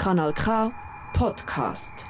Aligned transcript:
Kanal 0.00 0.32
K 0.32 0.72
Podcast. 1.12 2.06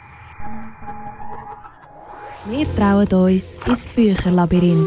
Wir 2.47 2.77
trauen 2.77 3.09
uns 3.09 3.47
ins 3.67 3.85
Bücherlabyrinth. 3.97 4.87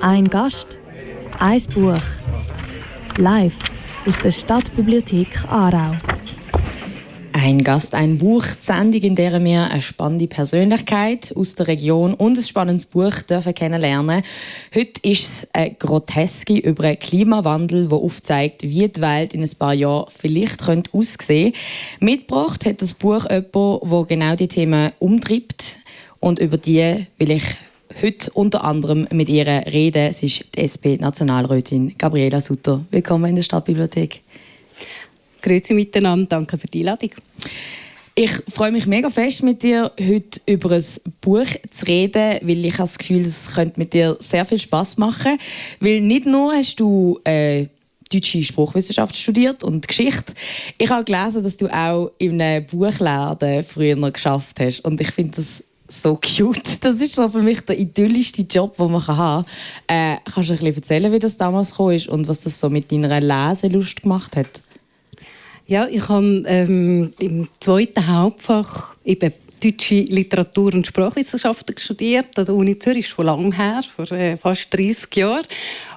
Ein 0.00 0.30
Gast, 0.30 0.78
ein 1.40 1.64
Buch. 1.74 1.98
Live 3.16 3.58
aus 4.06 4.20
der 4.20 4.30
Stadtbibliothek 4.30 5.46
Aarau. 5.50 5.96
Ein 7.44 7.64
Gast, 7.64 7.96
ein 7.96 8.18
Buch, 8.18 8.44
die 8.44 8.64
Sendung, 8.64 9.00
in 9.00 9.16
der 9.16 9.42
wir 9.42 9.68
eine 9.68 9.80
spannende 9.80 10.28
Persönlichkeit 10.28 11.32
aus 11.34 11.56
der 11.56 11.66
Region 11.66 12.14
und 12.14 12.38
ein 12.38 12.42
spannendes 12.44 12.86
Buch 12.86 13.18
dürfen 13.28 13.52
kennenlernen 13.52 14.22
Heute 14.72 15.00
ist 15.02 15.24
es 15.26 15.48
eine 15.52 15.74
Groteske 15.74 16.58
über 16.58 16.84
einen 16.84 17.00
Klimawandel, 17.00 17.88
der 17.88 17.98
aufzeigt, 17.98 18.62
wie 18.62 18.86
die 18.86 19.00
Welt 19.00 19.34
in 19.34 19.42
ein 19.42 19.50
paar 19.58 19.74
Jahren 19.74 20.06
vielleicht 20.16 20.64
könnte 20.64 20.96
aussehen 20.96 21.52
könnte. 21.52 21.58
Mitgebracht 21.98 22.64
hat 22.64 22.80
das 22.80 22.94
Buch 22.94 23.28
jemand, 23.28 23.54
der 23.90 24.04
genau 24.06 24.36
die 24.36 24.46
Themen 24.46 24.92
umtreibt. 25.00 25.78
Und 26.20 26.38
über 26.38 26.58
die 26.58 27.06
will 27.18 27.32
ich 27.32 27.56
heute 28.00 28.30
unter 28.34 28.62
anderem 28.62 29.08
mit 29.10 29.28
ihr 29.28 29.46
reden. 29.46 30.12
Sie 30.12 30.26
ist 30.26 30.44
die 30.54 30.60
SP-Nationalrätin 30.62 31.96
Gabriela 31.98 32.40
Sutter. 32.40 32.84
Willkommen 32.92 33.30
in 33.30 33.34
der 33.34 33.42
Stadtbibliothek. 33.42 34.20
Grüezi 35.42 35.74
miteinander, 35.74 36.26
danke 36.26 36.56
für 36.56 36.66
die 36.66 36.80
Einladung. 36.80 37.10
Ich 38.14 38.30
freue 38.48 38.72
mich 38.72 38.86
mega 38.86 39.08
fest, 39.08 39.42
mit 39.42 39.62
dir 39.62 39.90
heute 39.98 40.40
über 40.44 40.72
ein 40.72 40.84
Buch 41.22 41.46
zu 41.70 41.86
reden, 41.86 42.38
weil 42.42 42.64
ich 42.64 42.74
habe 42.74 42.82
das 42.82 42.98
Gefühl, 42.98 43.22
es 43.22 43.50
könnte 43.54 43.80
mit 43.80 43.94
dir 43.94 44.18
sehr 44.20 44.44
viel 44.44 44.58
Spaß 44.58 44.98
machen. 44.98 45.38
Weil 45.80 46.02
nicht 46.02 46.26
nur 46.26 46.52
hast 46.52 46.78
du 46.78 47.18
äh, 47.24 47.68
deutsche 48.12 48.42
Spruchwissenschaft 48.42 49.16
studiert 49.16 49.64
und 49.64 49.88
Geschichte. 49.88 50.34
Ich 50.76 50.90
habe 50.90 51.04
gelesen, 51.04 51.42
dass 51.42 51.56
du 51.56 51.68
auch 51.68 52.12
in 52.18 52.40
einem 52.40 52.66
Buchladen 52.66 53.64
früher 53.64 54.10
geschafft 54.10 54.60
hast. 54.60 54.80
Und 54.80 55.00
ich 55.00 55.10
finde 55.10 55.36
das 55.36 55.64
so 55.88 56.16
cute. 56.16 56.84
Das 56.84 57.00
ist 57.00 57.14
so 57.14 57.28
für 57.28 57.42
mich 57.42 57.60
der 57.62 57.78
idyllischste 57.78 58.42
Job, 58.42 58.76
den 58.76 58.92
man 58.92 59.06
haben 59.06 59.44
kann. 59.86 60.16
Äh, 60.16 60.18
kannst 60.24 60.50
du 60.50 60.54
ein 60.54 60.58
bisschen 60.58 60.76
erzählen, 60.76 61.12
wie 61.12 61.18
das 61.18 61.36
damals 61.36 61.70
gekommen 61.70 61.94
ist 61.94 62.08
und 62.08 62.28
was 62.28 62.42
das 62.42 62.58
so 62.58 62.70
mit 62.70 62.92
deiner 62.92 63.20
Leselust 63.20 64.02
gemacht 64.02 64.36
hat? 64.36 64.60
Ja, 65.66 65.86
ich 65.86 66.08
habe 66.08 66.42
ähm, 66.46 67.12
im 67.18 67.48
zweiten 67.60 68.06
Hauptfach 68.06 68.94
eben 69.04 69.32
deutsche 69.62 70.02
Literatur- 70.02 70.74
und 70.74 70.86
Sprachwissenschaften 70.86 71.76
studiert 71.78 72.36
an 72.36 72.46
der 72.46 72.54
Uni 72.54 72.78
Zürich, 72.78 73.08
schon 73.08 73.26
lange 73.26 73.56
her, 73.56 73.80
vor 73.94 74.10
äh, 74.10 74.36
fast 74.36 74.74
30 74.74 75.14
Jahren. 75.14 75.46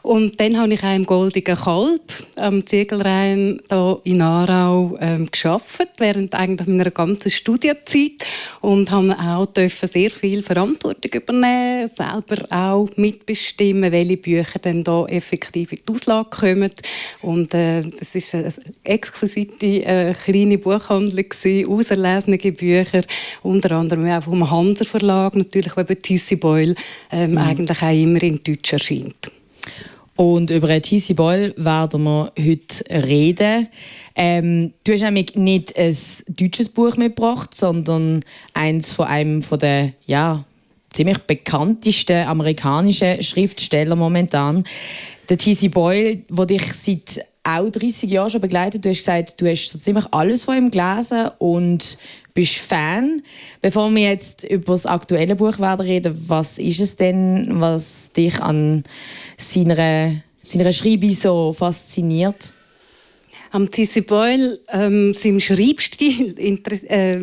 Und 0.03 0.39
dann 0.39 0.57
habe 0.57 0.73
ich 0.73 0.83
auch 0.83 0.95
im 0.95 1.05
Goldigen 1.05 1.55
Kalb 1.55 2.01
am 2.35 2.65
Ziegelrhein 2.65 3.59
hier 3.67 3.99
in 4.03 4.21
Aarau 4.21 4.95
ähm, 5.01 5.27
geschafft, 5.31 5.89
während 5.97 6.35
eigentlich 6.35 6.67
meiner 6.67 6.91
ganzen 6.91 7.31
Studienzeit 7.31 8.23
und 8.61 8.91
habe 8.91 9.17
auch 9.19 9.47
dürfen 9.47 9.89
sehr 9.89 10.11
viel 10.11 10.43
Verantwortung 10.43 11.11
übernehmen, 11.11 11.89
selber 11.95 12.45
auch 12.51 12.87
mitbestimmen, 12.97 13.91
welche 13.91 14.17
Bücher 14.17 14.59
dann 14.61 14.83
da 14.83 15.05
effektiv 15.07 15.71
in 15.71 15.79
die 15.87 15.91
Auslage 15.91 16.29
kommen. 16.29 16.71
Und 17.23 17.53
äh, 17.55 17.81
das 17.81 18.13
ist 18.13 18.35
eine 18.35 18.53
exquisite 18.83 19.65
äh, 19.65 20.13
kleine 20.13 20.59
Buchhandlung 20.59 21.29
gewesen, 21.29 21.67
auserlesene 21.67 22.37
Bücher, 22.37 23.01
unter 23.55 23.71
anderem 23.71 24.09
auch 24.09 24.23
vom 24.23 24.49
Hanser 24.49 24.85
Verlag, 24.85 25.35
natürlich, 25.35 25.75
wo 25.75 25.81
eben 25.81 26.01
Tissy 26.01 26.35
Boyle 26.35 26.75
ähm, 27.11 27.31
mhm. 27.31 27.37
eigentlich 27.37 27.81
auch 27.81 27.91
immer 27.91 28.21
in 28.21 28.39
Deutsch 28.43 28.73
erscheint. 28.73 29.31
Und 30.15 30.49
über 30.49 30.81
TC 30.81 31.13
Ball 31.13 31.53
werden 31.57 32.03
wir 32.03 32.31
heute 32.39 32.85
reden. 32.89 33.67
Ähm, 34.15 34.73
du 34.85 34.93
hast 34.93 35.01
nämlich 35.01 35.35
nicht 35.35 35.77
ein 35.77 35.95
deutsches 36.27 36.69
Buch 36.69 36.95
mitgebracht, 36.95 37.53
sondern 37.53 38.21
eins 38.53 38.93
von 38.93 39.07
einem 39.07 39.41
von 39.41 39.59
der 39.59 39.91
ja, 40.05 40.45
ziemlich 40.93 41.17
bekanntesten 41.19 42.25
amerikanischen 42.27 43.21
Schriftsteller 43.21 43.97
momentan. 43.97 44.63
Der 45.27 45.37
T.C. 45.37 45.67
Boyle, 45.67 46.17
der 46.29 46.45
dich 46.45 46.73
seit 46.73 47.25
auch 47.43 47.69
30 47.69 48.09
Jahren 48.09 48.29
schon 48.29 48.41
begleitet. 48.41 48.85
Du 48.85 48.89
hast 48.89 48.99
gesagt, 48.99 49.41
du 49.41 49.49
hast 49.49 49.69
so 49.69 49.77
ziemlich 49.77 50.05
alles 50.11 50.45
von 50.45 50.57
ihm 50.57 50.71
gelesen 50.71 51.29
und 51.39 51.97
bist 52.35 52.57
Fan. 52.57 53.23
Bevor 53.61 53.89
wir 53.95 54.03
jetzt 54.03 54.43
über 54.43 54.73
das 54.73 54.85
aktuelle 54.85 55.35
Buch 55.35 55.57
werden 55.57 55.85
reden, 55.85 56.25
was 56.27 56.59
ist 56.59 56.79
es 56.79 56.95
denn, 56.97 57.47
was 57.59 58.11
dich 58.11 58.39
an 58.39 58.83
seiner, 59.37 60.21
seiner 60.43 60.71
Schreibe 60.71 61.11
so 61.13 61.53
fasziniert? 61.53 62.53
Am 63.51 63.71
Tissy 63.71 64.01
Boyle, 64.01 64.59
ähm, 64.69 65.13
seinem 65.13 65.39
Schreibstil, 65.39 66.35
äh, 66.37 67.17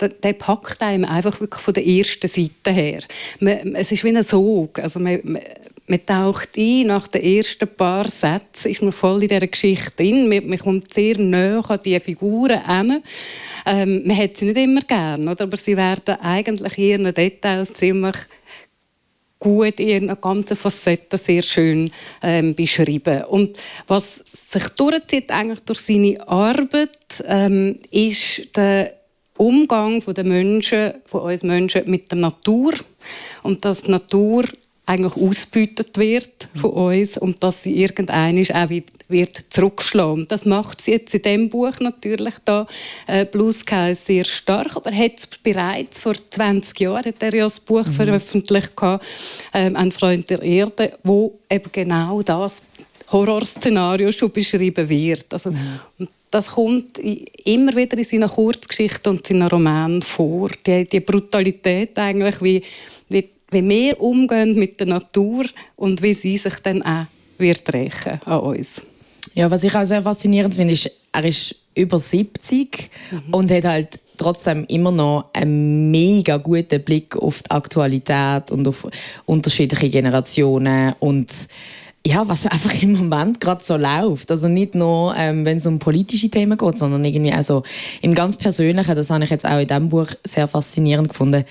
der, 0.00 0.08
der, 0.08 0.32
packt 0.32 0.82
einem 0.82 1.04
einfach 1.04 1.40
wirklich 1.40 1.62
von 1.62 1.72
der 1.72 1.86
ersten 1.86 2.26
Seite 2.26 2.72
her. 2.72 2.98
Man, 3.38 3.76
es 3.76 3.92
ist 3.92 4.02
wie 4.02 4.08
ein 4.08 4.24
Sog. 4.24 4.80
Also 4.80 4.98
man, 4.98 5.20
man, 5.22 5.40
man 5.86 6.04
taucht 6.04 6.56
ein, 6.56 6.86
nach 6.88 7.08
den 7.08 7.22
ersten 7.22 7.68
paar 7.68 8.08
Sätzen 8.08 8.70
ist 8.70 8.82
man 8.82 8.92
voll 8.92 9.22
in 9.22 9.28
dieser 9.28 9.46
Geschichte 9.46 9.92
drin. 9.96 10.28
Man, 10.28 10.48
man 10.48 10.58
kommt 10.58 10.92
sehr 10.92 11.18
nah 11.18 11.60
an 11.60 11.80
diese 11.84 12.00
Figuren 12.00 12.64
hin. 12.64 13.02
Ähm, 13.64 14.02
man 14.04 14.16
hat 14.16 14.36
sie 14.36 14.46
nicht 14.46 14.56
immer 14.56 14.80
gern, 14.80 15.28
oder? 15.28 15.44
aber 15.44 15.56
sie 15.56 15.76
werden 15.76 16.16
eigentlich 16.20 16.78
in 16.78 16.84
ihren 16.84 17.14
Details 17.14 17.72
ziemlich 17.74 18.16
gut 19.38 19.78
in 19.78 19.88
ihren 19.88 20.20
ganzen 20.20 20.56
Facetten 20.56 21.18
sehr 21.18 21.42
schön 21.42 21.90
ähm, 22.22 22.54
beschrieben. 22.54 23.24
Und 23.24 23.58
was 23.86 24.24
sich 24.32 24.68
durchzieht 24.70 25.30
eigentlich 25.30 25.60
durch 25.60 25.80
seine 25.80 26.26
Arbeit, 26.26 27.22
ähm, 27.26 27.78
ist 27.90 28.56
der 28.56 28.94
Umgang 29.36 30.00
den 30.00 30.28
Menschen, 30.28 30.94
von 31.04 31.20
uns 31.22 31.42
Menschen 31.42 31.82
mit 31.86 32.10
der 32.10 32.18
Natur 32.18 32.72
und 33.42 33.64
dass 33.64 33.82
die 33.82 33.90
Natur 33.90 34.44
eigentlich 34.86 35.16
ausgebeutet 35.16 35.98
wird 35.98 36.48
von 36.54 36.70
uns 36.70 37.18
und 37.18 37.42
dass 37.42 37.64
sie 37.64 37.82
irgendwann 37.82 38.38
auch 38.52 38.68
wieder 38.68 38.86
wird 39.08 39.44
zurückschlagen. 39.50 40.26
Das 40.28 40.44
macht 40.44 40.82
sie 40.82 40.92
jetzt 40.92 41.14
in 41.14 41.22
dem 41.22 41.48
Buch 41.48 41.78
natürlich 41.80 42.34
da 42.44 42.66
äh, 43.06 43.24
Blue 43.24 43.52
Sky 43.52 43.94
sehr 43.94 44.24
stark, 44.24 44.76
aber 44.76 44.92
hat 44.92 45.18
es 45.18 45.26
bereits 45.26 46.00
vor 46.00 46.14
20 46.30 46.80
Jahren 46.80 47.04
hat 47.04 47.22
er 47.22 47.34
ja 47.34 47.44
das 47.44 47.60
Buch 47.60 47.86
mhm. 47.86 47.92
veröffentlicht 47.92 48.76
gehabt, 48.76 49.04
ähm, 49.54 49.76
ein 49.76 49.92
Freund 49.92 50.28
der 50.30 50.42
Erde, 50.42 50.92
wo 51.02 51.38
eben 51.50 51.70
genau 51.70 52.22
das 52.22 52.62
Horrorszenario 53.10 54.10
schon 54.10 54.32
beschrieben 54.32 54.88
wird. 54.88 55.26
Also, 55.32 55.50
mhm. 55.50 56.08
Das 56.28 56.48
kommt 56.48 56.98
immer 56.98 57.74
wieder 57.76 57.96
in 57.96 58.04
seinen 58.04 58.28
Kurzgeschichten 58.28 59.12
und 59.12 59.26
seinen 59.26 59.46
Romanen 59.46 60.02
vor. 60.02 60.50
Die, 60.66 60.84
die 60.84 61.00
Brutalität 61.00 61.96
eigentlich, 61.96 62.42
wie, 62.42 62.62
wie 63.56 63.68
wir 63.68 64.00
umgehen 64.00 64.58
mit 64.58 64.78
der 64.80 64.86
Natur 64.86 65.46
und 65.76 66.02
wie 66.02 66.14
sie 66.14 66.38
sich 66.38 66.56
dann 66.56 66.82
auch 66.82 67.06
wird 67.38 67.72
rächen 67.72 68.20
an 68.24 68.40
uns. 68.40 68.82
Ja, 69.34 69.50
was 69.50 69.64
ich 69.64 69.74
auch 69.74 69.84
sehr 69.84 70.02
faszinierend 70.02 70.54
finde, 70.54 70.74
ist, 70.74 70.90
er 71.12 71.24
ist 71.24 71.54
über 71.74 71.98
70 71.98 72.90
mhm. 73.10 73.34
und 73.34 73.50
hat 73.50 73.64
halt 73.64 74.00
trotzdem 74.16 74.64
immer 74.68 74.90
noch 74.90 75.26
einen 75.32 75.90
mega 75.90 76.38
guten 76.38 76.82
Blick 76.82 77.16
auf 77.16 77.42
die 77.42 77.50
Aktualität 77.50 78.50
und 78.50 78.66
auf 78.66 78.86
unterschiedliche 79.26 79.90
Generationen 79.90 80.94
und 81.00 81.30
ja, 82.06 82.26
was 82.28 82.46
einfach 82.46 82.82
im 82.82 82.92
Moment 82.92 83.40
gerade 83.40 83.62
so 83.62 83.76
läuft. 83.76 84.30
Also 84.30 84.48
nicht 84.48 84.74
nur, 84.74 85.14
ähm, 85.16 85.44
wenn 85.44 85.56
es 85.56 85.66
um 85.66 85.78
politische 85.78 86.30
Themen 86.30 86.56
geht, 86.56 86.78
sondern 86.78 87.04
irgendwie 87.04 87.32
auch 87.32 87.42
so 87.42 87.62
im 88.00 88.14
ganz 88.14 88.36
Persönlichen. 88.36 88.94
Das 88.94 89.10
habe 89.10 89.24
ich 89.24 89.30
jetzt 89.30 89.44
auch 89.44 89.58
in 89.58 89.66
diesem 89.66 89.88
Buch 89.88 90.08
sehr 90.24 90.46
faszinierend 90.46 91.08
gefunden. 91.08 91.44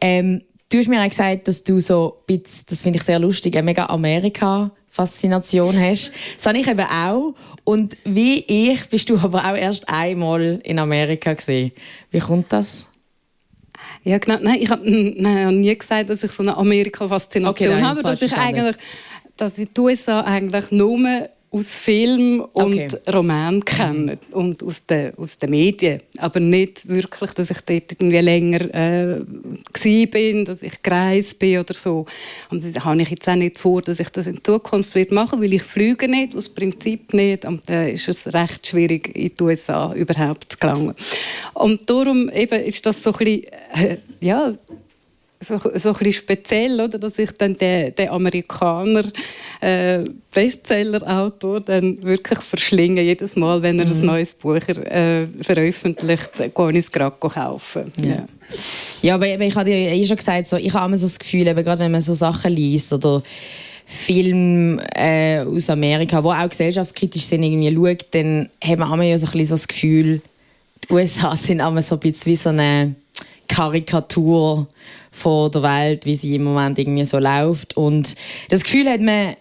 Ähm, 0.00 0.42
Du 0.70 0.78
hast 0.78 0.88
mir 0.88 1.02
auch 1.02 1.08
gesagt, 1.08 1.48
dass 1.48 1.64
du 1.64 1.80
so 1.80 2.18
ein 2.28 2.38
bisschen, 2.38 2.64
das 2.68 2.82
finde 2.82 2.98
ich 2.98 3.02
sehr 3.04 3.18
lustig, 3.18 3.56
eine 3.56 3.64
mega 3.64 3.86
Amerika-Faszination 3.86 5.76
hast. 5.78 6.12
Das 6.36 6.46
habe 6.46 6.58
ich 6.58 6.68
eben 6.68 6.86
auch. 6.86 7.34
Und 7.64 7.96
wie 8.04 8.44
ich 8.46 8.88
bist 8.88 9.10
du 9.10 9.18
aber 9.18 9.44
auch 9.50 9.56
erst 9.56 9.88
einmal 9.88 10.60
in 10.62 10.78
Amerika 10.78 11.34
gesehen. 11.34 11.72
Wie 12.12 12.20
kommt 12.20 12.52
das? 12.52 12.86
Ja, 14.04 14.18
genau. 14.18 14.38
Nein, 14.40 14.58
ich 14.60 14.70
habe 14.70 14.88
nie 14.88 15.76
gesagt, 15.76 16.08
dass 16.08 16.22
ich 16.22 16.30
so 16.30 16.44
eine 16.44 16.56
Amerika-Faszination 16.56 17.74
okay, 17.74 17.82
habe, 17.82 18.02
dass 18.02 18.22
ich 18.22 18.32
eigentlich, 18.36 18.76
dass 19.36 19.58
ich 19.58 19.68
die 19.70 19.80
USA 19.80 20.20
eigentlich 20.20 20.70
nur 20.70 21.28
aus 21.52 21.76
Film 21.76 22.40
und 22.52 22.94
okay. 22.94 22.98
Roman 23.12 23.64
kennen 23.64 24.18
und 24.30 24.62
aus 24.62 24.84
den, 24.86 25.12
aus 25.16 25.36
den 25.36 25.50
Medien. 25.50 26.00
Aber 26.18 26.38
nicht 26.38 26.88
wirklich, 26.88 27.32
dass 27.32 27.50
ich 27.50 27.60
dort 27.62 27.90
irgendwie 27.90 28.18
länger 28.18 28.72
äh, 28.72 30.06
bin, 30.06 30.44
dass 30.44 30.62
ich 30.62 30.80
gereist 30.80 31.38
bin 31.40 31.58
oder 31.58 31.74
so. 31.74 32.06
Und 32.50 32.64
das 32.64 32.84
habe 32.84 33.02
ich 33.02 33.08
jetzt 33.08 33.28
auch 33.28 33.34
nicht 33.34 33.58
vor, 33.58 33.82
dass 33.82 33.98
ich 33.98 34.08
das 34.10 34.28
in 34.28 34.42
Zukunft 34.44 34.94
wird 34.94 35.10
machen 35.10 35.40
weil 35.40 35.52
ich 35.52 35.62
fliege 35.64 36.08
nicht, 36.08 36.36
aus 36.36 36.48
Prinzip 36.48 37.12
nicht. 37.14 37.44
Und 37.44 37.68
da 37.68 37.84
ist 37.84 38.08
es 38.08 38.32
recht 38.32 38.68
schwierig, 38.68 39.16
in 39.16 39.34
die 39.34 39.42
USA 39.42 39.92
überhaupt 39.94 40.52
zu 40.52 40.58
gelangen. 40.58 40.94
Und 41.54 41.90
darum 41.90 42.30
eben 42.30 42.62
ist 42.62 42.86
das 42.86 43.02
so 43.02 43.12
ein 43.12 43.18
bisschen, 43.18 43.44
äh, 43.74 43.96
ja, 44.20 44.52
so, 45.42 45.58
so 45.58 45.88
ein 45.90 45.94
bisschen 45.94 46.12
speziell, 46.12 46.80
oder, 46.80 46.98
dass 46.98 47.18
ich 47.18 47.30
dann 47.32 47.54
den, 47.54 47.94
den 47.94 48.08
Amerikaner 48.10 49.04
äh, 49.60 50.04
Bestseller-Autor 50.32 51.60
dann 51.60 52.02
wirklich 52.02 52.40
verschlinge. 52.40 53.00
Jedes 53.00 53.36
Mal, 53.36 53.62
wenn 53.62 53.78
er 53.78 53.86
mhm. 53.86 53.92
ein 53.92 54.06
neues 54.06 54.34
Buch 54.34 54.56
äh, 54.68 55.26
veröffentlicht, 55.42 56.30
gehe 56.36 56.70
ich 56.70 56.76
es 56.76 56.92
gerade 56.92 57.16
kaufen. 57.16 57.90
Ja. 57.96 58.06
ja. 58.06 58.26
ja, 59.02 59.14
aber 59.14 59.40
ich 59.40 59.54
habe 59.54 59.64
dir 59.64 59.76
eh 59.76 60.04
schon 60.04 60.18
gesagt, 60.18 60.46
so, 60.46 60.56
ich 60.56 60.72
habe 60.74 60.86
immer 60.86 60.98
so 60.98 61.06
das 61.06 61.18
Gefühl, 61.18 61.46
eben, 61.46 61.64
gerade 61.64 61.80
wenn 61.80 61.92
man 61.92 62.02
so 62.02 62.14
Sachen 62.14 62.52
liest 62.52 62.92
oder 62.92 63.22
Film 63.86 64.78
äh, 64.94 65.40
aus 65.40 65.70
Amerika, 65.70 66.22
wo 66.22 66.32
auch 66.32 66.48
gesellschaftskritisch 66.48 67.24
sind, 67.24 67.42
irgendwie 67.42 67.74
schaut, 67.74 68.06
dann 68.12 68.50
hat 68.62 68.78
man 68.78 68.92
immer 68.92 69.04
ja 69.04 69.18
so 69.18 69.26
ein 69.26 69.32
bisschen 69.32 69.46
so 69.46 69.54
das 69.54 69.68
Gefühl, 69.68 70.20
die 70.84 70.92
USA 70.92 71.34
sind 71.34 71.60
immer 71.60 71.80
so 71.80 71.96
ein 71.96 72.00
bisschen 72.00 72.30
wie 72.30 72.36
so 72.36 72.50
eine 72.50 72.94
Karikatur 73.48 74.68
von 75.10 75.50
der 75.50 75.62
Welt, 75.62 76.06
wie 76.06 76.14
sie 76.14 76.36
im 76.36 76.44
Moment 76.44 76.78
irgendwie 76.78 77.04
so 77.04 77.18
läuft. 77.18 77.76
Und 77.76 78.14
das 78.48 78.64
Gefühl 78.64 78.88
hat 78.88 79.00
man 79.00 79.36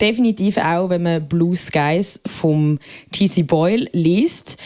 definitiv 0.00 0.56
auch, 0.56 0.90
wenn 0.90 1.02
man 1.02 1.28
Blue 1.28 1.54
Skies 1.54 2.20
vom 2.26 2.78
T.C. 3.12 3.42
Boyle 3.42 3.88
liest. 3.92 4.56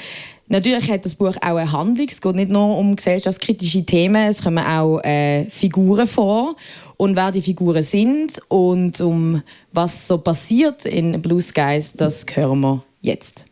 Natürlich 0.50 0.90
hat 0.90 1.04
das 1.04 1.14
Buch 1.14 1.36
auch 1.36 1.56
eine 1.56 1.70
Handlung. 1.72 2.06
Es 2.10 2.22
geht 2.22 2.34
nicht 2.34 2.50
nur 2.50 2.78
um 2.78 2.96
gesellschaftskritische 2.96 3.84
Themen, 3.84 4.28
es 4.28 4.42
kommen 4.42 4.64
auch 4.64 5.00
äh, 5.00 5.44
Figuren 5.50 6.06
vor. 6.06 6.56
Und 6.96 7.16
wer 7.16 7.30
die 7.30 7.42
Figuren 7.42 7.82
sind 7.82 8.40
und 8.48 9.00
um 9.00 9.42
was 9.72 10.08
so 10.08 10.18
passiert 10.18 10.86
in 10.86 11.20
Blue 11.20 11.42
Skies, 11.42 11.92
das 11.92 12.24
hören 12.34 12.60
wir 12.60 12.82
jetzt. 13.02 13.44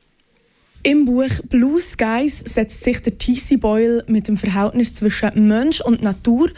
Im 0.87 1.05
Buch 1.05 1.41
Blue 1.49 1.81
Skies 1.81 2.45
setzt 2.47 2.85
sich 2.85 3.03
der 3.03 3.19
T.C. 3.19 3.57
Boyle 3.57 4.05
mit 4.07 4.29
dem 4.29 4.37
Verhältnis 4.37 4.95
zwischen 4.95 5.49
Mensch 5.49 5.81
und 5.81 6.01
Natur 6.01 6.49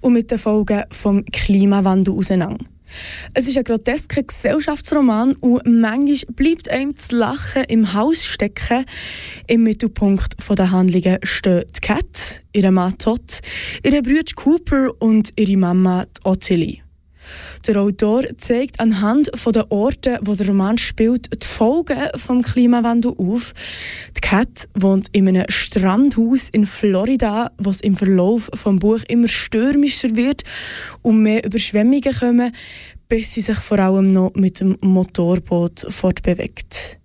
und 0.00 0.14
mit 0.14 0.32
den 0.32 0.38
Folgen 0.40 0.82
des 0.90 1.24
Klimawandels 1.30 2.18
auseinander. 2.18 2.64
Es 3.34 3.46
ist 3.46 3.56
ein 3.56 3.62
grotesker 3.62 4.24
Gesellschaftsroman 4.24 5.36
und 5.36 5.64
manchmal 5.64 6.34
bleibt 6.34 6.68
einem 6.68 6.96
das 6.96 7.12
Lachen 7.12 7.62
im 7.68 7.94
Haus 7.94 8.24
stecken. 8.24 8.84
Im 9.46 9.62
Mittelpunkt 9.62 10.34
der 10.48 10.72
Handlungen 10.72 11.18
die 11.22 11.80
Cat, 11.80 12.42
ihre 12.52 12.72
Mann 12.72 12.98
Todd, 12.98 13.38
ihre 13.84 14.02
Brüder 14.02 14.32
Cooper 14.34 14.90
und 14.98 15.30
ihre 15.36 15.56
Mama 15.56 16.04
Ottilie. 16.24 16.87
Der 17.66 17.76
Autor 17.76 18.24
zeigt 18.36 18.80
anhand 18.80 19.30
der 19.54 19.70
Orte, 19.70 20.18
wo 20.22 20.34
der 20.34 20.46
Roman 20.46 20.78
spielt, 20.78 21.28
die 21.42 21.46
Folgen 21.46 21.98
des 22.12 22.52
Klimawandels 22.52 23.18
auf. 23.18 23.54
Die 24.16 24.20
Cat 24.20 24.68
wohnt 24.74 25.08
in 25.12 25.28
einem 25.28 25.44
Strandhaus 25.48 26.48
in 26.50 26.66
Florida, 26.66 27.50
was 27.58 27.80
im 27.80 27.96
Verlauf 27.96 28.50
des 28.50 28.62
Buch 28.62 29.00
immer 29.08 29.28
stürmischer 29.28 30.14
wird 30.14 30.44
und 31.02 31.22
mehr 31.22 31.44
Überschwemmungen 31.44 32.14
kommen, 32.14 32.52
bis 33.08 33.34
sie 33.34 33.40
sich 33.40 33.58
vor 33.58 33.78
allem 33.78 34.08
noch 34.08 34.34
mit 34.34 34.60
dem 34.60 34.76
Motorboot 34.80 35.86
fortbewegt. 35.88 36.98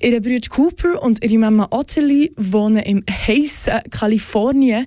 Ihre 0.00 0.20
Brüder 0.20 0.48
Cooper 0.48 1.02
und 1.02 1.24
ihre 1.24 1.38
Mama 1.38 1.68
Ottilie 1.70 2.30
wohnen 2.36 2.82
im 2.82 3.04
heißen 3.08 3.90
Kalifornien. 3.90 4.86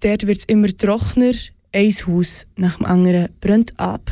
Dort 0.00 0.26
wird 0.26 0.38
es 0.38 0.44
immer 0.44 0.68
trockener, 0.68 1.32
ein 1.72 1.92
Haus 2.06 2.46
nach 2.56 2.76
dem 2.76 2.86
anderen 2.86 3.28
brennt 3.40 3.78
ab. 3.78 4.10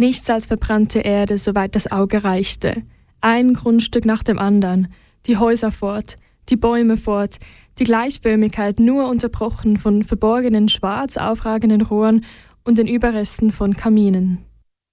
Nichts 0.00 0.30
als 0.30 0.46
verbrannte 0.46 1.00
Erde, 1.00 1.36
soweit 1.36 1.76
das 1.76 1.92
Auge 1.92 2.24
reichte. 2.24 2.84
Ein 3.20 3.52
Grundstück 3.52 4.06
nach 4.06 4.22
dem 4.22 4.38
anderen. 4.38 4.88
Die 5.26 5.36
Häuser 5.36 5.72
fort, 5.72 6.16
die 6.48 6.56
Bäume 6.56 6.96
fort, 6.96 7.36
die 7.78 7.84
Gleichförmigkeit 7.84 8.80
nur 8.80 9.10
unterbrochen 9.10 9.76
von 9.76 10.02
verborgenen 10.02 10.70
schwarz 10.70 11.18
aufragenden 11.18 11.82
Rohren 11.82 12.24
und 12.64 12.78
den 12.78 12.86
Überresten 12.86 13.52
von 13.52 13.74
Kaminen. 13.74 14.38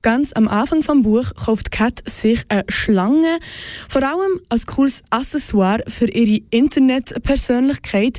Ganz 0.01 0.33
am 0.33 0.49
Anfang 0.49 0.83
vom 0.83 1.03
Buch 1.03 1.33
kauft 1.35 1.71
Kat 1.71 2.01
sich 2.05 2.43
eine 2.49 2.65
Schlange, 2.67 3.39
vor 3.87 4.03
allem 4.03 4.41
als 4.49 4.67
cooles 4.67 5.03
Accessoire 5.09 5.83
für 5.87 6.09
ihre 6.09 6.43
Internetpersönlichkeit. 6.49 8.17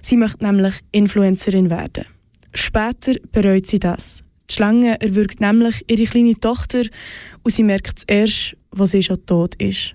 Sie 0.00 0.16
möchte 0.16 0.42
nämlich 0.42 0.76
Influencerin 0.90 1.68
werden. 1.68 2.06
Später 2.54 3.16
bereut 3.30 3.66
sie 3.66 3.78
das. 3.78 4.22
Die 4.50 4.54
Schlange 4.54 5.00
erwürgt 5.00 5.40
nämlich 5.40 5.84
ihre 5.88 6.04
kleine 6.04 6.34
Tochter 6.34 6.82
und 7.44 7.54
sie 7.54 7.62
merkt 7.62 7.98
es 7.98 8.04
erst, 8.08 8.56
als 8.76 8.90
sie 8.90 9.02
schon 9.02 9.24
tot 9.24 9.54
ist. 9.62 9.94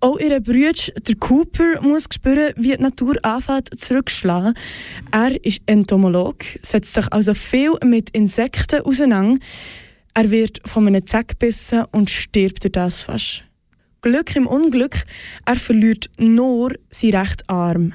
Auch 0.00 0.18
ihr 0.18 0.40
Bruder, 0.40 0.72
der 0.72 1.14
Cooper, 1.20 1.80
muss 1.80 2.08
spüren, 2.12 2.52
wie 2.56 2.76
die 2.76 2.82
Natur 2.82 3.14
anfängt 3.22 3.68
zurückzuschlagen. 3.80 4.54
Er 5.12 5.44
ist 5.44 5.62
Entomolog, 5.66 6.38
setzt 6.62 6.94
sich 6.94 7.06
also 7.12 7.34
viel 7.34 7.74
mit 7.84 8.10
Insekten 8.10 8.80
auseinander. 8.80 9.38
Er 10.14 10.30
wird 10.32 10.60
von 10.64 10.88
einem 10.88 11.06
Zeck 11.06 11.28
gebissen 11.28 11.84
und 11.92 12.10
stirbt 12.10 12.64
durch 12.64 12.72
das 12.72 13.02
fast. 13.02 13.44
Glück 14.00 14.34
im 14.34 14.48
Unglück, 14.48 14.96
er 15.46 15.54
verliert 15.54 16.10
nur 16.18 16.72
seinen 16.90 17.14
rechten 17.14 17.48
Arm. 17.48 17.94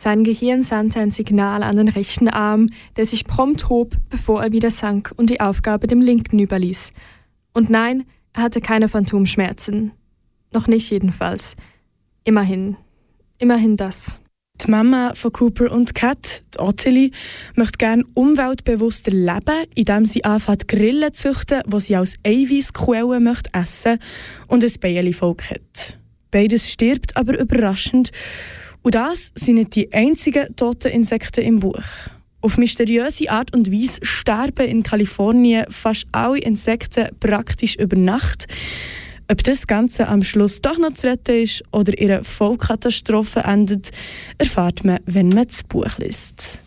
Sein 0.00 0.22
Gehirn 0.22 0.62
sandte 0.62 1.00
ein 1.00 1.10
Signal 1.10 1.64
an 1.64 1.74
den 1.74 1.88
rechten 1.88 2.28
Arm, 2.28 2.70
der 2.94 3.04
sich 3.04 3.24
prompt 3.24 3.68
hob, 3.68 3.96
bevor 4.10 4.40
er 4.40 4.52
wieder 4.52 4.70
sank 4.70 5.12
und 5.16 5.28
die 5.28 5.40
Aufgabe 5.40 5.88
dem 5.88 6.00
linken 6.00 6.38
überließ. 6.38 6.92
Und 7.52 7.68
nein, 7.68 8.04
er 8.32 8.44
hatte 8.44 8.60
keine 8.60 8.88
Phantomschmerzen. 8.88 9.90
Noch 10.52 10.68
nicht 10.68 10.88
jedenfalls. 10.92 11.56
Immerhin. 12.22 12.76
Immerhin 13.38 13.76
das. 13.76 14.20
Die 14.64 14.70
Mama 14.70 15.14
von 15.16 15.32
Cooper 15.32 15.72
und 15.72 15.96
Kat, 15.96 16.44
die 16.54 16.60
Ottilie, 16.60 17.10
möchte 17.56 17.78
gerne 17.78 18.04
umweltbewusster 18.14 19.10
leben, 19.10 19.66
indem 19.74 20.06
sie 20.06 20.22
anfängt 20.22 20.68
Grillen 20.68 21.12
zu 21.12 21.32
züchten, 21.32 21.62
die 21.66 21.80
sie 21.80 21.96
als 21.96 22.14
Eiweißquelle 22.24 23.18
möchte 23.18 23.50
essen 23.52 23.98
und 24.46 24.62
ein 24.62 24.72
Bienenvolk 24.80 25.50
hat. 25.50 25.98
Beides 26.30 26.70
stirbt 26.70 27.16
aber 27.16 27.36
überraschend 27.36 28.12
und 28.88 28.94
das 28.94 29.32
sind 29.34 29.56
nicht 29.56 29.74
die 29.74 29.92
einzigen 29.92 30.56
toten 30.56 30.90
Insekten 30.90 31.44
im 31.44 31.60
Buch. 31.60 31.82
Auf 32.40 32.56
mysteriöse 32.56 33.30
Art 33.30 33.54
und 33.54 33.70
Weise 33.70 34.00
sterben 34.00 34.66
in 34.66 34.82
Kalifornien 34.82 35.66
fast 35.68 36.06
alle 36.10 36.38
Insekten 36.38 37.08
praktisch 37.20 37.76
über 37.76 37.98
Nacht. 37.98 38.46
Ob 39.30 39.44
das 39.44 39.66
Ganze 39.66 40.08
am 40.08 40.24
Schluss 40.24 40.62
doch 40.62 40.78
noch 40.78 40.94
zu 40.94 41.06
retten 41.06 41.42
ist 41.42 41.62
oder 41.70 42.00
ihre 42.00 42.24
Vollkatastrophe 42.24 43.40
endet, 43.40 43.90
erfahrt 44.38 44.82
man, 44.86 45.00
wenn 45.04 45.28
man 45.28 45.46
das 45.46 45.64
Buch 45.64 45.98
liest. 45.98 46.60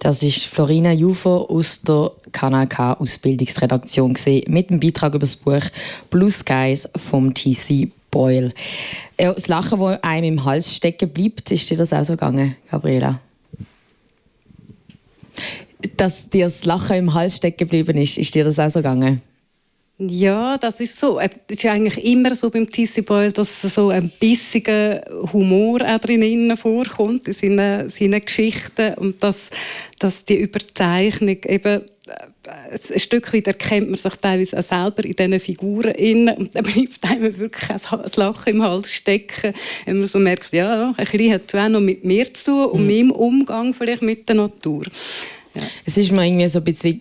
Das 0.00 0.22
ist 0.22 0.44
Florina 0.44 0.92
Jufer 0.92 1.50
aus 1.50 1.80
der 1.80 2.12
Kanal 2.32 2.66
K 2.66 2.92
Ausbildungsredaktion 2.92 4.14
mit 4.48 4.68
dem 4.68 4.78
Beitrag 4.78 5.14
über 5.14 5.20
das 5.20 5.36
Buch 5.36 5.62
Blue 6.10 6.30
Skies 6.30 6.86
vom 6.96 7.32
TC 7.32 7.90
Ja, 9.18 9.32
das 9.32 9.48
Lachen, 9.48 9.80
das 9.80 10.02
einem 10.02 10.38
im 10.38 10.44
Hals 10.44 10.74
stecken 10.74 11.10
bleibt, 11.10 11.50
ist 11.50 11.70
dir 11.70 11.76
das 11.76 11.92
auch 11.92 12.04
so 12.04 12.14
gegangen, 12.14 12.56
Gabriela? 12.70 13.20
Dass 15.96 16.30
dir 16.30 16.46
das 16.46 16.64
Lachen 16.64 16.96
im 16.96 17.14
Hals 17.14 17.36
stecken 17.36 17.58
geblieben 17.58 17.96
ist, 17.98 18.18
ist 18.18 18.34
dir 18.34 18.44
das 18.44 18.58
auch 18.58 18.70
so 18.70 18.80
gegangen? 18.80 19.20
Ja, 19.96 20.58
das 20.58 20.80
ist 20.80 20.98
so. 20.98 21.20
Es 21.20 21.30
ist 21.46 21.64
eigentlich 21.66 22.04
immer 22.04 22.34
so 22.34 22.50
beim 22.50 22.68
Tissy 22.68 23.02
Boyle, 23.02 23.30
dass 23.30 23.62
so 23.62 23.90
ein 23.90 24.10
bissiger 24.18 25.04
Humor 25.32 25.82
auch 25.82 26.00
drin 26.00 26.56
vorkommt 26.56 27.28
in 27.28 27.34
seinen, 27.34 27.90
seinen 27.90 28.20
Geschichten 28.20 28.94
und 28.94 29.22
dass, 29.22 29.50
dass 30.00 30.24
die 30.24 30.40
Überzeichnung 30.40 31.38
eben 31.46 31.82
ein 32.46 33.00
Stück 33.00 33.32
weit 33.32 33.46
erkennt 33.46 33.88
man 33.88 33.96
sich 33.96 34.14
teilweise 34.16 34.58
auch 34.58 34.62
selber 34.62 35.04
in 35.04 35.12
diesen 35.12 35.40
Figuren 35.40 35.94
und 36.36 36.54
dann 36.54 36.64
bleibt 36.64 37.02
einem 37.02 37.38
wirklich 37.38 37.68
das 37.68 38.16
Lachen 38.16 38.54
im 38.54 38.62
Hals 38.62 38.92
stecken, 38.92 39.54
wenn 39.86 39.98
man 39.98 40.06
so 40.06 40.18
merkt, 40.18 40.52
ja, 40.52 40.92
ein 40.96 41.04
bisschen 41.06 41.32
hat 41.32 41.42
es 41.46 41.54
auch 41.54 41.68
noch 41.68 41.80
mit 41.80 42.04
mir 42.04 42.32
zu 42.34 42.44
tun 42.44 42.64
und 42.66 42.82
mhm. 42.82 42.86
meinem 42.86 43.10
Umgang 43.12 43.72
vielleicht 43.72 44.02
mit 44.02 44.28
der 44.28 44.36
Natur. 44.36 44.84
Ja. 45.54 45.62
Es 45.86 45.96
ist 45.96 46.12
mir 46.12 46.26
irgendwie 46.26 46.48
so 46.48 46.58
ein 46.58 46.64
bisschen 46.64 47.00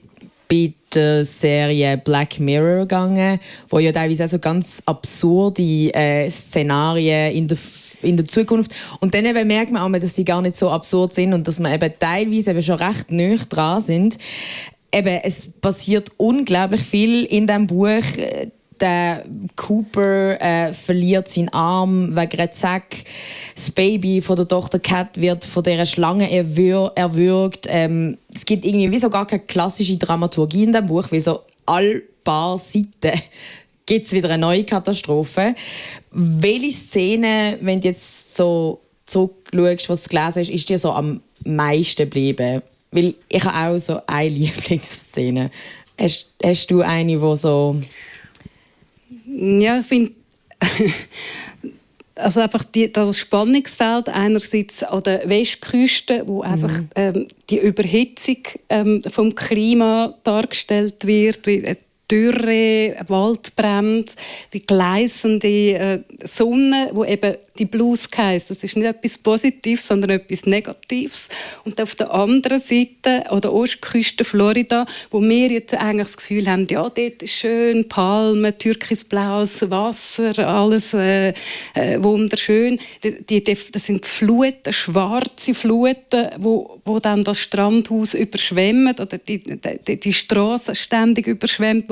bei 0.53 0.73
der 0.93 1.25
Serie 1.25 1.97
Black 1.97 2.39
Mirror 2.39 2.81
gegangen, 2.81 3.39
wo 3.69 3.79
ja 3.79 3.91
teilweise 3.91 4.25
auch 4.25 4.29
so 4.29 4.39
ganz 4.39 4.83
absurde 4.85 5.63
äh, 5.93 6.29
Szenarien 6.29 7.33
in 7.33 7.47
der 7.47 7.57
in 8.03 8.17
der 8.17 8.25
Zukunft. 8.25 8.71
Und 8.99 9.15
dann 9.15 9.25
eben 9.25 9.47
merkt 9.47 9.71
man 9.71 9.81
auch, 9.81 9.99
dass 9.99 10.15
sie 10.15 10.25
gar 10.25 10.41
nicht 10.41 10.55
so 10.55 10.69
absurd 10.69 11.13
sind 11.13 11.33
und 11.33 11.47
dass 11.47 11.61
man 11.61 11.73
eben 11.73 11.93
teilweise 11.97 12.51
eben 12.51 12.61
schon 12.61 12.75
recht 12.75 13.09
nah 13.11 13.37
dran 13.47 13.79
sind 13.79 14.17
eben, 14.93 15.19
es 15.23 15.51
passiert 15.51 16.11
unglaublich 16.17 16.81
viel 16.81 17.25
in 17.25 17.47
diesem 17.47 17.67
Buch. 17.67 18.03
Der 18.79 19.25
Cooper 19.55 20.41
äh, 20.41 20.73
verliert 20.73 21.27
seinen 21.29 21.49
Arm 21.49 22.15
wegen 22.15 22.39
einer 22.39 22.51
Zack. 22.51 23.03
Das 23.55 23.71
Baby 23.71 24.21
von 24.21 24.35
der 24.35 24.47
Tochter 24.47 24.79
Cat 24.79 25.19
wird 25.19 25.45
von 25.45 25.63
dieser 25.63 25.85
Schlange 25.85 26.31
erwür 26.31 26.91
erwürgt. 26.95 27.65
Ähm, 27.69 28.17
es 28.33 28.45
gibt 28.45 28.65
irgendwie 28.65 28.91
wie 28.91 29.09
gar 29.09 29.27
keine 29.27 29.43
klassische 29.43 29.97
Dramaturgie 29.97 30.63
in 30.63 30.71
diesem 30.71 30.87
Buch, 30.87 31.11
wie 31.11 31.19
so 31.19 31.41
all 31.65 32.01
paar 32.23 32.57
Seiten 32.57 33.21
gibt 33.85 34.05
es 34.05 34.13
wieder 34.13 34.29
eine 34.29 34.41
neue 34.41 34.63
Katastrophe. 34.63 35.55
Welche 36.11 36.71
Szene, 36.71 37.57
wenn 37.61 37.81
du 37.81 37.89
jetzt 37.89 38.35
so 38.35 38.79
zurückschaust, 39.05 39.89
was 39.89 40.03
du 40.03 40.09
gelesen 40.09 40.39
hast, 40.39 40.49
ist 40.49 40.69
dir 40.69 40.79
so 40.79 40.91
am 40.91 41.21
meisten 41.43 42.03
geblieben? 42.03 42.61
weil 42.93 43.15
ich 43.27 43.43
habe 43.43 43.73
auch 43.73 43.77
so 43.77 43.99
eine 44.07 44.29
Lieblingsszene. 44.35 45.51
Hast, 45.99 46.27
hast 46.41 46.71
du 46.71 46.81
eine, 46.81 47.19
wo 47.21 47.35
so... 47.35 47.75
Ja, 49.33 49.79
ich 49.79 49.85
finde... 49.85 50.11
also 52.15 52.39
einfach 52.41 52.63
die, 52.63 52.91
das 52.91 53.17
Spannungsfeld 53.17 54.09
einerseits 54.09 54.83
an 54.83 55.03
der 55.03 55.27
Westküste, 55.27 56.23
wo 56.27 56.41
einfach 56.41 56.77
mhm. 56.77 56.89
ähm, 56.95 57.27
die 57.49 57.59
Überhitzung 57.59 58.37
ähm, 58.69 59.01
vom 59.09 59.33
Klima 59.33 60.13
dargestellt 60.23 61.05
wird, 61.05 61.45
wie 61.47 61.75
Dürre, 62.11 62.95
Waldbrände, 63.07 64.11
die 64.51 64.65
gleißende 64.65 65.47
äh, 65.47 65.99
Sonne, 66.25 66.91
wo 66.93 67.05
eben 67.05 67.35
die 67.59 67.65
Blues 67.65 68.09
heisst. 68.15 68.49
Das 68.49 68.63
ist 68.63 68.75
nicht 68.75 68.85
etwas 68.85 69.17
Positives, 69.17 69.87
sondern 69.87 70.11
etwas 70.11 70.45
Negatives. 70.45 71.27
Und 71.63 71.79
auf 71.79 71.95
der 71.95 72.11
anderen 72.11 72.59
Seite, 72.59 73.29
an 73.29 73.41
der 73.41 73.53
Ostküste 73.53 74.23
Florida, 74.23 74.85
wo 75.11 75.21
wir 75.21 75.51
jetzt 75.51 75.73
eigentlich 75.75 76.07
das 76.07 76.17
Gefühl 76.17 76.47
haben, 76.47 76.67
ja, 76.69 76.89
dort 76.89 77.21
ist 77.21 77.31
schön, 77.31 77.87
Palmen, 77.87 78.57
türkisblaues 78.57 79.69
Wasser, 79.69 80.47
alles 80.47 80.93
äh, 80.93 81.33
äh, 81.75 82.01
wunderschön. 82.01 82.79
Die, 83.03 83.23
die, 83.23 83.43
das 83.43 83.85
sind 83.85 84.05
Fluten, 84.05 84.73
schwarze 84.73 85.53
Fluten, 85.53 86.29
wo, 86.37 86.79
wo 86.85 86.99
dann 86.99 87.23
das 87.23 87.39
Strandhaus 87.39 88.15
überschwemmen 88.15 88.95
oder 88.99 89.17
die, 89.17 89.43
die, 89.43 89.99
die 89.99 90.13
Straße 90.13 90.73
ständig 90.73 91.27
überschwemmt, 91.27 91.85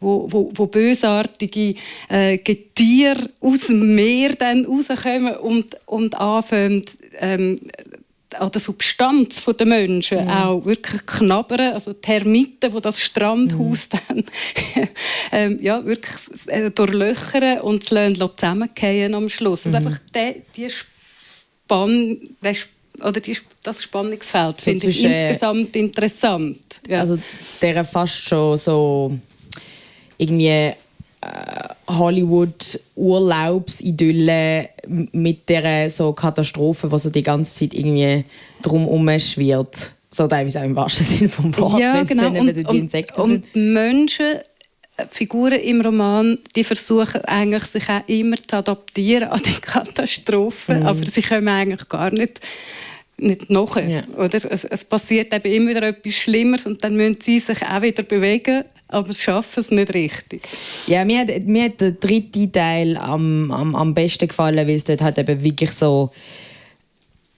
wo, 0.00 0.30
wo, 0.30 0.52
wo 0.54 0.66
bösartige 0.66 1.74
äh, 2.08 2.36
Getiere 2.38 3.30
aus 3.40 3.60
dem 3.68 3.94
Meer 3.94 4.34
dann 4.34 4.66
rauskommen 4.66 5.05
und, 5.40 5.76
und 5.86 6.14
anfangen, 6.14 6.84
ähm, 7.18 7.60
an 8.34 8.50
der 8.50 8.60
Substanz 8.60 9.42
der 9.44 9.66
Menschen 9.66 10.24
mhm. 10.24 10.30
auch 10.30 10.64
wirklich 10.64 11.06
knabbern, 11.06 11.72
also 11.72 11.92
Termiten, 11.92 12.72
die 12.72 12.80
das 12.80 13.00
Strandhaus 13.00 13.88
mhm. 13.92 13.98
dann 14.08 14.24
ähm, 15.32 15.58
ja, 15.62 15.84
wirklich 15.84 16.16
äh, 16.46 16.70
durchlöchern 16.70 17.60
und 17.60 17.84
zusammenfallen 17.84 19.14
am 19.14 19.28
Schluss. 19.28 19.64
Also 19.64 19.78
mhm. 19.78 19.86
Also 19.86 19.88
einfach 19.88 20.00
die, 20.14 20.42
die 20.56 20.70
Spann, 20.70 22.18
der 22.42 22.56
oder 23.02 23.20
die, 23.20 23.36
das 23.62 23.82
Spannungsfeld 23.82 24.60
so 24.60 24.70
finde 24.70 24.88
ich 24.88 25.04
insgesamt 25.04 25.76
interessant. 25.76 26.80
Ja. 26.88 27.00
Also 27.00 27.18
der 27.60 27.84
fast 27.84 28.24
schon 28.24 28.56
so 28.56 29.18
irgendwie 30.18 30.46
äh, 30.46 30.74
Hollywood 31.88 32.80
Urlaubsidylle 32.94 34.70
mit 35.12 35.48
der 35.48 35.88
so 35.90 36.12
Katastrophe, 36.12 36.90
was 36.90 37.04
so 37.04 37.10
die 37.10 37.22
ganze 37.22 37.60
Zeit 37.60 37.74
irgendwie 37.74 38.24
drum 38.62 39.18
schwirrt. 39.18 39.92
So 40.10 40.26
teilweise 40.26 40.60
auch 40.60 40.64
im 40.64 40.76
wahrsten 40.76 41.06
Sinne 41.06 41.28
vom 41.28 41.56
Wort, 41.58 41.80
ja, 41.80 42.02
genau. 42.02 42.28
und, 42.28 42.70
die 42.70 42.78
Insekten 42.78 43.20
und, 43.20 43.30
und 43.54 43.56
Menschen 43.56 44.36
äh, 44.96 45.04
Figuren 45.10 45.60
im 45.60 45.80
Roman, 45.80 46.38
die 46.54 46.64
versuchen 46.64 47.20
eigentlich 47.22 47.64
sich 47.64 47.88
auch 47.88 48.08
immer 48.08 48.36
zu 48.46 48.56
adaptieren 48.56 49.28
an 49.28 49.42
die 49.44 49.52
Katastrophen, 49.60 50.80
mm. 50.80 50.86
aber 50.86 51.06
sie 51.06 51.22
kommen 51.22 51.48
eigentlich 51.48 51.88
gar 51.88 52.10
nicht 52.10 52.40
nicht 53.18 53.50
nachher. 53.50 53.88
Ja. 53.88 54.02
Oder? 54.16 54.34
Es, 54.34 54.64
es, 54.64 54.84
passiert 54.84 55.32
eben 55.32 55.52
immer 55.52 55.70
wieder 55.70 55.82
etwas 55.82 56.14
Schlimmeres 56.14 56.66
und 56.66 56.82
dann 56.84 56.96
müssen 56.96 57.20
sie 57.20 57.38
sich 57.38 57.62
auch 57.62 57.82
wieder 57.82 58.02
bewegen, 58.02 58.64
aber 58.88 59.12
schaffen 59.14 59.60
es 59.60 59.70
nicht 59.70 59.94
richtig. 59.94 60.42
Ja, 60.86 61.04
mir 61.04 61.20
hat, 61.20 61.46
mir 61.46 61.64
hat 61.64 61.80
der 61.80 61.92
dritte 61.92 62.50
Teil 62.52 62.96
am, 62.96 63.50
am, 63.50 63.74
am 63.74 63.94
besten 63.94 64.28
gefallen, 64.28 64.66
weil 64.66 64.74
es 64.74 64.84
dort 64.84 65.00
halt 65.00 65.18
eben 65.18 65.42
wirklich 65.42 65.72
so 65.72 66.10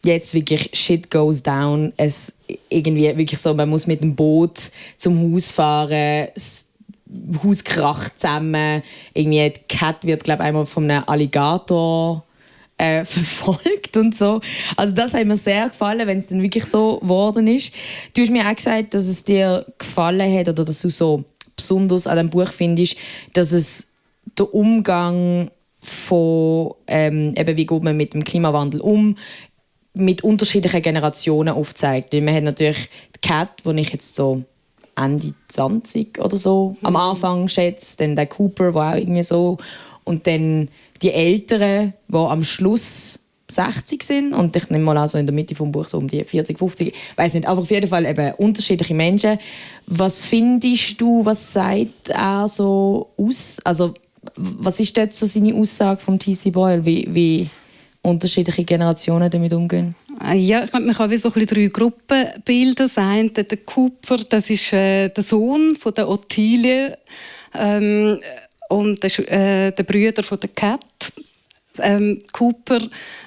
jetzt 0.05 0.35
wirklich 0.35 0.71
shit 0.73 1.11
goes 1.11 1.43
down. 1.43 1.93
Es 1.97 2.33
irgendwie 2.69 3.17
wirklich 3.17 3.41
so, 3.41 3.55
man 3.55 3.69
muss 3.69 3.87
mit 3.87 4.01
dem 4.03 4.15
Boot 4.15 4.59
zum 4.97 5.33
Haus 5.33 5.53
fahren, 5.53 6.29
das 6.35 6.67
Haus 7.43 7.65
kracht 7.65 8.19
zusammen, 8.19 8.83
irgendwie 9.15 9.51
die 9.51 9.77
Cat 9.77 10.05
wird 10.05 10.25
glaube 10.25 10.43
einmal 10.43 10.67
von 10.67 10.91
einem 10.91 11.05
Alligator 11.07 12.25
äh, 12.79 13.05
verfolgt 13.05 13.97
und 13.97 14.17
so. 14.17 14.41
Also 14.77 14.95
das 14.95 15.15
hat 15.15 15.27
mir 15.27 15.37
sehr 15.37 15.69
gefallen, 15.69 16.07
wenn 16.07 16.19
es 16.19 16.29
dann 16.29 16.43
wirklich 16.43 16.65
so 16.67 16.99
geworden 16.99 17.47
ist. 17.47 17.73
Du 18.15 18.23
hast 18.23 18.31
mir 18.31 18.49
auch 18.49 18.57
gesagt, 18.57 18.95
dass 18.95 19.07
es 19.07 19.25
dir 19.25 19.67
gefallen 19.77 20.33
hat 20.39 20.49
oder 20.49 20.65
dass 20.65 20.81
du 20.81 20.91
so 20.91 21.25
besonders 21.55 22.07
an 22.07 22.17
dem 22.17 22.31
Buch 22.31 22.49
findest, 22.49 22.97
dass 23.35 23.53
es 23.53 23.89
der 24.39 24.55
Umgang 24.55 25.51
von 25.81 26.75
ähm, 26.87 27.35
eben 27.37 27.57
wie 27.57 27.67
geht 27.67 27.83
man 27.83 27.97
mit 27.97 28.15
dem 28.15 28.25
Klimawandel 28.25 28.81
um 28.81 29.17
mit 29.95 30.23
unterschiedlichen 30.23 30.83
Generationen 30.83 31.55
aufzeigt. 31.55 32.13
man 32.15 32.35
hat 32.35 32.45
natürlich 32.45 32.89
die 33.17 33.29
Cat, 33.29 33.51
wo 33.65 33.73
ich 33.73 33.93
jetzt 33.93 34.15
so 34.15 34.45
Ende 34.97 35.33
20 35.49 36.19
oder 36.19 36.37
so 36.37 36.77
mhm. 36.81 36.87
am 36.87 36.97
Anfang 36.97 37.49
schätze, 37.49 37.97
dann 37.99 38.17
der 38.17 38.27
Cooper, 38.27 38.73
der 38.73 38.83
auch 38.83 38.95
irgendwie 38.95 39.23
so 39.23 39.57
und 40.09 40.27
dann 40.27 40.69
die 41.03 41.13
Älteren, 41.13 41.95
die 42.09 42.17
am 42.17 42.43
Schluss 42.43 43.19
60 43.51 44.03
sind 44.03 44.35
und 44.35 44.55
ich 44.57 44.69
nehme 44.69 44.85
mal 44.85 44.97
an, 44.97 45.09
so 45.09 45.17
in 45.17 45.27
der 45.27 45.35
Mitte 45.35 45.55
vom 45.55 45.73
Buch 45.73 45.89
so 45.89 45.99
um 45.99 46.09
die 46.09 46.23
40, 46.23 46.59
50, 46.59 46.95
weiß 47.17 47.35
nicht, 47.35 47.47
aber 47.47 47.63
auf 47.63 47.71
jeden 47.71 47.89
Fall 47.89 48.05
eben 48.05 48.33
unterschiedliche 48.35 48.95
Menschen. 48.95 49.39
Was 49.87 50.27
findest 50.27 51.01
du, 51.01 51.25
was 51.25 51.53
sagt 51.53 52.11
er 52.11 52.47
so 52.49 53.09
aus? 53.17 53.59
Also 53.65 53.95
was 54.37 54.81
ist 54.81 54.97
dort 54.97 55.15
so 55.15 55.27
seine 55.27 55.55
Aussage 55.55 56.01
vom 56.01 56.19
T.C. 56.19 56.51
Boyle, 56.51 56.85
wie, 56.85 57.09
wie 57.11 57.51
unterschiedliche 58.03 58.65
Generationen 58.65 59.31
damit 59.31 59.53
umgehen? 59.53 59.95
Ah, 60.19 60.35
ja, 60.35 60.65
ich 60.65 60.71
glaube, 60.71 60.87
man 60.87 60.95
kann 60.95 61.11
wie 61.11 61.17
so 61.17 61.33
ein 61.33 61.47
drei 61.47 61.67
Gruppen 61.67 62.27
bilden. 62.45 62.75
Das 62.75 62.95
der 62.95 63.59
Cooper, 63.65 64.19
das 64.29 64.51
ist 64.51 64.73
äh, 64.73 65.09
der 65.09 65.23
Sohn 65.23 65.77
von 65.77 65.95
der 65.95 66.09
Ottilie. 66.09 66.99
Ähm, 67.55 68.19
und 68.69 69.03
der, 69.03 69.19
äh, 69.31 69.73
der 69.73 69.83
Brüder 69.83 70.23
von 70.23 70.41
der 70.41 70.51
Cat. 70.51 70.81
Ähm, 71.81 72.21
Cooper 72.33 72.81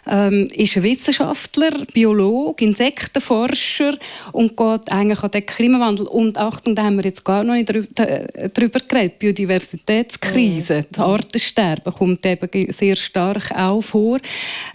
ähm, 0.05 0.49
ist 0.53 0.81
Wissenschaftler, 0.83 1.71
Biologe, 1.93 2.65
Insektenforscher 2.65 3.97
und 4.33 4.57
geht 4.57 4.91
eigentlich 4.91 5.23
an 5.23 5.31
den 5.31 5.45
Klimawandel. 5.45 6.05
Und 6.07 6.37
Achtung, 6.37 6.75
da 6.75 6.83
haben 6.83 6.97
wir 6.97 7.05
jetzt 7.05 7.23
gar 7.23 7.45
noch 7.45 7.53
nicht 7.53 7.69
drüber, 7.69 8.09
äh, 8.09 8.49
drüber 8.49 8.81
geredet. 8.85 9.19
Biodiversitätskrise, 9.19 10.79
mhm. 10.79 10.85
das 10.91 10.99
Artensterben 10.99 11.93
kommt 11.93 12.25
eben 12.25 12.71
sehr 12.73 12.97
stark 12.97 13.51
auch 13.51 13.81
vor. 13.81 14.17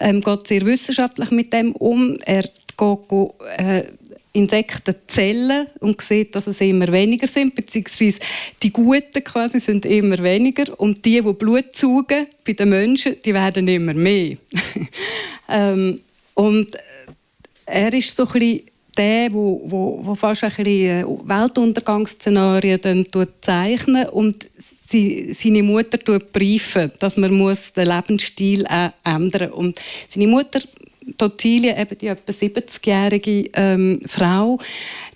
Ähm, 0.00 0.22
geht 0.22 0.46
sehr 0.46 0.64
wissenschaftlich 0.64 1.30
mit 1.30 1.52
dem 1.52 1.72
um. 1.72 2.16
Er 2.24 2.44
geht 2.44 2.98
äh, 3.58 3.84
Insektenzellen 4.36 5.68
und 5.80 6.00
sieht, 6.00 6.34
dass 6.34 6.46
es 6.46 6.60
immer 6.60 6.90
weniger 6.92 7.26
sind, 7.26 7.54
beziehungsweise 7.54 8.18
die 8.62 8.72
Guten 8.72 9.24
quasi 9.24 9.60
sind 9.60 9.84
immer 9.84 10.18
weniger 10.22 10.78
und 10.78 11.04
die, 11.04 11.20
die 11.20 11.32
Blut 11.32 11.74
saugen 11.74 12.26
bei 12.44 12.52
den 12.52 12.68
Menschen, 12.68 13.16
die 13.24 13.34
werden 13.34 13.66
immer 13.68 13.94
mehr. 13.94 14.36
ähm, 15.48 16.00
und 16.34 16.68
er 17.64 17.92
ist 17.92 18.16
so 18.16 18.28
ein 18.28 18.60
der, 18.96 19.32
wo, 19.32 19.62
wo, 19.64 20.00
wo 20.02 20.14
fast 20.14 20.44
ein 20.44 20.50
bisschen 20.50 21.02
äh, 21.02 21.28
Weltuntergangsszenarien 21.28 23.06
zeichnet 23.42 24.10
und 24.10 24.46
sie, 24.88 25.34
seine 25.38 25.62
Mutter 25.62 25.98
briefen, 26.18 26.92
dass 26.98 27.16
man 27.16 27.34
muss 27.34 27.72
den 27.72 27.88
Lebensstil 27.88 28.64
ändern 29.04 29.50
muss. 29.54 29.74
Seine 30.08 30.26
Mutter 30.26 30.60
Totilia, 31.16 31.78
eben 31.80 31.98
die 31.98 32.08
etwa 32.08 32.32
70-jährige 32.32 33.50
ähm, 33.54 34.00
Frau, 34.06 34.58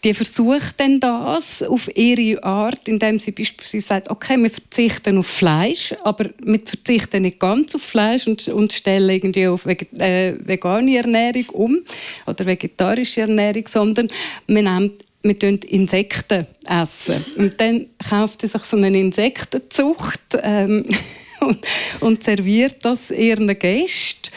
die 0.04 0.14
versucht 0.14 0.78
dann 0.78 1.00
das 1.00 1.62
auf 1.62 1.94
ihre 1.94 2.42
Art, 2.42 2.88
indem 2.88 3.18
sie 3.18 3.32
beispielsweise 3.32 3.86
sagt, 3.86 4.10
okay, 4.10 4.36
wir 4.38 4.50
verzichten 4.50 5.18
auf 5.18 5.26
Fleisch, 5.26 5.94
aber 6.04 6.30
wir 6.42 6.60
verzichten 6.64 7.22
nicht 7.22 7.38
ganz 7.38 7.74
auf 7.74 7.82
Fleisch 7.82 8.26
und, 8.26 8.48
und 8.48 8.72
stellen 8.72 9.10
irgendwie 9.10 9.46
auf 9.46 9.66
äh, 9.66 10.34
vegane 10.38 10.96
Ernährung 10.96 11.48
um 11.50 11.78
oder 12.26 12.46
vegetarische 12.46 13.22
Ernährung, 13.22 13.66
sondern 13.68 14.08
wir 14.46 14.62
nehmen 14.62 14.92
wir 15.22 15.34
essen 15.34 15.64
Insekten. 15.64 16.46
Essen. 16.66 17.24
Und 17.36 17.60
dann 17.60 17.86
kauft 18.08 18.40
sie 18.40 18.48
sich 18.48 18.62
so 18.62 18.76
eine 18.76 18.98
Insektenzucht 18.98 20.20
ähm, 20.42 20.86
und, 21.40 21.58
und 22.00 22.22
serviert 22.22 22.84
das 22.84 23.10
ihren 23.10 23.46
Gästen. 23.58 24.30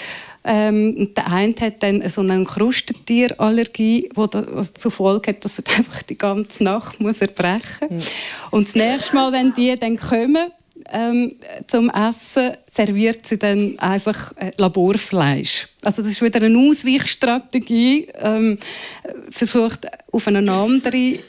Ähm, 0.46 1.14
der 1.16 1.32
eine 1.32 1.56
hat 1.60 1.82
dann 1.82 2.08
so 2.10 2.22
eine 2.22 2.44
Krustentierallergie, 2.44 4.10
die 4.14 4.74
zur 4.74 4.92
Folge 4.92 5.30
hat, 5.30 5.46
dass 5.46 5.60
er 5.60 5.64
einfach 5.78 6.04
die 6.04 6.18
ganze 6.18 6.64
Nacht 6.64 7.00
muss 7.00 7.22
erbrechen 7.22 7.88
muss. 7.90 8.06
Mhm. 8.06 8.10
Und 8.52 8.68
das 8.68 8.76
nächste 8.76 9.16
Mal, 9.16 9.32
wenn 9.32 9.54
die 9.54 9.78
dann 9.80 9.98
kommen, 9.98 10.52
ähm, 10.92 11.36
zum 11.68 11.90
Essen 11.90 12.58
serviert 12.74 13.26
sie 13.26 13.38
dann 13.38 13.78
einfach 13.80 14.36
äh, 14.38 14.52
Laborfleisch. 14.58 15.68
Also 15.84 16.02
das 16.02 16.14
ist 16.14 16.22
wieder 16.22 16.42
eine 16.42 16.58
Ausweichstrategie, 16.58 18.08
ähm, 18.16 18.58
versucht 19.30 19.88
auf 20.12 20.28
eine 20.28 20.52
andere 20.52 21.20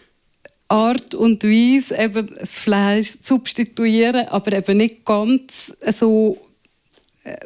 Art 0.68 1.14
und 1.14 1.44
Weise 1.44 1.96
eben 1.96 2.34
das 2.38 2.54
Fleisch 2.54 3.12
zu 3.22 3.34
substituieren, 3.34 4.28
aber 4.28 4.52
eben 4.54 4.78
nicht 4.78 5.04
ganz 5.04 5.72
so 5.94 6.38
äh, 7.22 7.36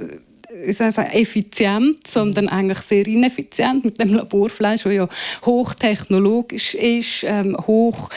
ich 0.66 0.76
sagen, 0.76 1.10
effizient, 1.12 2.06
sondern 2.06 2.48
eigentlich 2.48 2.80
sehr 2.80 3.06
ineffizient 3.06 3.84
mit 3.84 3.98
dem 3.98 4.14
Laborfleisch, 4.14 4.82
das 4.82 4.92
ja 4.92 5.08
hochtechnologisch 5.44 6.74
ist, 6.74 7.24
ähm, 7.24 7.56
hoch 7.66 8.10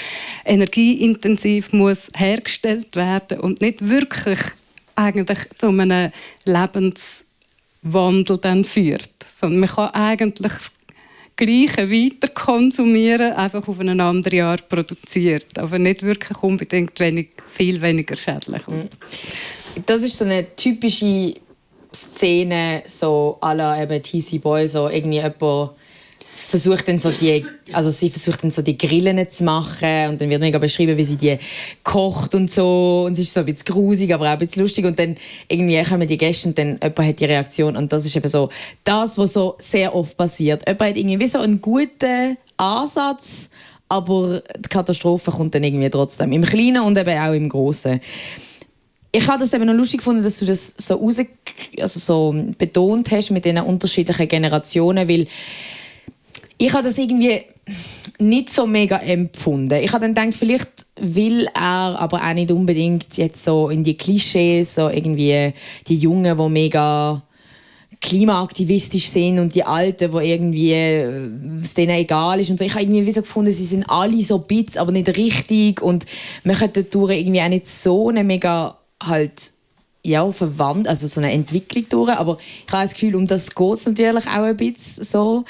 energieintensiv 0.46 1.74
muss 1.74 2.08
hergestellt 2.16 2.96
werden 2.96 3.40
und 3.40 3.62
nicht 3.62 3.88
wirklich 3.88 4.40
eigentlich 4.96 5.40
zu 5.58 5.68
einem 5.68 6.12
Lebenswandel 6.46 8.38
dann 8.38 8.66
führt. 8.66 9.10
Sondern 9.40 9.62
man 9.62 9.70
kann 9.70 9.90
eigentlich 9.90 10.54
Gleiche 11.36 11.90
weiter 11.90 12.28
konsumieren, 12.28 13.34
einfach 13.34 13.68
auf 13.68 13.80
eine 13.80 14.04
andere 14.04 14.44
Art 14.44 14.70
produziert. 14.70 15.58
Aber 15.58 15.80
nicht 15.80 16.04
wirklich 16.04 16.38
unbedingt 16.44 17.00
wenig, 17.00 17.30
viel 17.50 17.82
weniger 17.82 18.16
schädlich. 18.16 18.68
Mhm. 18.68 18.90
Das 19.86 20.04
ist 20.04 20.18
so 20.18 20.26
eine 20.26 20.56
typische 20.56 21.34
Szene, 21.94 22.84
so 22.88 23.38
à 23.42 23.54
la 23.54 23.86
TC 23.86 24.42
Boy, 24.42 24.68
so 24.68 24.88
irgendwie 24.90 25.18
jemand 25.18 25.72
versucht 26.52 26.88
dann 26.88 26.98
so 26.98 27.12
die, 27.12 27.46
also 27.72 27.90
sie 27.90 28.10
versucht 28.10 28.44
dann 28.44 28.52
so 28.52 28.62
die 28.62 28.78
Grillen 28.78 29.28
zu 29.30 29.46
machen 29.46 30.10
und 30.10 30.22
dann 30.22 30.30
wird 30.30 30.42
mega 30.42 30.60
beschrieben, 30.60 30.98
wie 30.98 31.06
sie 31.06 31.16
die 31.16 31.38
kocht 31.82 32.36
und 32.36 32.52
so 32.52 33.04
und 33.06 33.14
es 33.14 33.20
ist 33.20 33.34
so 33.34 33.40
ein 33.40 33.46
bisschen 33.46 33.74
grusig, 33.74 34.14
aber 34.14 34.26
auch 34.26 34.34
ein 34.34 34.40
bisschen 34.40 34.62
lustig 34.62 34.86
und 34.86 35.00
dann 35.00 35.16
irgendwie 35.48 35.82
kommen 35.84 36.08
die 36.08 36.18
Gäste 36.18 36.50
und 36.50 36.58
dann 36.58 36.80
jemand 36.82 37.00
hat 37.00 37.20
die 37.20 37.26
Reaktion 37.26 37.78
und 37.78 37.94
das 37.94 38.06
ist 38.06 38.18
eben 38.18 38.28
so 38.28 38.50
das, 38.84 39.18
was 39.18 39.34
so 39.34 39.56
sehr 39.60 39.96
oft 39.96 40.18
passiert. 40.18 40.68
Jemand 40.68 40.90
hat 40.90 40.98
irgendwie 40.98 41.28
so 41.28 41.40
einen 41.40 41.62
guten 41.62 42.38
Ansatz, 42.58 43.50
aber 43.88 44.42
die 44.58 44.70
Katastrophe 44.70 45.32
kommt 45.32 45.56
dann 45.56 45.64
irgendwie 45.64 45.90
trotzdem 45.90 46.34
im 46.34 46.44
Kleinen 46.44 46.82
und 46.82 46.98
eben 46.98 47.18
auch 47.18 47.34
im 47.34 47.48
Großen. 47.48 48.02
Ich 49.12 49.28
habe 49.28 49.40
das 49.40 49.54
eben 49.54 49.66
noch 49.66 49.74
lustig 49.74 50.00
gefunden, 50.00 50.24
dass 50.24 50.40
du 50.40 50.46
das 50.46 50.74
so 50.78 50.96
raus, 50.96 51.20
also 51.78 52.00
so 52.00 52.54
betont 52.58 53.12
hast 53.12 53.32
mit 53.32 53.44
den 53.44 53.58
unterschiedlichen 53.58 54.28
Generationen, 54.28 55.08
weil 55.10 55.28
ich 56.58 56.74
habe 56.74 56.84
das 56.84 56.98
irgendwie 56.98 57.42
nicht 58.20 58.54
so 58.54 58.68
mega 58.68 58.98
empfunden. 58.98 59.82
Ich 59.84 59.92
habe 59.92 60.06
dann 60.06 60.14
gedacht, 60.14 60.40
vielleicht 60.40 60.86
will 61.00 61.48
er 61.54 62.00
aber 62.00 62.24
auch 62.24 62.34
nicht 62.34 62.52
unbedingt 62.52 63.18
jetzt 63.18 63.44
so 63.44 63.70
in 63.70 63.84
die 63.84 63.98
Klischees, 63.98 64.76
so 64.76 64.90
irgendwie 64.90 65.54
die 65.88 65.96
Jungen, 65.98 66.38
die 66.38 66.50
mega 66.50 67.24
klimaaktivistisch 68.00 69.10
sind 69.10 69.40
und 69.40 69.54
die 69.54 69.64
Alten, 69.64 70.12
die 70.12 70.28
irgendwie 70.28 70.74
äh, 70.74 71.30
es 71.62 71.76
denen 71.76 71.98
egal 71.98 72.40
ist 72.40 72.50
und 72.50 72.58
so. 72.58 72.66
Ich 72.66 72.74
habe 72.74 72.84
irgendwie 72.84 73.12
so 73.12 73.22
gefunden, 73.22 73.52
sie 73.52 73.66
sind 73.66 73.84
alle 73.84 74.22
so 74.24 74.40
bits, 74.40 74.76
aber 74.76 74.92
nicht 74.92 75.16
richtig 75.16 75.82
und 75.82 76.06
man 76.44 76.56
könnte 76.56 76.84
dadurch 76.84 77.20
irgendwie 77.20 77.42
auch 77.42 77.50
nicht 77.50 77.68
so 77.68 78.10
eine 78.10 78.24
mega 78.24 78.78
halt 79.02 79.52
ja, 80.04 80.30
verwandt, 80.32 80.88
also 80.88 81.06
so 81.08 81.20
eine 81.20 81.32
Entwicklung 81.32 81.86
durch, 81.90 82.10
aber 82.10 82.38
ich 82.66 82.74
habe 82.74 82.84
das 82.84 82.94
Gefühl, 82.94 83.16
um 83.16 83.28
das 83.28 83.54
geht 83.54 83.74
es 83.74 83.86
natürlich 83.86 84.26
auch 84.26 84.44
ein 84.44 84.58
bisschen 84.58 85.04
so. 85.04 85.46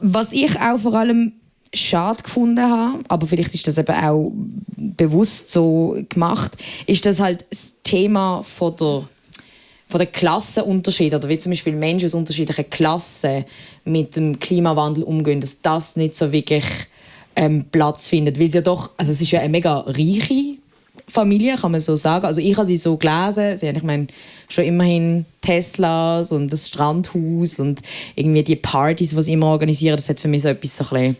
Was 0.00 0.32
ich 0.32 0.60
auch 0.60 0.78
vor 0.78 0.94
allem 0.94 1.32
schade 1.72 2.22
gefunden 2.22 2.64
habe, 2.64 3.00
aber 3.08 3.26
vielleicht 3.26 3.54
ist 3.54 3.66
das 3.66 3.78
eben 3.78 3.94
auch 3.94 4.32
bewusst 4.76 5.50
so 5.50 5.96
gemacht, 6.08 6.52
ist 6.86 7.04
dass 7.04 7.18
halt 7.18 7.44
das 7.50 7.74
Thema 7.82 8.42
von 8.42 8.76
der 8.76 9.08
von 9.88 9.98
den 10.00 10.10
Klassenunterschieden 10.10 11.18
oder 11.18 11.28
wie 11.28 11.38
zum 11.38 11.50
Beispiel 11.50 11.74
Menschen 11.74 12.06
aus 12.06 12.14
unterschiedlichen 12.14 12.68
Klassen 12.70 13.44
mit 13.84 14.16
dem 14.16 14.38
Klimawandel 14.40 15.04
umgehen, 15.04 15.40
dass 15.40 15.60
das 15.60 15.96
nicht 15.96 16.16
so 16.16 16.32
wirklich 16.32 16.64
ähm, 17.36 17.66
Platz 17.70 18.08
findet, 18.08 18.38
weil 18.38 18.46
es 18.46 18.54
ja 18.54 18.60
doch, 18.60 18.90
also 18.96 19.12
es 19.12 19.20
ist 19.20 19.30
ja 19.30 19.40
eine 19.40 19.50
mega 19.50 19.80
reiche 19.80 20.56
Familie, 21.14 21.56
kann 21.56 21.72
man 21.72 21.80
so 21.80 21.96
sagen. 21.96 22.26
Also 22.26 22.40
ich 22.40 22.56
habe 22.56 22.66
sie 22.66 22.76
so 22.76 22.96
gelesen. 22.96 23.56
Sie 23.56 23.68
haben, 23.68 23.76
ich 23.76 23.82
meine, 23.82 24.06
schon 24.48 24.64
immerhin 24.64 25.24
Teslas 25.40 26.32
und 26.32 26.52
das 26.52 26.68
Strandhaus 26.68 27.60
und 27.60 27.80
irgendwie 28.16 28.42
die 28.42 28.56
Partys, 28.56 29.10
die 29.10 29.22
sie 29.22 29.32
immer 29.32 29.46
organisieren, 29.46 29.96
das 29.96 30.08
hat 30.08 30.20
für 30.20 30.28
mich 30.28 30.42
so 30.42 30.48
etwas 30.48 30.76
so 30.76 30.84
ein 30.94 31.16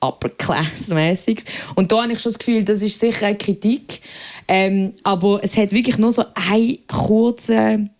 Upper 0.00 0.30
Class 0.30 0.88
mäßiges. 0.88 1.44
Und 1.74 1.92
da 1.92 2.02
habe 2.02 2.12
ich 2.12 2.20
schon 2.20 2.32
das 2.32 2.38
Gefühl, 2.38 2.64
das 2.64 2.80
ist 2.80 2.98
sicher 2.98 3.26
eine 3.26 3.36
Kritik. 3.36 4.00
Ähm, 4.48 4.92
aber 5.02 5.40
es 5.42 5.56
hat 5.56 5.72
wirklich 5.72 5.98
nur 5.98 6.12
so 6.12 6.24
eine 6.34 6.78
kurze, 6.86 7.90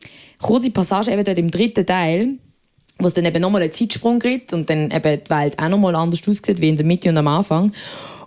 kurze 0.40 0.70
Passage 0.70 1.10
eben 1.10 1.24
dort 1.24 1.38
im 1.38 1.50
dritten 1.50 1.84
Teil, 1.84 2.34
wo 2.98 3.08
es 3.08 3.14
dann 3.14 3.24
eben 3.24 3.42
nochmal 3.42 3.62
einen 3.62 3.72
Zeitsprung 3.72 4.18
gibt 4.20 4.52
und 4.52 4.70
dann 4.70 4.90
eben 4.90 5.20
die 5.22 5.30
Welt 5.30 5.58
auch 5.58 5.68
nochmal 5.68 5.96
anders 5.96 6.26
aussieht 6.26 6.60
wie 6.60 6.68
in 6.68 6.76
der 6.76 6.86
Mitte 6.86 7.10
und 7.10 7.18
am 7.18 7.28
Anfang. 7.28 7.72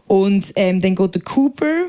Und 0.06 0.52
ähm, 0.56 0.82
dann 0.82 0.96
geht 0.96 1.16
der 1.16 1.22
Cooper 1.22 1.86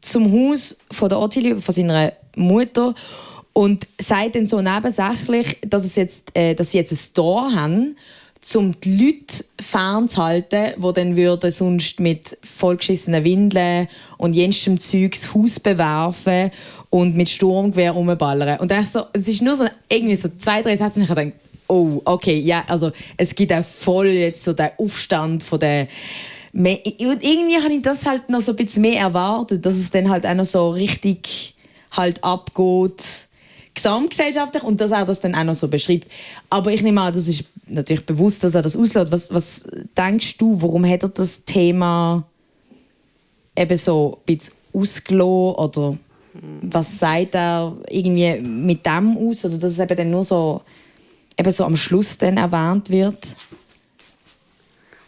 zum 0.00 0.32
Haus 0.32 0.78
von 0.90 1.08
der 1.08 1.18
Ottilie, 1.18 1.60
von 1.60 1.74
seiner 1.74 2.12
Mutter 2.36 2.94
und 3.52 3.86
sagt 4.00 4.36
dann 4.36 4.46
so 4.46 4.60
nebensächlich, 4.60 5.58
dass, 5.66 5.84
es 5.84 5.96
jetzt, 5.96 6.36
äh, 6.36 6.54
dass 6.54 6.70
sie 6.70 6.78
jetzt 6.78 6.92
ein 6.92 6.96
Store 6.96 7.54
haben, 7.54 7.96
um 8.54 8.80
die 8.80 8.96
Leute 8.96 9.44
fernzuhalten, 9.60 10.72
die 10.76 10.92
dann 10.94 11.16
würden 11.16 11.50
sonst 11.50 12.00
mit 12.00 12.38
vollgeschissenen 12.42 13.22
Windeln 13.22 13.88
und 14.16 14.34
jenstem 14.34 14.78
Zeug 14.78 15.12
das 15.12 15.34
Haus 15.34 15.60
bewerfen 15.60 16.50
und 16.88 17.16
mit 17.16 17.28
Sturmgewehr 17.28 17.92
rumballern. 17.92 18.58
Und 18.60 18.70
dann 18.70 18.86
so, 18.86 19.02
es 19.12 19.28
ist 19.28 19.42
nur 19.42 19.54
so 19.54 19.66
irgendwie 19.88 20.16
so 20.16 20.30
zwei, 20.38 20.62
drei 20.62 20.76
Sätze 20.76 21.00
und 21.00 21.08
ich 21.08 21.14
denke, 21.14 21.36
oh, 21.68 22.00
okay, 22.04 22.38
ja, 22.38 22.64
also 22.66 22.90
es 23.16 23.34
gibt 23.34 23.52
auch 23.52 23.64
voll 23.64 24.08
jetzt 24.08 24.42
so 24.42 24.52
den 24.52 24.70
Aufstand 24.78 25.42
von 25.42 25.60
und 26.52 26.66
irgendwie 26.66 27.62
habe 27.62 27.72
ich 27.72 27.82
das 27.82 28.06
halt 28.06 28.28
noch 28.28 28.40
so 28.40 28.52
ein 28.52 28.56
bisschen 28.56 28.82
mehr 28.82 29.00
erwartet, 29.00 29.64
dass 29.64 29.76
es 29.76 29.90
dann 29.90 30.10
halt 30.10 30.26
auch 30.26 30.34
noch 30.34 30.44
so 30.44 30.70
richtig 30.70 31.54
halt 31.92 32.22
abgeht, 32.24 33.28
gesamtgesellschaftlich 33.74 34.62
und 34.62 34.80
dass 34.80 34.90
er 34.90 35.06
das 35.06 35.20
dann 35.20 35.34
auch 35.34 35.44
noch 35.44 35.54
so 35.54 35.68
beschreibt. 35.68 36.10
Aber 36.48 36.72
ich 36.72 36.82
nehme 36.82 37.00
an, 37.00 37.14
das 37.14 37.28
ist 37.28 37.44
natürlich 37.66 38.04
bewusst, 38.04 38.42
dass 38.42 38.54
er 38.54 38.62
das 38.62 38.76
auslässt. 38.76 39.12
Was, 39.12 39.32
was 39.32 39.64
denkst 39.96 40.38
du, 40.38 40.60
warum 40.60 40.84
hat 40.84 41.02
er 41.02 41.08
das 41.08 41.44
Thema 41.44 42.24
eben 43.56 43.76
so 43.76 44.18
ein 44.20 44.36
bisschen 44.36 44.54
ausgelassen 44.72 45.54
oder 45.54 45.98
was 46.62 46.98
sagt 46.98 47.34
er 47.34 47.76
irgendwie 47.88 48.40
mit 48.40 48.86
dem 48.86 49.16
aus 49.16 49.44
oder 49.44 49.58
dass 49.58 49.72
es 49.72 49.78
eben 49.78 49.96
dann 49.96 50.10
nur 50.10 50.24
so, 50.24 50.62
eben 51.38 51.50
so 51.50 51.64
am 51.64 51.76
Schluss 51.76 52.18
dann 52.18 52.36
erwähnt 52.36 52.90
wird? 52.90 53.36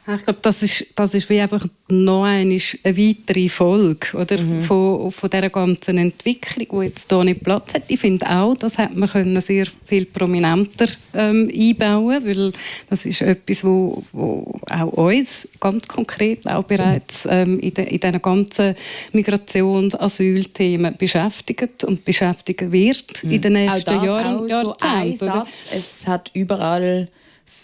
Ich 0.04 0.24
glaube, 0.24 0.40
das 0.42 0.62
ist, 0.64 0.86
das 0.96 1.14
ist 1.14 1.30
wie 1.30 1.40
einfach 1.40 1.64
noch 1.86 2.24
eine, 2.24 2.58
eine 2.82 2.96
weitere 2.96 3.48
Folge 3.48 4.16
oder, 4.16 4.40
mhm. 4.40 4.60
von, 4.62 5.12
von 5.12 5.30
dieser 5.30 5.48
ganzen 5.48 5.96
Entwicklung, 5.96 6.80
die 6.80 6.86
jetzt 6.86 7.08
hier 7.08 7.22
nicht 7.22 7.44
Platz 7.44 7.74
hat. 7.74 7.84
Ich 7.86 8.00
finde 8.00 8.28
auch, 8.28 8.56
das 8.56 8.78
hätte 8.78 8.98
man 8.98 9.08
können 9.08 9.40
sehr 9.40 9.66
viel 9.86 10.06
prominenter 10.06 10.88
ähm, 11.14 11.48
einbauen 11.54 12.24
weil 12.24 12.52
das 12.90 13.06
ist 13.06 13.20
etwas, 13.20 13.62
wo, 13.62 14.02
wo 14.10 14.58
auch 14.68 14.92
uns 14.92 15.46
ganz 15.60 15.86
konkret 15.86 16.48
auch 16.48 16.64
bereits 16.64 17.24
ähm, 17.28 17.60
in, 17.60 17.72
de, 17.72 17.84
in 17.84 18.00
diesen 18.00 18.22
ganzen 18.22 18.74
Migrations-, 19.12 19.94
Asylthemen 19.94 20.96
beschäftigt 20.96 21.84
und 21.84 22.04
beschäftigen 22.04 22.72
wird 22.72 23.22
mhm. 23.22 23.30
in 23.30 23.40
den 23.40 23.52
nächsten 23.52 24.02
Jahren. 24.02 24.50
Auch 24.50 24.62
so 24.62 24.76
ein 24.80 25.14
Satz, 25.14 25.68
es 25.72 26.08
hat 26.08 26.32
überall 26.34 27.08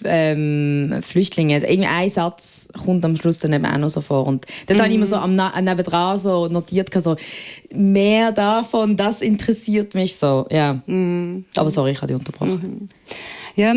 ähm, 0.05 1.01
Flüchtlinge. 1.03 1.55
Also 1.57 1.67
irgendwie 1.67 1.89
ein 1.89 2.09
Satz 2.09 2.69
kommt 2.85 3.05
am 3.05 3.17
Schluss 3.17 3.39
dann 3.39 3.53
eben 3.53 3.67
auch 3.67 3.79
noch 3.79 3.91
so 3.91 4.01
vor. 4.01 4.27
Und 4.27 4.47
dort 4.67 4.79
mm. 4.79 4.83
habe 4.83 4.89
ich 4.91 4.95
immer 4.97 5.07
so 5.07 5.17
am 5.17 5.35
nebendran 5.35 6.19
so 6.19 6.49
notiert, 6.49 6.93
so, 7.03 7.17
mehr 7.75 8.33
davon, 8.33 8.97
das 8.97 9.23
interessiert 9.23 9.95
mich 9.95 10.17
so. 10.17 10.47
Ja. 10.51 10.75
Mm. 10.87 11.45
Aber 11.57 11.71
sorry, 11.71 11.93
ich 11.93 11.99
habe 11.99 12.09
dich 12.09 12.19
unterbrochen. 12.19 12.53
Mm. 12.55 13.61
Ja, 13.61 13.75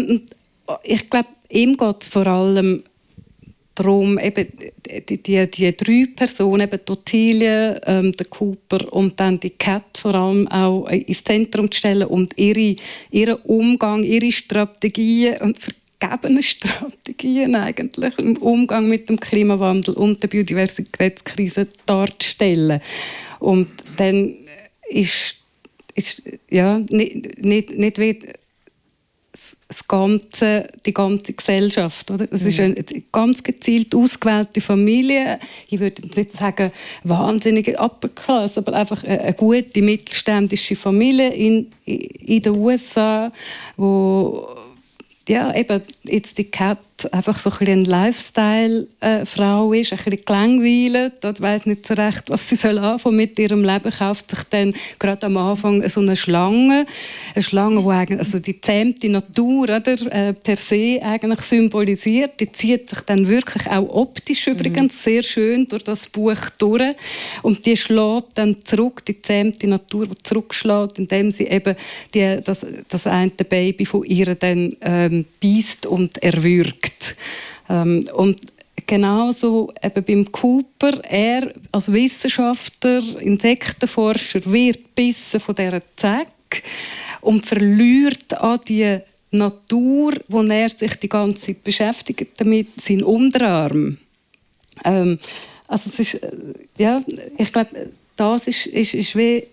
ich 0.83 1.09
glaube, 1.09 1.29
ihm 1.49 1.75
geht 1.75 2.01
es 2.01 2.07
vor 2.07 2.27
allem 2.27 2.83
darum, 3.75 4.19
eben 4.19 4.47
die, 5.07 5.23
die, 5.23 5.49
die 5.49 5.77
drei 5.77 6.07
Personen, 6.15 6.61
eben 6.61 6.79
die 6.85 6.91
Ottilie, 6.91 7.81
ähm, 7.85 8.11
der 8.13 8.25
Cooper 8.27 8.91
und 8.91 9.19
dann 9.19 9.39
die 9.39 9.51
Cat 9.51 9.97
vor 9.97 10.15
allem 10.15 10.47
auch 10.47 10.87
ins 10.89 11.23
Zentrum 11.23 11.71
zu 11.71 11.79
stellen 11.79 12.07
und 12.07 12.37
ihre, 12.37 12.75
ihren 13.11 13.35
Umgang, 13.43 14.03
ihre 14.03 14.31
Strategien 14.31 15.37
und 15.41 15.57
gegebenen 16.01 16.43
Strategien 16.43 17.55
eigentlich 17.55 18.17
im 18.19 18.37
Umgang 18.37 18.89
mit 18.89 19.07
dem 19.07 19.19
Klimawandel 19.19 19.93
und 19.93 20.21
der 20.21 20.27
Biodiversitätskrise 20.27 21.67
darzustellen. 21.85 22.81
Und 23.39 23.69
dann 23.97 24.33
ist, 24.89 25.37
ist 25.95 26.23
ja, 26.49 26.79
nicht, 26.89 27.43
nicht, 27.43 27.77
nicht 27.77 27.97
wie 27.99 28.19
das 29.67 29.87
ganze, 29.87 30.67
die 30.85 30.93
ganze 30.93 31.31
Gesellschaft. 31.31 32.11
Oder? 32.11 32.27
Es 32.29 32.41
ist 32.41 32.59
eine 32.59 32.75
ganz 33.13 33.41
gezielt 33.41 33.95
ausgewählte 33.95 34.59
Familie. 34.59 35.39
Ich 35.69 35.79
würde 35.79 36.01
nicht 36.13 36.33
sagen 36.33 36.71
wahnsinnige 37.05 37.77
Upper 37.79 38.09
Class, 38.09 38.57
aber 38.57 38.73
einfach 38.73 39.03
eine, 39.05 39.33
gute 39.33 39.81
mittelständische 39.81 40.75
Familie 40.75 41.29
in, 41.29 41.71
in 41.85 42.41
den 42.41 42.57
USA, 42.57 43.31
wo 43.77 44.45
ja, 45.27 45.53
eben 45.55 45.81
jetzt 46.03 46.37
die 46.37 46.49
Cat 46.49 46.79
einfach 47.07 47.39
so 47.39 47.49
ein 47.49 47.57
bisschen 47.57 47.79
eine 47.79 47.87
Lifestyle-Frau 47.87 49.73
ist, 49.73 49.91
ein 49.91 49.97
bisschen 49.97 50.25
gelangweilt 50.25 51.25
und 51.25 51.41
weiss 51.41 51.65
nicht 51.65 51.85
so 51.85 51.93
recht, 51.93 52.29
was 52.29 52.47
sie 52.47 52.55
soll 52.55 52.77
anfangen 52.77 53.17
mit 53.17 53.37
ihrem 53.39 53.63
Leben, 53.63 53.91
kauft 53.91 54.29
sich 54.29 54.43
dann 54.49 54.73
gerade 54.99 55.25
am 55.25 55.37
Anfang 55.37 55.87
so 55.89 56.01
eine 56.01 56.15
Schlange, 56.15 56.85
eine 57.33 57.43
Schlange, 57.43 57.81
die 57.81 57.89
eigentlich, 57.89 58.19
also 58.19 58.39
die 58.39 58.59
zähmte 58.59 59.09
Natur 59.09 59.63
oder, 59.63 59.81
äh, 60.11 60.33
per 60.33 60.57
se 60.57 60.99
eigentlich 61.01 61.41
symbolisiert. 61.41 62.39
Die 62.39 62.51
zieht 62.51 62.89
sich 62.89 62.99
dann 63.01 63.27
wirklich 63.27 63.69
auch 63.69 63.89
optisch 63.89 64.47
übrigens 64.47 64.93
mhm. 64.93 64.99
sehr 64.99 65.23
schön 65.23 65.65
durch 65.67 65.83
das 65.83 66.07
Buch 66.07 66.49
durch 66.57 66.95
und 67.41 67.65
die 67.65 67.77
schlägt 67.77 68.37
dann 68.37 68.57
zurück, 68.63 69.03
die 69.05 69.21
zähmte 69.21 69.67
Natur, 69.67 70.07
die 70.07 70.23
zurückschlägt, 70.23 70.99
indem 70.99 71.31
sie 71.31 71.47
eben 71.47 71.75
die, 72.13 72.39
das, 72.43 72.65
das 72.89 73.07
eine 73.07 73.31
Baby 73.31 73.85
von 73.85 74.03
ihr 74.03 74.35
dann 74.35 74.75
ähm, 74.81 75.25
beißt 75.41 75.85
und 75.85 76.21
erwürgt. 76.21 76.90
Ähm, 77.69 78.09
und 78.13 78.39
genauso 78.87 79.71
eben 79.81 80.03
beim 80.03 80.31
Cooper, 80.31 81.03
er 81.03 81.53
als 81.71 81.91
Wissenschaftler, 81.91 83.01
Insektenforscher 83.19 84.41
wird 84.45 84.93
bissen 84.95 85.39
von 85.39 85.55
dieser 85.55 85.81
Zecke 85.95 86.61
und 87.21 87.45
verliert 87.45 88.33
an 88.33 88.59
die 88.67 88.99
Natur, 89.31 90.13
wo 90.27 90.41
er 90.43 90.69
sich 90.69 90.95
die 90.95 91.09
ganze 91.09 91.47
Zeit 91.47 91.63
beschäftigt 91.63 92.31
damit, 92.37 92.81
seinen 92.81 93.03
Unterarm. 93.03 93.97
Ähm, 94.83 95.19
also 95.67 95.89
es 95.93 95.99
ist, 95.99 96.13
äh, 96.15 96.31
ja, 96.77 97.01
ich 97.37 97.51
glaube, 97.51 97.91
das 98.15 98.47
ist, 98.47 98.65
ist, 98.65 98.93
ist 98.93 99.15
wie 99.15 99.47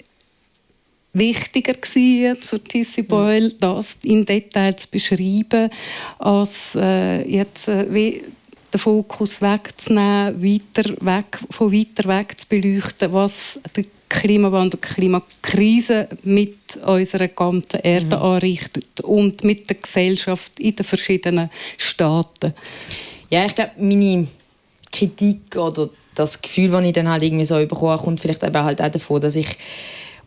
wichtiger 1.18 1.74
gewesen 1.74 2.36
für 2.36 2.62
Tissy 2.62 3.02
Boyle, 3.02 3.50
das 3.54 3.96
in 4.02 4.24
Detail 4.24 4.76
zu 4.76 4.88
beschreiben, 4.90 5.70
als 6.18 6.74
äh, 6.74 7.28
jetzt 7.28 7.68
äh, 7.68 7.86
wie 7.92 8.22
den 8.72 8.78
Fokus 8.78 9.40
wegzunehmen, 9.40 10.42
weiter 10.42 10.94
weg, 11.00 11.38
von 11.50 11.72
weiter 11.72 12.08
weg 12.08 12.38
zu 12.38 12.46
beleuchten, 12.48 13.12
was 13.12 13.58
der 13.74 13.84
Klimawandel, 14.08 14.80
die 14.82 14.88
Klimakrise 14.94 16.08
mit 16.22 16.76
unserer 16.84 17.28
ganzen 17.28 17.80
Erde 17.80 18.16
mhm. 18.16 18.22
anrichtet 18.22 19.00
und 19.02 19.44
mit 19.44 19.68
der 19.68 19.76
Gesellschaft 19.76 20.58
in 20.58 20.76
den 20.76 20.84
verschiedenen 20.84 21.50
Staaten. 21.76 22.54
Ja, 23.30 23.44
ich 23.44 23.54
glaube, 23.54 23.72
meine 23.78 24.26
Kritik 24.90 25.56
oder 25.56 25.90
das 26.14 26.40
Gefühl, 26.40 26.70
das 26.70 26.84
ich 26.84 26.92
dann 26.92 27.08
halt 27.08 27.22
irgendwie 27.22 27.44
so 27.44 27.56
bekomme, 27.58 27.98
kommt 27.98 28.20
vielleicht 28.20 28.42
eben 28.42 28.64
halt 28.64 28.80
auch 28.80 28.90
davon, 28.90 29.20
dass 29.20 29.36
ich 29.36 29.56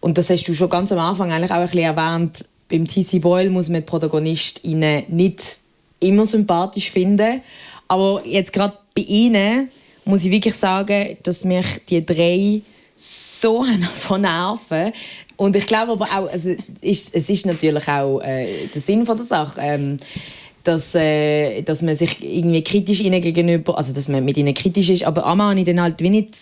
und 0.02 0.18
das 0.18 0.30
hast 0.30 0.44
du 0.44 0.54
schon 0.54 0.70
ganz 0.70 0.92
am 0.92 1.00
Anfang 1.00 1.32
eigentlich 1.32 1.52
auch 1.52 1.56
ein 1.56 1.66
bisschen 1.66 1.80
erwähnt. 1.80 2.46
Beim 2.70 2.88
TC 2.88 3.22
Boyle 3.22 3.50
muss 3.50 3.70
man 3.70 3.82
die 3.82 3.86
ProtagonistInnen 3.86 5.04
nicht 5.10 5.58
immer 6.00 6.26
sympathisch 6.26 6.90
finden. 6.90 7.42
Aber 7.88 8.22
jetzt 8.26 8.52
gerade 8.52 8.74
bei 8.96 9.04
ihnen 9.04 9.70
muss 10.04 10.26
ich 10.26 10.32
wirklich 10.32 10.56
sagen, 10.56 11.18
dass 11.24 11.46
mich 11.46 11.66
die 11.90 12.06
drei 12.06 12.62
so 12.96 13.64
von 14.00 14.22
nerven. 14.22 14.92
Und 15.38 15.56
ich 15.56 15.66
glaube 15.66 15.94
aber 15.94 16.06
auch, 16.06 16.32
also 16.32 16.56
ist, 16.82 17.14
es 17.16 17.30
ist 17.30 17.46
natürlich 17.46 17.88
auch 17.88 18.22
äh, 18.22 18.68
der 18.74 18.82
Sinn 18.82 19.06
von 19.06 19.18
der 19.18 19.26
Sache, 19.26 19.60
ähm, 19.62 19.98
dass, 20.64 20.96
äh, 20.96 21.62
dass 21.64 21.82
man 21.82 21.96
sich 21.96 22.24
irgendwie 22.24 22.64
kritisch 22.64 23.02
ihnen 23.02 23.22
gegenüber, 23.22 23.78
also 23.78 23.94
dass 23.94 24.08
man 24.08 24.24
mit 24.24 24.38
ihnen 24.38 24.54
kritisch 24.54 24.90
ist, 24.90 25.04
aber 25.04 25.26
einmal 25.26 25.52
habe 25.52 25.60
ich 25.60 25.66
dann 25.66 25.82
halt 25.82 26.02
wie 26.02 26.12
nicht 26.12 26.36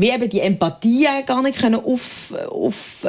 wie 0.00 0.10
eben 0.10 0.28
die 0.28 0.40
Empathie 0.40 1.06
gar 1.26 1.42
nicht 1.42 1.58
können 1.58 1.76
auf, 1.76 2.32
auf 2.50 3.06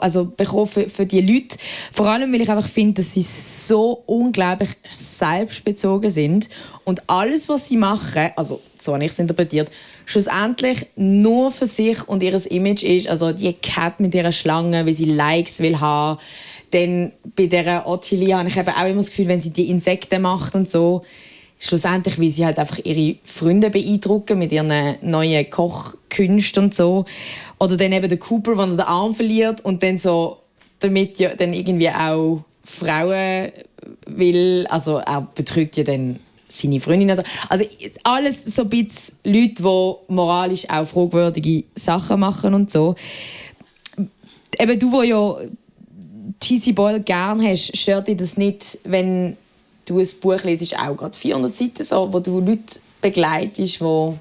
also 0.00 0.26
bekommen 0.26 0.66
für, 0.66 0.88
für 0.88 1.06
die 1.06 1.20
Leute. 1.20 1.56
Vor 1.92 2.06
allem, 2.06 2.32
weil 2.32 2.42
ich 2.42 2.50
einfach 2.50 2.68
finde, 2.68 2.94
dass 2.94 3.14
sie 3.14 3.22
so 3.22 4.02
unglaublich 4.06 4.70
selbstbezogen 4.88 6.10
sind 6.10 6.48
und 6.84 7.02
alles, 7.08 7.48
was 7.48 7.68
sie 7.68 7.76
machen, 7.76 8.30
also 8.36 8.60
so 8.78 8.94
habe 8.94 9.04
ich 9.04 9.12
es 9.12 9.18
interpretiert, 9.18 9.70
schlussendlich 10.06 10.86
nur 10.96 11.50
für 11.50 11.66
sich 11.66 12.06
und 12.08 12.22
ihr 12.22 12.34
Image 12.50 12.82
ist. 12.82 13.08
Also 13.08 13.32
die 13.32 13.52
Cat 13.54 14.00
mit 14.00 14.14
ihrer 14.14 14.32
Schlange, 14.32 14.86
wie 14.86 14.94
sie 14.94 15.06
Likes 15.06 15.60
will 15.60 15.80
haben. 15.80 16.20
Dann 16.70 17.12
bei 17.36 17.46
der 17.46 17.86
Ottilie 17.86 18.36
habe 18.36 18.48
ich 18.48 18.56
eben 18.56 18.68
auch 18.68 18.84
immer 18.84 18.96
das 18.96 19.08
Gefühl, 19.08 19.28
wenn 19.28 19.40
sie 19.40 19.50
die 19.50 19.70
Insekten 19.70 20.22
macht 20.22 20.54
und 20.54 20.68
so, 20.68 21.04
schlussendlich, 21.64 22.18
wie 22.20 22.30
sie 22.30 22.44
halt 22.44 22.58
einfach 22.58 22.78
ihre 22.84 23.16
Freunde 23.24 23.70
beeindrucken 23.70 24.38
mit 24.38 24.52
ihren 24.52 24.96
neuen 25.00 25.48
Kochkünsten 25.48 26.64
und 26.64 26.74
so. 26.74 27.06
Oder 27.58 27.76
dann 27.76 27.92
eben 27.92 28.08
der 28.08 28.18
Cooper, 28.18 28.58
wenn 28.58 28.70
er 28.70 28.76
den 28.76 28.80
Arm 28.80 29.14
verliert 29.14 29.64
und 29.64 29.82
dann 29.82 29.96
so 29.96 30.38
damit 30.80 31.18
ja 31.18 31.34
dann 31.34 31.54
irgendwie 31.54 31.88
auch 31.88 32.44
Frauen 32.64 33.50
will, 34.06 34.66
also 34.68 34.98
er 34.98 35.26
betrügt 35.34 35.76
ja 35.76 35.84
dann 35.84 36.20
seine 36.48 36.80
Freundin. 36.80 37.10
Also, 37.10 37.22
also 37.48 37.64
alles 38.02 38.44
so 38.44 38.62
ein 38.62 38.68
bisschen 38.68 39.16
Leute, 39.24 39.62
die 39.62 40.12
moralisch 40.12 40.68
auch 40.68 40.84
fragwürdige 40.84 41.64
Sachen 41.74 42.20
machen 42.20 42.52
und 42.52 42.70
so. 42.70 42.94
Eben 44.58 44.78
du, 44.78 44.92
wo 44.92 45.02
ja 45.02 45.36
T.C. 46.40 46.72
Boyle 46.72 47.00
gern 47.00 47.42
hast, 47.42 47.76
stört 47.76 48.08
dich 48.08 48.18
das 48.18 48.36
nicht, 48.36 48.78
wenn 48.84 49.36
du 49.84 49.98
ein 49.98 50.08
Buch 50.20 50.42
lesest, 50.42 50.78
auch 50.78 50.96
gerade 50.96 51.16
400 51.16 51.54
Seiten, 51.54 51.84
so, 51.84 52.12
wo 52.12 52.20
du 52.20 52.40
Leute 52.40 52.80
begleitest, 53.00 53.80
die 53.80 54.12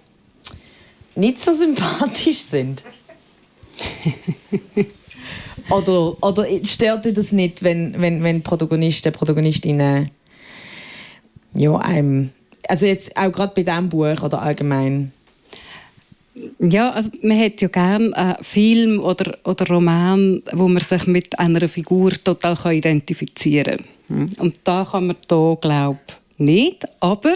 nicht 1.16 1.40
so 1.40 1.54
sympathisch 1.54 2.42
sind? 2.42 2.84
oder, 5.70 6.24
oder 6.24 6.48
stört 6.64 7.06
dich 7.06 7.14
das 7.14 7.32
nicht, 7.32 7.64
wenn, 7.64 8.00
wenn, 8.00 8.24
wenn 8.24 8.42
Protagonisten, 8.42 9.12
Protagonistinnen 9.12 10.10
ja, 11.56 11.76
einem, 11.78 12.32
also 12.68 12.86
jetzt 12.86 13.16
auch 13.16 13.32
gerade 13.32 13.54
bei 13.56 13.64
diesem 13.64 13.90
Buch 13.90 14.22
oder 14.24 14.42
allgemein 14.42 15.12
ja, 16.60 16.92
also 16.92 17.12
man 17.22 17.40
hat 17.40 17.62
ja 17.62 17.68
gerne 17.68 18.16
einen 18.16 18.44
Film 18.44 19.00
oder, 19.00 19.38
oder 19.44 19.68
Roman, 19.68 20.42
wo 20.52 20.68
man 20.68 20.82
sich 20.82 21.06
mit 21.06 21.38
einer 21.38 21.68
Figur 21.70 22.12
total 22.24 22.74
identifizieren 22.74 23.78
kann. 23.78 23.86
Und 24.40 24.56
da 24.64 24.88
kann 24.90 25.08
man 25.08 25.16
hier, 25.28 25.58
glaube 25.62 26.00
ich, 26.08 26.40
nicht. 26.40 26.86
Aber 27.00 27.34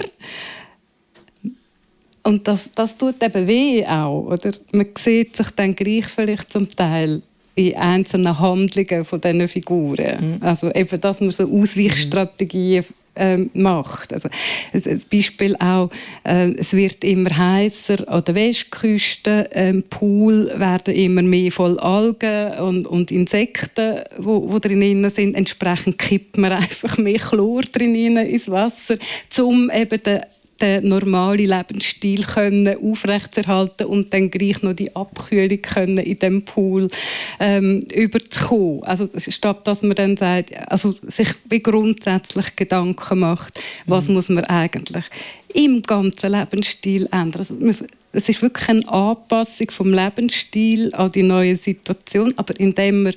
und 2.24 2.46
das, 2.46 2.70
das 2.76 2.98
tut 2.98 3.24
eben 3.24 3.48
weh 3.48 3.86
auch. 3.86 4.26
Oder? 4.26 4.52
Man 4.74 4.88
sieht 5.00 5.38
sich 5.38 5.50
dann 5.52 5.74
gleich 5.74 6.08
vielleicht 6.08 6.52
zum 6.52 6.70
Teil 6.70 7.22
in 7.56 7.76
einzelnen 7.76 8.38
Handlungen 8.38 9.06
von 9.06 9.22
diesen 9.22 9.48
Figuren. 9.48 10.36
Mhm. 10.36 10.44
Also 10.44 10.70
eben, 10.74 11.00
dass 11.00 11.22
man 11.22 11.32
so 11.32 11.46
Ausweichstrategien 11.46 12.84
ähm, 13.18 13.50
macht. 13.54 14.14
Also, 14.14 14.30
ein 14.74 15.02
Beispiel 15.12 15.56
auch, 15.58 15.90
äh, 16.24 16.52
es 16.54 16.74
wird 16.74 17.04
immer 17.04 17.36
heißer 17.36 18.08
an 18.08 18.24
der 18.24 18.36
Westküste, 18.36 19.50
ähm, 19.54 19.84
Pool 19.90 20.52
werden 20.56 20.94
immer 20.94 21.22
mehr 21.22 21.52
voll 21.52 21.80
Algen 21.80 22.60
und, 22.60 22.88
und 22.88 23.12
Insekten, 23.12 24.02
wo 24.18 24.60
drin 24.60 25.10
sind. 25.10 25.36
Entsprechend 25.36 25.98
kippt 25.98 26.38
man 26.38 26.52
einfach 26.54 26.98
mehr 26.98 27.20
Chlor 27.20 27.62
drin 27.64 28.18
ins 28.18 28.50
Wasser, 28.50 28.98
um 29.40 29.70
eben 29.72 30.02
den 30.02 30.22
den 30.62 30.88
normalen 30.88 31.50
Lebensstil 31.50 32.24
können 32.24 32.78
aufrechterhalten 32.82 33.86
und 33.86 34.14
dann 34.14 34.32
gleich 34.32 34.62
noch 34.62 34.74
die 34.74 34.96
Abkühlung 34.96 35.62
können 35.62 36.00
in 36.00 36.18
dem 36.18 36.44
Pool 36.44 36.88
ähm, 37.40 37.86
überzukommen. 37.94 38.84
Also 38.84 39.08
statt 39.18 39.68
dass 39.68 39.82
man 39.82 39.96
dann 39.96 40.18
sagt, 40.18 40.54
also 40.70 40.96
sich 41.08 41.30
wie 41.50 41.62
grundsätzlich 41.62 42.56
Gedanken 42.56 43.20
macht, 43.20 43.60
was 43.86 44.08
mhm. 44.08 44.16
muss 44.16 44.30
man 44.30 44.46
eigentlich 44.46 45.06
im 45.54 45.82
ganzen 45.82 46.32
Lebensstil 46.32 47.08
ändern. 47.12 47.40
Also, 47.40 47.58
es 48.14 48.30
ist 48.30 48.42
wirklich 48.42 48.70
eine 48.70 48.88
Anpassung 48.88 49.70
vom 49.72 49.94
Lebensstil 49.94 50.94
an 50.94 51.12
die 51.12 51.24
neue 51.24 51.56
Situation, 51.56 52.34
aber 52.38 52.60
indem 52.60 53.04
man 53.04 53.14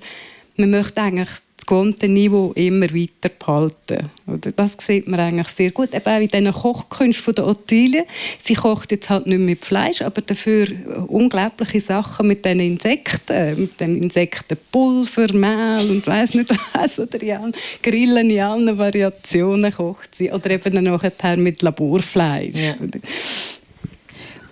man 0.60 0.70
möchte 0.70 1.00
eigentlich 1.00 1.30
gewohnte 1.66 2.08
Niveau 2.08 2.52
immer 2.52 2.86
weiter 2.94 3.28
behalten. 3.28 4.08
Das 4.56 4.76
sieht 4.80 5.08
man 5.08 5.20
eigentlich 5.20 5.48
sehr 5.48 5.70
gut. 5.70 5.94
Eben 5.94 6.04
auch 6.04 6.20
in 6.20 6.28
diesen 6.28 6.52
Kochkünsten 6.52 7.34
der 7.34 7.46
Ottilie. 7.46 8.06
Sie 8.38 8.54
kocht 8.54 8.90
jetzt 8.92 9.10
halt 9.10 9.26
nicht 9.26 9.38
mit 9.38 9.64
Fleisch, 9.64 10.02
aber 10.02 10.20
dafür 10.22 10.68
unglaubliche 11.08 11.80
Sachen 11.80 12.28
mit 12.28 12.44
den 12.44 12.60
Insekten, 12.60 13.60
mit 13.60 13.80
dem 13.80 14.02
Insektenpulver, 14.02 15.32
Mehl 15.32 15.90
und 15.90 16.06
weiß 16.06 16.34
nicht 16.34 16.50
was. 16.72 16.98
Oder 16.98 17.22
in 17.22 17.52
Grillen 17.82 18.30
in 18.30 18.40
allen 18.40 18.78
Variationen 18.78 19.72
kocht 19.72 20.16
sie. 20.16 20.30
Oder 20.30 20.50
eben 20.50 20.84
nachher 20.84 21.36
mit 21.36 21.62
Laborfleisch. 21.62 22.54
Ja. 22.54 22.74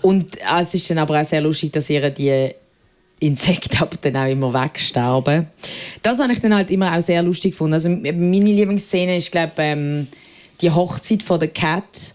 Und 0.02 0.38
ah, 0.44 0.60
es 0.60 0.74
ist 0.74 0.88
dann 0.90 0.98
aber 0.98 1.20
auch 1.20 1.24
sehr 1.24 1.40
lustig, 1.40 1.72
dass 1.72 1.90
ihr 1.90 2.08
die 2.10 2.52
Insekten 3.20 3.76
aber 3.80 3.96
dann 4.00 4.16
auch 4.16 4.30
immer 4.30 4.52
wegsterben. 4.52 5.46
Das 6.02 6.18
habe 6.18 6.32
ich 6.32 6.40
dann 6.40 6.54
halt 6.54 6.70
immer 6.70 6.96
auch 6.96 7.02
sehr 7.02 7.22
lustig 7.22 7.52
gefunden. 7.52 7.74
Also 7.74 7.88
meine 7.88 8.52
Lieblingsszene 8.52 9.16
ist 9.16 9.32
glaube 9.32 9.52
ähm, 9.58 10.08
die 10.60 10.70
Hochzeit 10.70 11.22
von 11.22 11.40
der 11.40 11.48
Cat, 11.48 12.14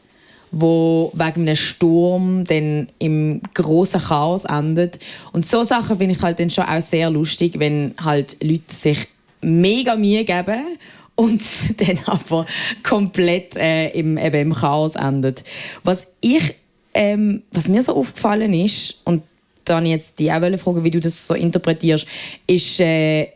wo 0.52 1.12
wegen 1.14 1.42
einem 1.42 1.56
Sturm 1.56 2.46
dann 2.46 2.90
im 3.00 3.42
großen 3.54 4.02
Chaos 4.02 4.46
endet. 4.46 5.00
Und 5.32 5.46
so 5.46 5.64
Sachen 5.64 5.98
finde 5.98 6.16
ich 6.16 6.22
halt 6.22 6.40
dann 6.40 6.50
schon 6.50 6.66
auch 6.66 6.82
sehr 6.82 7.10
lustig, 7.10 7.58
wenn 7.58 7.96
halt 8.00 8.38
Leute 8.42 8.74
sich 8.74 9.08
mega 9.42 9.96
Mühe 9.96 10.24
geben 10.24 10.78
und 11.16 11.42
dann 11.78 12.00
aber 12.06 12.46
komplett 12.84 13.56
äh, 13.56 13.90
im, 13.90 14.18
eben 14.18 14.52
im 14.52 14.54
Chaos 14.54 14.96
endet. 14.96 15.44
Was 15.84 16.08
ich, 16.22 16.56
ähm, 16.94 17.44
was 17.52 17.68
mir 17.68 17.82
so 17.82 17.96
aufgefallen 17.96 18.54
ist 18.54 19.02
und 19.06 19.24
dann 19.66 19.86
jetzt 19.86 20.20
die 20.20 20.32
auch 20.32 20.60
fragen, 20.60 20.84
wie 20.84 20.92
du 20.92 21.00
das 21.00 21.28
so 21.28 21.34
interpretierst, 21.34 22.06
ist 22.48 22.80
äh, 22.80 23.30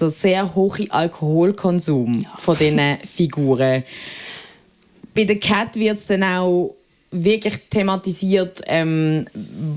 der 0.00 0.08
sehr 0.08 0.54
hohe 0.54 0.90
Alkoholkonsum 0.90 2.22
ja. 2.22 2.30
von 2.36 2.56
diesen 2.56 2.80
Figuren. 3.04 3.84
Bei 5.14 5.24
der 5.24 5.38
Cat 5.38 5.76
wird 5.76 5.98
es 5.98 6.06
dann 6.06 6.22
auch 6.22 6.74
wirklich 7.10 7.54
thematisiert, 7.68 8.62
ähm, 8.66 9.26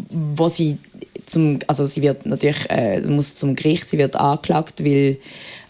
wo 0.10 0.48
sie 0.48 0.78
zum, 1.26 1.60
also 1.68 1.86
sie 1.86 2.02
wird 2.02 2.26
natürlich 2.26 2.70
äh, 2.70 3.02
muss 3.02 3.36
zum 3.36 3.56
Gericht, 3.56 3.90
sie 3.90 3.98
wird 3.98 4.16
angeklagt, 4.16 4.84
weil 4.84 5.18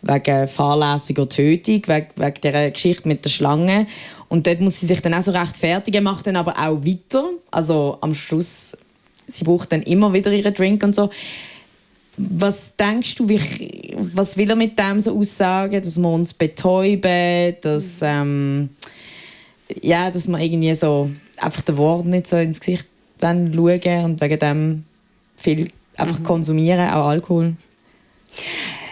wegen 0.02 0.48
fahrlässiger 0.48 1.28
Tötung, 1.28 1.82
wegen, 1.88 2.08
wegen 2.16 2.42
der 2.42 2.72
Geschichte 2.72 3.08
mit 3.08 3.26
der 3.26 3.30
Schlange. 3.30 3.88
Und 4.28 4.48
dort 4.48 4.62
muss 4.62 4.80
sie 4.80 4.86
sich 4.86 5.02
dann 5.02 5.14
auch 5.14 5.22
so 5.22 5.32
rechtfertigen, 5.32 6.04
macht 6.04 6.28
dann 6.28 6.36
aber 6.36 6.54
auch 6.54 6.86
weiter. 6.86 7.30
Also 7.52 7.98
am 8.02 8.14
Schluss, 8.14 8.78
sie 9.28 9.44
braucht 9.44 9.72
dann 9.72 9.82
immer 9.84 10.14
wieder 10.14 10.32
ihren 10.32 10.54
Drink 10.54 10.84
und 10.84 10.96
so. 10.96 11.10
Was 12.18 12.76
denkst 12.78 13.16
du, 13.16 13.28
wie, 13.28 13.40
was 13.98 14.38
will 14.38 14.50
er 14.50 14.56
mit 14.56 14.80
dem 14.80 15.02
so 15.02 15.18
aussagen, 15.18 15.82
dass 15.82 15.98
wir 15.98 16.10
uns 16.10 16.34
betäuben, 16.34 17.56
dass, 17.62 18.00
ähm, 18.02 18.70
ja, 19.82 20.10
dass 20.10 20.28
wir 20.28 20.40
irgendwie 20.40 20.74
so 20.76 21.10
einfach 21.38 21.62
den 21.62 21.78
Worten 21.78 22.12
nicht 22.12 22.28
so 22.28 22.38
ins 22.38 22.60
Gesicht 22.60 22.88
schauen 23.20 24.06
und 24.06 24.22
wegen 24.22 24.40
dem 24.40 24.84
viel 25.36 25.72
einfach 25.98 26.20
mhm. 26.20 26.24
konsumieren, 26.24 26.90
auch 26.90 27.08
Alkohol? 27.08 27.56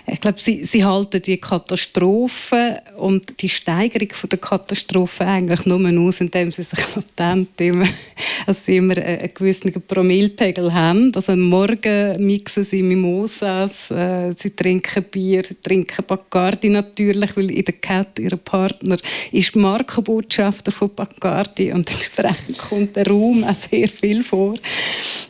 Ich 0.05 0.19
glaube, 0.19 0.37
sie, 0.37 0.65
sie 0.65 0.83
halten 0.83 1.21
die 1.21 1.37
Katastrophe 1.37 2.81
und 2.97 3.41
die 3.41 3.47
Steigerung 3.47 4.09
von 4.11 4.29
der 4.29 4.37
Katastrophe 4.37 5.25
eigentlich 5.25 5.65
nur 5.65 5.79
aus, 6.01 6.19
indem 6.19 6.51
sie 6.51 6.63
sich 6.63 6.79
an 7.15 7.47
immer, 7.57 7.87
dass 8.45 8.65
sie 8.65 8.77
immer 8.77 8.97
einen 8.97 9.33
gewissen 9.33 9.71
Promillpegel 9.71 10.73
haben. 10.73 11.09
Also 11.15 11.31
am 11.31 11.41
Morgen 11.41 12.25
mixen 12.25 12.65
sie 12.65 12.83
Mimosas, 12.83 13.89
äh, 13.91 14.33
sie 14.37 14.49
trinken 14.49 15.05
Bier, 15.05 15.43
sie 15.47 15.55
trinken 15.55 16.03
Bacardi 16.05 16.67
natürlich, 16.67 17.37
weil 17.37 17.51
in 17.51 17.63
der 17.63 17.75
Cat 17.75 18.19
ihr 18.19 18.35
Partner 18.35 18.97
ist 19.31 19.55
Markenbotschafter 19.55 20.73
von 20.73 20.93
Bacardi 20.93 21.71
und 21.71 21.89
entsprechend 21.89 22.57
kommt 22.57 22.95
der 22.97 23.07
Raum 23.07 23.45
auch 23.45 23.55
sehr 23.71 23.87
viel 23.87 24.21
vor. 24.21 24.55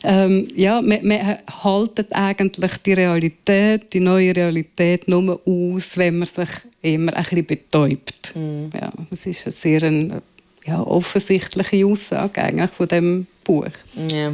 Ähm, 0.02 0.48
ja, 0.56 0.82
man, 0.82 0.98
man 1.06 1.38
haltet 1.62 2.12
eigentlich 2.12 2.76
die 2.78 2.92
Realität, 2.94 3.92
die 3.92 4.00
neue 4.00 4.34
Realität 4.34 4.63
Realität 4.78 5.08
nur 5.08 5.40
aus, 5.46 5.96
wenn 5.96 6.18
man 6.18 6.28
sich 6.28 6.48
immer 6.82 7.16
ein 7.16 7.24
bisschen 7.24 7.46
betäubt. 7.46 8.34
Mhm. 8.34 8.70
Ja, 8.74 8.92
das 9.10 9.26
ist 9.26 9.44
eine 9.44 9.52
sehr 9.52 9.82
eine, 9.82 10.22
ja, 10.64 10.80
offensichtliche 10.82 11.86
Aussage 11.86 12.42
eigentlich 12.42 12.70
von 12.70 12.88
dem 12.88 13.26
Buch. 13.42 13.66
Ja. 14.10 14.32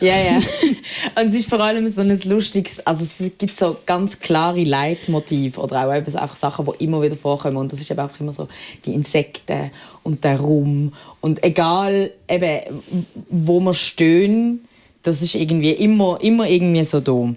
Ja, 0.00 0.16
ja. 0.18 0.36
Und 1.20 1.28
es 1.28 1.34
ist 1.34 1.48
vor 1.48 1.60
allem 1.60 1.86
so 1.88 2.00
ein 2.00 2.20
lustiges, 2.24 2.84
also 2.84 3.04
es 3.04 3.38
gibt 3.38 3.54
so 3.54 3.76
ganz 3.86 4.18
klare 4.18 4.64
Leitmotive 4.64 5.60
oder 5.60 5.86
auch 5.86 5.94
eben 5.94 6.16
einfach 6.16 6.34
Sachen, 6.34 6.66
die 6.66 6.84
immer 6.84 7.00
wieder 7.02 7.16
vorkommen 7.16 7.56
und 7.56 7.70
das 7.70 7.80
ist 7.80 7.90
eben 7.90 8.00
auch 8.00 8.18
immer 8.18 8.32
so 8.32 8.48
die 8.84 8.94
Insekten 8.94 9.70
und 10.02 10.24
der 10.24 10.40
Rum 10.40 10.92
und 11.20 11.44
egal 11.44 12.10
eben, 12.28 12.82
wo 13.28 13.60
wir 13.60 13.74
stehen, 13.74 14.66
das 15.04 15.22
ist 15.22 15.36
irgendwie 15.36 15.70
immer, 15.70 16.18
immer 16.20 16.48
irgendwie 16.48 16.84
so 16.84 16.98
da. 17.00 17.32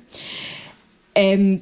Ähm, 1.14 1.62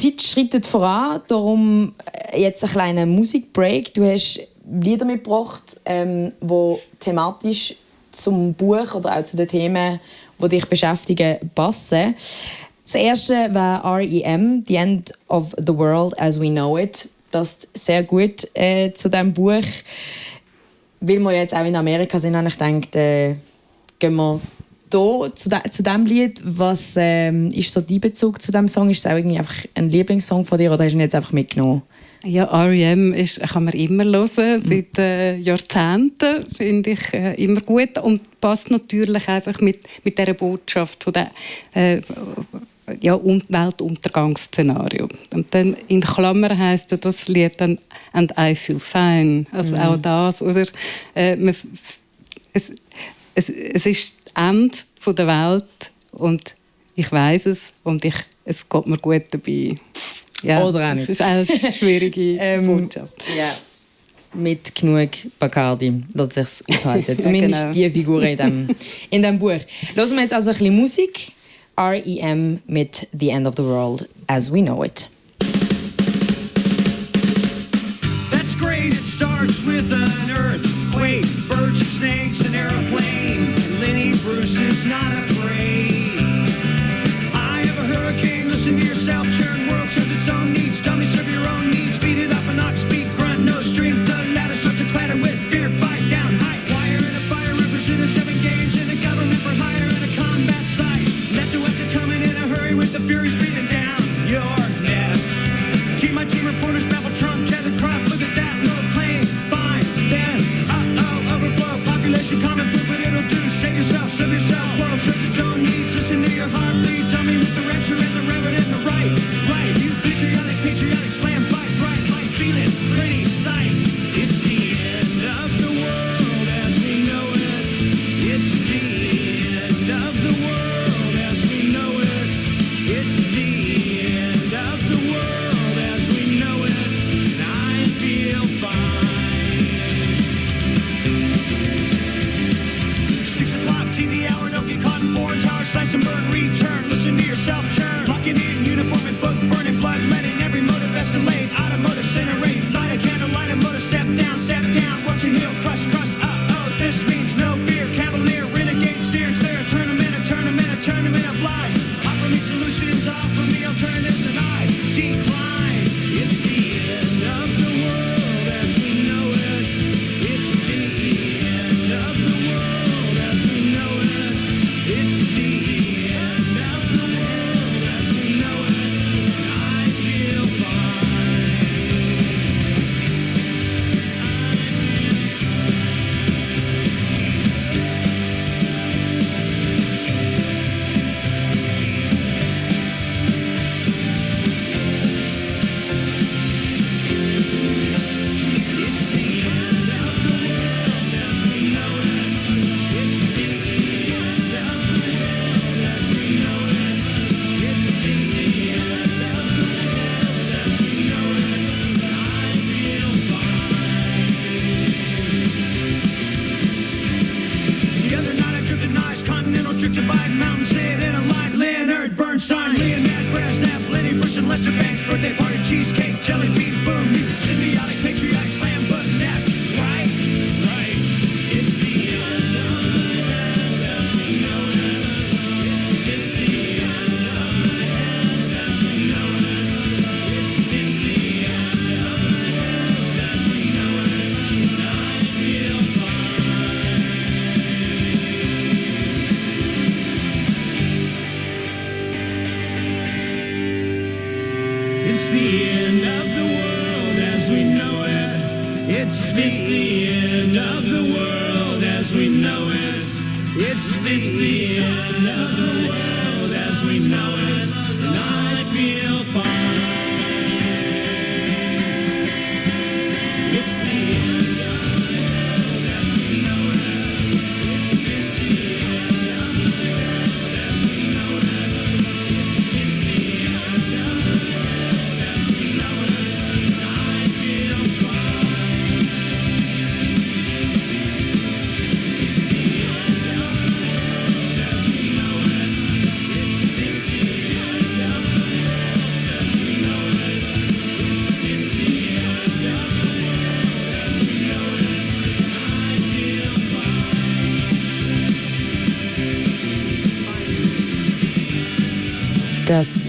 Zeit 0.00 0.22
schreitet 0.22 0.66
voran, 0.66 1.20
darum 1.28 1.94
äh, 2.32 2.40
jetzt 2.40 2.64
ein 2.64 2.70
kleiner 2.70 3.06
Musikbreak. 3.06 3.92
Du 3.94 4.04
hast 4.04 4.40
Lieder 4.70 5.04
mitgebracht, 5.04 5.80
ähm, 5.84 6.32
thematisch 7.00 7.74
zum 8.12 8.54
Buch 8.54 8.94
oder 8.94 9.18
auch 9.18 9.24
zu 9.24 9.36
den 9.36 9.48
Themen, 9.48 10.00
die 10.40 10.48
dich 10.48 10.66
beschäftigen, 10.66 11.50
passen. 11.54 12.14
Das 12.84 12.94
erste 12.94 13.52
war 13.52 13.84
R.E.M., 13.84 14.64
The 14.66 14.76
End 14.76 15.12
of 15.28 15.54
the 15.58 15.76
World 15.76 16.18
as 16.20 16.40
We 16.40 16.50
Know 16.50 16.78
It. 16.78 17.08
Das 17.30 17.52
ist 17.52 17.68
sehr 17.74 18.02
gut 18.02 18.48
äh, 18.54 18.92
zu 18.92 19.08
diesem 19.10 19.32
Buch. 19.32 19.62
Weil 21.00 21.18
wir 21.18 21.32
jetzt 21.32 21.54
auch 21.54 21.64
in 21.64 21.76
Amerika 21.76 22.18
sind, 22.18 22.36
habe 22.36 22.48
ich 22.48 22.58
gedacht, 22.58 22.96
äh, 22.96 23.36
gehen 23.98 24.16
wir 24.16 24.40
hier 24.90 25.34
zu, 25.34 25.48
de, 25.48 25.70
zu 25.70 25.82
diesem 25.82 26.06
Lied, 26.06 26.40
was 26.44 26.94
ähm, 26.96 27.48
ist 27.48 27.72
so 27.72 27.80
dein 27.80 28.00
Bezug 28.00 28.40
zu 28.40 28.52
diesem 28.52 28.68
Song? 28.68 28.90
Ist 28.90 28.98
es 28.98 29.06
auch 29.06 29.16
irgendwie 29.16 29.38
einfach 29.38 29.64
ein 29.74 29.90
Lieblingssong 29.90 30.44
von 30.44 30.58
dir 30.58 30.72
oder 30.72 30.84
hast 30.84 30.92
du 30.92 30.96
ihn 30.96 31.00
jetzt 31.00 31.14
einfach 31.14 31.32
mitgenommen? 31.32 31.82
Ja, 32.24 32.44
R.E.M. 32.44 33.14
Ist, 33.14 33.40
kann 33.40 33.64
man 33.64 33.72
immer 33.72 34.04
hören, 34.04 34.62
mhm. 34.62 34.68
seit 34.68 34.98
äh, 34.98 35.36
Jahrzehnten, 35.36 36.44
finde 36.54 36.90
ich 36.90 37.14
äh, 37.14 37.34
immer 37.42 37.62
gut 37.62 37.96
und 37.98 38.40
passt 38.40 38.70
natürlich 38.70 39.26
einfach 39.26 39.58
mit, 39.60 39.84
mit 40.04 40.18
dieser 40.18 40.34
Botschaft 40.34 41.02
von 41.02 41.14
der 41.14 41.30
äh, 41.72 42.02
ja, 43.00 43.18
Weltuntergangsszenario. 43.22 45.08
Und 45.32 45.54
dann 45.54 45.76
in 45.88 46.02
Klammern 46.02 46.58
heißt 46.58 46.94
das 47.00 47.28
Lied 47.28 47.58
dann 47.58 47.78
«And 48.12 48.34
I 48.38 48.54
feel 48.54 48.78
fine». 48.78 49.46
Also 49.52 49.74
mhm. 49.74 49.80
auch 49.80 49.96
das, 49.96 50.42
oder? 50.42 50.66
Äh, 51.14 51.36
man, 51.36 51.54
es, 52.52 52.72
es, 53.34 53.48
es 53.48 53.86
ist 53.86 54.19
Ende 54.34 54.78
der 55.06 55.26
Welt 55.26 55.92
und 56.12 56.54
ich 56.94 57.10
weiß 57.10 57.46
es 57.46 57.72
und 57.82 58.04
ich, 58.04 58.14
es 58.44 58.68
geht 58.68 58.86
mir 58.86 58.98
gut 58.98 59.24
dabei. 59.30 59.74
Ja, 60.42 60.64
Oder 60.64 60.90
auch 60.90 60.94
nicht. 60.94 61.10
Das 61.10 61.20
ist 61.20 61.26
eine 61.26 61.46
schwierige 61.78 62.36
ähm, 62.38 62.66
Botschaft. 62.66 63.12
Ja. 63.36 63.54
Mit 64.32 64.74
genug 64.74 65.10
Bacardi 65.38 66.02
lässt 66.14 66.32
sich 66.32 66.44
es 66.44 66.64
aushalten. 66.68 67.18
Zumindest 67.18 67.62
ja, 67.64 67.72
genau. 67.72 67.88
die 67.88 67.90
Figuren 67.90 68.22
in 68.24 68.36
dem, 68.36 68.68
in 69.10 69.22
dem 69.22 69.38
Buch. 69.38 69.58
Hören 69.94 70.10
wir 70.10 70.22
jetzt 70.22 70.32
also 70.32 70.50
ein 70.50 70.56
bisschen 70.56 70.76
Musik. 70.76 71.32
R.E.M. 71.76 72.60
mit 72.66 73.08
The 73.18 73.30
End 73.30 73.46
of 73.46 73.54
the 73.56 73.62
World 73.62 74.08
as 74.26 74.52
We 74.52 74.62
Know 74.62 74.84
It. 74.84 75.08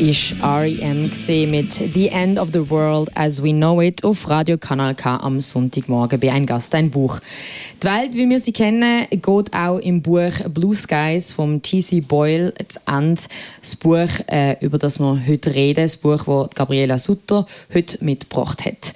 Ist 0.01 0.33
R.E.M. 0.41 1.11
mit 1.51 1.73
The 1.73 2.07
End 2.07 2.39
of 2.39 2.49
the 2.53 2.71
World 2.71 3.15
as 3.15 3.43
We 3.43 3.51
Know 3.51 3.79
It 3.81 4.03
auf 4.03 4.27
Radio 4.27 4.57
Kanal 4.57 4.95
K 4.95 5.17
am 5.17 5.39
Sonntagmorgen 5.39 6.19
bei 6.19 6.31
ein 6.31 6.47
Gast 6.47 6.73
ein 6.73 6.89
Buch. 6.89 7.19
Die 7.81 7.87
Welt, 7.87 8.13
wie 8.13 8.29
wir 8.29 8.39
sie 8.39 8.53
kennen, 8.53 9.07
geht 9.09 9.53
auch 9.55 9.79
im 9.79 10.03
Buch 10.03 10.31
Blue 10.53 10.75
Skies 10.75 11.31
vom 11.31 11.63
T.C. 11.63 12.01
Boyle 12.01 12.53
zu 12.67 12.79
Ende. 12.85 13.23
Das 13.59 13.75
Buch, 13.75 14.07
äh, 14.27 14.55
über 14.63 14.77
das 14.77 14.99
wir 14.99 15.19
heute 15.27 15.55
reden, 15.55 15.85
das 15.85 15.97
Buch, 15.97 16.25
das 16.25 16.55
Gabriela 16.55 16.99
Sutter 16.99 17.47
heute 17.73 18.05
mitgebracht 18.05 18.65
hat. 18.65 18.93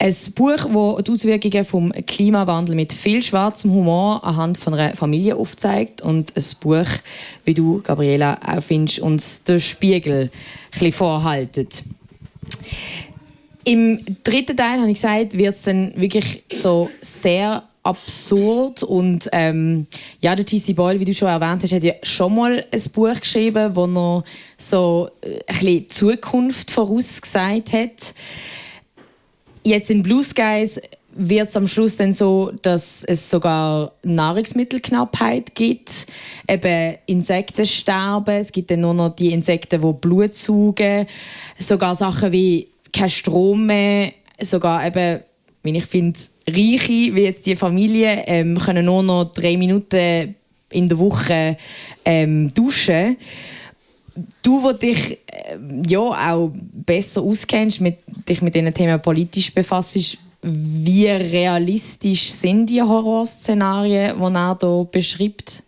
Ein 0.00 0.14
Buch, 0.34 0.56
das 0.56 1.04
die 1.04 1.12
Auswirkungen 1.12 1.64
vom 1.64 1.92
Klimawandel 2.04 2.74
mit 2.74 2.92
viel 2.92 3.22
schwarzem 3.22 3.70
Humor 3.70 4.24
anhand 4.24 4.58
von 4.58 4.74
einer 4.74 4.96
Familie 4.96 5.36
aufzeigt 5.36 6.00
und 6.00 6.36
ein 6.36 6.44
Buch, 6.58 6.88
wie 7.44 7.54
du, 7.54 7.80
Gabriela, 7.80 8.40
auch 8.44 8.60
findest, 8.60 8.98
uns 8.98 9.44
den 9.44 9.60
Spiegel 9.60 10.32
ein 10.80 10.90
vorhaltet. 10.90 11.84
Im 13.62 14.00
dritten 14.24 14.56
Teil, 14.56 14.80
habe 14.80 14.90
ich 14.90 14.94
gesagt, 14.94 15.38
wird 15.38 15.54
es 15.54 15.62
dann 15.62 15.92
wirklich 15.94 16.42
so 16.50 16.90
sehr 17.00 17.62
absurd 17.86 18.82
und 18.82 19.28
ähm, 19.32 19.86
ja, 20.20 20.34
der 20.34 20.44
T.C. 20.44 20.72
Boyle, 20.72 21.00
wie 21.00 21.04
du 21.04 21.14
schon 21.14 21.28
erwähnt 21.28 21.62
hast, 21.62 21.72
hat 21.72 21.84
ja 21.84 21.94
schon 22.02 22.34
mal 22.34 22.64
ein 22.70 22.82
Buch 22.92 23.20
geschrieben, 23.20 23.74
wo 23.74 23.86
er 23.86 24.24
so 24.58 25.08
äh, 25.22 25.38
ein 25.46 25.58
bisschen 25.58 25.88
Zukunft 25.88 26.70
vorausgesagt 26.70 27.72
hat. 27.72 28.14
Jetzt 29.62 29.90
in 29.90 30.02
Blue 30.02 30.22
Skies 30.22 30.80
wird 31.16 31.48
es 31.48 31.56
am 31.56 31.66
Schluss 31.66 31.96
dann 31.96 32.12
so, 32.12 32.52
dass 32.62 33.02
es 33.04 33.30
sogar 33.30 33.92
Nahrungsmittelknappheit 34.02 35.54
gibt, 35.54 36.06
eben 36.46 36.96
Insekten 37.06 37.66
sterben, 37.66 38.36
es 38.36 38.52
gibt 38.52 38.70
dann 38.70 38.80
nur 38.80 38.94
noch 38.94 39.16
die 39.16 39.32
Insekten, 39.32 39.80
die 39.80 39.92
Blut 39.92 40.34
saugen, 40.34 41.06
sogar 41.58 41.94
Sachen 41.94 42.32
wie 42.32 42.68
kein 42.92 43.08
Strom 43.08 43.66
mehr, 43.66 44.12
sogar 44.40 44.86
eben, 44.86 45.20
wie 45.62 45.76
ich 45.76 45.86
finde, 45.86 46.18
Reiche, 46.48 47.14
wie 47.14 47.22
jetzt 47.22 47.46
die 47.46 47.56
Familie, 47.56 48.24
ähm, 48.26 48.58
können 48.58 48.84
nur 48.84 49.02
noch 49.02 49.32
drei 49.32 49.56
Minuten 49.56 50.34
in 50.70 50.88
der 50.88 50.98
Woche 50.98 51.56
ähm, 52.04 52.52
duschen. 52.54 53.16
Du, 54.42 54.62
wo 54.62 54.72
dich 54.72 55.18
äh, 55.26 55.56
ja 55.86 56.32
auch 56.32 56.52
besser 56.54 57.22
auskennst, 57.22 57.80
mit, 57.80 57.98
dich 58.28 58.40
mit 58.42 58.54
diesen 58.54 58.72
Themen 58.72 59.00
politisch 59.02 59.52
befasst, 59.52 60.18
wie 60.42 61.08
realistisch 61.08 62.30
sind 62.30 62.66
die 62.66 62.80
Horrorszenarien, 62.80 64.16
die 64.16 64.34
er 64.34 64.58
hier 64.60 64.88
beschreibt? 64.90 65.62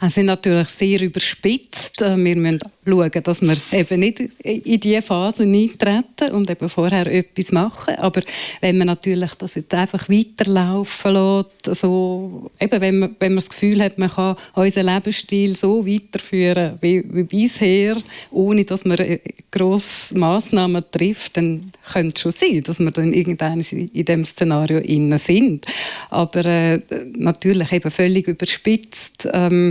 Es 0.00 0.14
sind 0.14 0.26
natürlich 0.26 0.68
sehr 0.68 1.00
überspitzt. 1.00 2.02
Äh, 2.02 2.16
Wir 2.16 2.36
müssen 2.36 2.58
schauen, 2.86 3.10
dass 3.22 3.42
wir 3.42 3.56
eben 3.72 4.00
nicht 4.00 4.20
in 4.42 4.80
diese 4.80 5.02
Phase 5.02 5.44
eintreten 5.44 6.32
und 6.32 6.50
eben 6.50 6.68
vorher 6.68 7.06
etwas 7.06 7.52
machen. 7.52 7.94
Aber 7.96 8.22
wenn 8.60 8.78
man 8.78 8.88
natürlich 8.88 9.34
das 9.34 9.54
jetzt 9.54 9.74
einfach 9.74 10.08
weiterlaufen 10.08 11.12
lässt, 11.12 11.80
so, 11.80 12.50
eben 12.60 12.80
wenn, 12.80 12.98
man, 12.98 13.16
wenn 13.18 13.32
man 13.32 13.36
das 13.36 13.50
Gefühl 13.50 13.82
hat, 13.82 13.98
man 13.98 14.10
kann 14.10 14.36
unseren 14.54 14.86
Lebensstil 14.86 15.56
so 15.56 15.86
weiterführen 15.86 16.78
wie, 16.80 17.04
wie 17.12 17.24
bisher, 17.24 17.96
ohne 18.30 18.64
dass 18.64 18.84
man 18.84 18.98
äh, 18.98 19.20
grosse 19.50 20.16
Massnahmen 20.18 20.84
trifft, 20.90 21.36
dann 21.36 21.70
könnte 21.92 22.14
es 22.14 22.20
schon 22.20 22.32
sein, 22.32 22.62
dass 22.62 22.78
wir 22.78 22.90
dann 22.90 23.12
irgendwann 23.12 23.60
in 23.60 23.90
diesem 23.92 24.24
Szenario 24.24 24.80
sind. 25.18 25.66
Aber 26.10 26.44
äh, 26.44 26.80
natürlich 27.16 27.72
eben 27.72 27.90
völlig 27.90 28.26
überspitzt. 28.28 29.28
Ähm, 29.32 29.61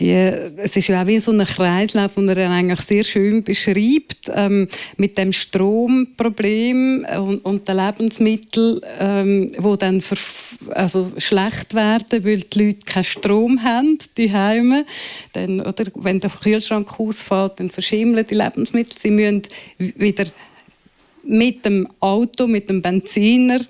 die, 0.00 0.12
es 0.12 0.76
ist 0.76 0.88
ja 0.88 1.02
auch 1.02 1.06
wie 1.06 1.20
so 1.20 1.30
ein 1.30 1.44
Kreislauf, 1.44 2.14
den 2.14 2.28
er 2.28 2.50
eigentlich 2.50 2.80
sehr 2.80 3.04
schön 3.04 3.44
beschreibt, 3.44 4.30
ähm, 4.34 4.68
mit 4.96 5.18
dem 5.18 5.32
Stromproblem 5.32 7.06
und, 7.18 7.44
und 7.44 7.68
den 7.68 7.76
Lebensmitteln, 7.76 8.80
ähm, 8.98 9.52
dann 9.78 10.02
also 10.70 11.12
schlecht 11.18 11.74
werden, 11.74 12.24
weil 12.24 12.40
die 12.40 12.66
Leute 12.66 12.86
keinen 12.86 13.04
Strom 13.04 13.62
haben, 13.62 13.98
die 14.16 14.32
Heime. 14.32 14.86
Dann, 15.34 15.60
oder 15.60 15.84
wenn 15.96 16.20
der 16.20 16.30
Kühlschrank 16.30 16.98
ausfällt, 16.98 17.52
dann 17.56 17.70
verschimmeln 17.70 18.26
die 18.28 18.34
Lebensmittel. 18.34 18.96
Sie 19.00 19.10
müssen 19.10 19.42
wieder 19.78 20.24
mit 21.24 21.64
dem 21.64 21.86
Auto, 22.00 22.46
mit 22.46 22.68
dem 22.70 22.80
Benziner 22.80 23.60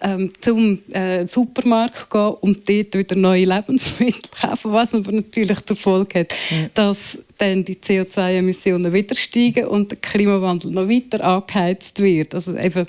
ähm, 0.00 0.30
zum 0.40 0.78
äh, 0.92 1.26
Supermarkt 1.26 2.10
gehen 2.10 2.34
und 2.40 2.68
dort 2.68 2.94
wieder 2.94 3.16
neue 3.16 3.44
Lebensmittel 3.44 4.30
kaufen, 4.40 4.72
was 4.72 4.94
aber 4.94 5.12
natürlich 5.12 5.60
zur 5.64 5.76
Folge 5.76 6.20
hat, 6.20 6.34
ja. 6.50 6.68
dass 6.74 7.18
dann 7.36 7.64
die 7.64 7.76
CO2-Emissionen 7.76 8.92
wieder 8.92 9.14
steigen 9.14 9.66
und 9.66 9.90
der 9.90 9.98
Klimawandel 9.98 10.70
noch 10.70 10.88
weiter 10.88 11.24
angeheizt 11.24 12.00
wird. 12.00 12.34
Also 12.34 12.56
eben 12.56 12.86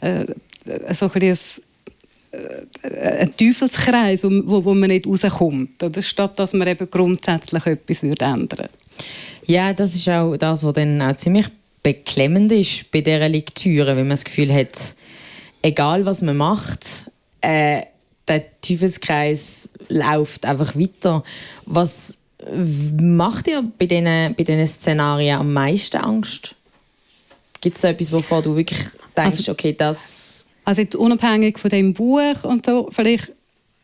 äh, 0.00 0.26
so 0.94 1.10
ein 1.10 1.20
bisschen 1.20 1.62
ein 2.82 3.36
Teufelskreis, 3.36 4.24
wo, 4.24 4.64
wo 4.64 4.74
man 4.74 4.88
nicht 4.88 5.06
rauskommt, 5.06 5.82
oder? 5.82 6.00
statt 6.00 6.38
dass 6.38 6.54
man 6.54 6.66
eben 6.66 6.88
grundsätzlich 6.90 7.66
etwas 7.66 8.02
ändern 8.02 8.48
würde. 8.50 8.70
Ja, 9.46 9.72
das 9.72 9.94
ist 9.94 10.08
auch 10.08 10.36
das, 10.36 10.64
was 10.64 10.72
dann 10.72 11.02
auch 11.02 11.16
ziemlich 11.16 11.46
beklemmend 11.82 12.52
ist 12.52 12.90
bei 12.90 13.00
dieser 13.00 13.28
Lektüre, 13.28 13.88
wenn 13.96 14.06
man 14.06 14.10
das 14.10 14.24
Gefühl 14.24 14.52
hat, 14.52 14.72
egal 15.62 16.04
was 16.04 16.22
man 16.22 16.36
macht, 16.36 17.10
äh, 17.40 17.82
der 18.28 18.60
Teufelskreis 18.60 19.70
läuft 19.88 20.44
einfach 20.44 20.76
weiter. 20.76 21.24
Was 21.66 22.18
macht 22.56 23.46
dir 23.46 23.64
bei 23.78 23.86
diesen, 23.86 24.34
bei 24.34 24.44
diesen 24.44 24.66
Szenarien 24.66 25.38
am 25.38 25.52
meisten 25.52 25.98
Angst? 25.98 26.54
Gibt 27.60 27.76
es 27.76 27.82
da 27.82 27.88
etwas, 27.88 28.12
wovor 28.12 28.42
du 28.42 28.56
wirklich 28.56 28.80
denkst, 29.16 29.38
also, 29.38 29.52
okay, 29.52 29.72
das... 29.72 30.46
Also 30.64 30.82
jetzt 30.82 30.94
unabhängig 30.94 31.58
von 31.58 31.70
dem 31.70 31.92
Buch 31.92 32.44
und 32.44 32.64
so, 32.64 32.88
vielleicht 32.90 33.32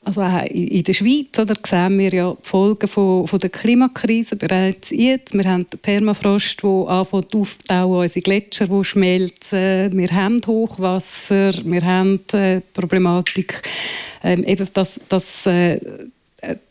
also 0.09 0.23
auch 0.23 0.43
in 0.47 0.83
der 0.83 0.95
Schweiz 0.95 1.39
oder, 1.39 1.55
sehen 1.67 1.99
wir 1.99 2.13
ja 2.13 2.33
die 2.33 2.49
Folgen 2.49 2.89
von, 2.89 3.27
von 3.29 3.39
der 3.39 3.51
Klimakrise 3.51 4.37
bereits 4.37 4.89
jetzt. 4.89 5.35
Wir 5.35 5.45
haben 5.45 5.67
den 5.69 5.79
Permafrost, 5.81 6.63
der 6.63 6.71
anfängt 6.89 7.35
aufzutauen, 7.35 8.05
unsere 8.05 8.23
Gletscher, 8.23 8.69
die 8.69 8.85
schmelzen. 8.85 9.93
Wir 9.93 10.09
haben 10.11 10.41
Hochwasser, 10.47 11.53
wir 11.63 11.83
haben 11.83 12.21
die 12.33 12.37
äh, 12.37 12.61
Problematik, 12.73 13.63
ähm, 14.25 14.45
eben, 14.45 14.67
dass, 14.73 14.99
dass 15.11 15.45
äh, 15.45 15.79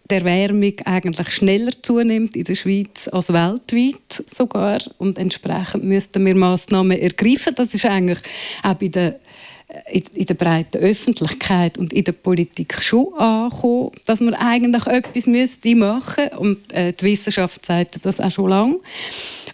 die 0.09 0.15
Erwärmung 0.15 0.73
eigentlich 0.85 1.29
schneller 1.29 1.73
zunimmt 1.83 2.35
in 2.35 2.43
der 2.43 2.55
Schweiz 2.55 3.07
als 3.09 3.31
weltweit 3.31 4.23
sogar. 4.33 4.79
Und 4.97 5.19
entsprechend 5.19 5.83
müssten 5.83 6.25
wir 6.25 6.33
Massnahmen 6.33 6.97
ergreifen. 6.97 7.53
Das 7.55 7.71
ist 7.73 7.85
eigentlich 7.85 8.19
auch 8.63 8.73
bei 8.75 8.87
den 8.87 9.13
in 9.91 10.25
der 10.25 10.33
breiten 10.33 10.77
Öffentlichkeit 10.77 11.77
und 11.77 11.91
in 11.91 12.05
der 12.05 12.13
Politik 12.13 12.81
schon 12.81 13.13
angekommen, 13.15 13.91
dass 14.05 14.21
man 14.21 14.33
eigentlich 14.33 14.87
etwas 14.87 15.27
müsste 15.27 15.75
machen 15.75 16.29
und 16.37 16.71
äh, 16.71 16.93
die 16.93 17.05
Wissenschaft 17.05 17.65
sagt 17.65 18.05
das 18.05 18.21
auch 18.21 18.31
schon 18.31 18.49
lange. 18.49 18.79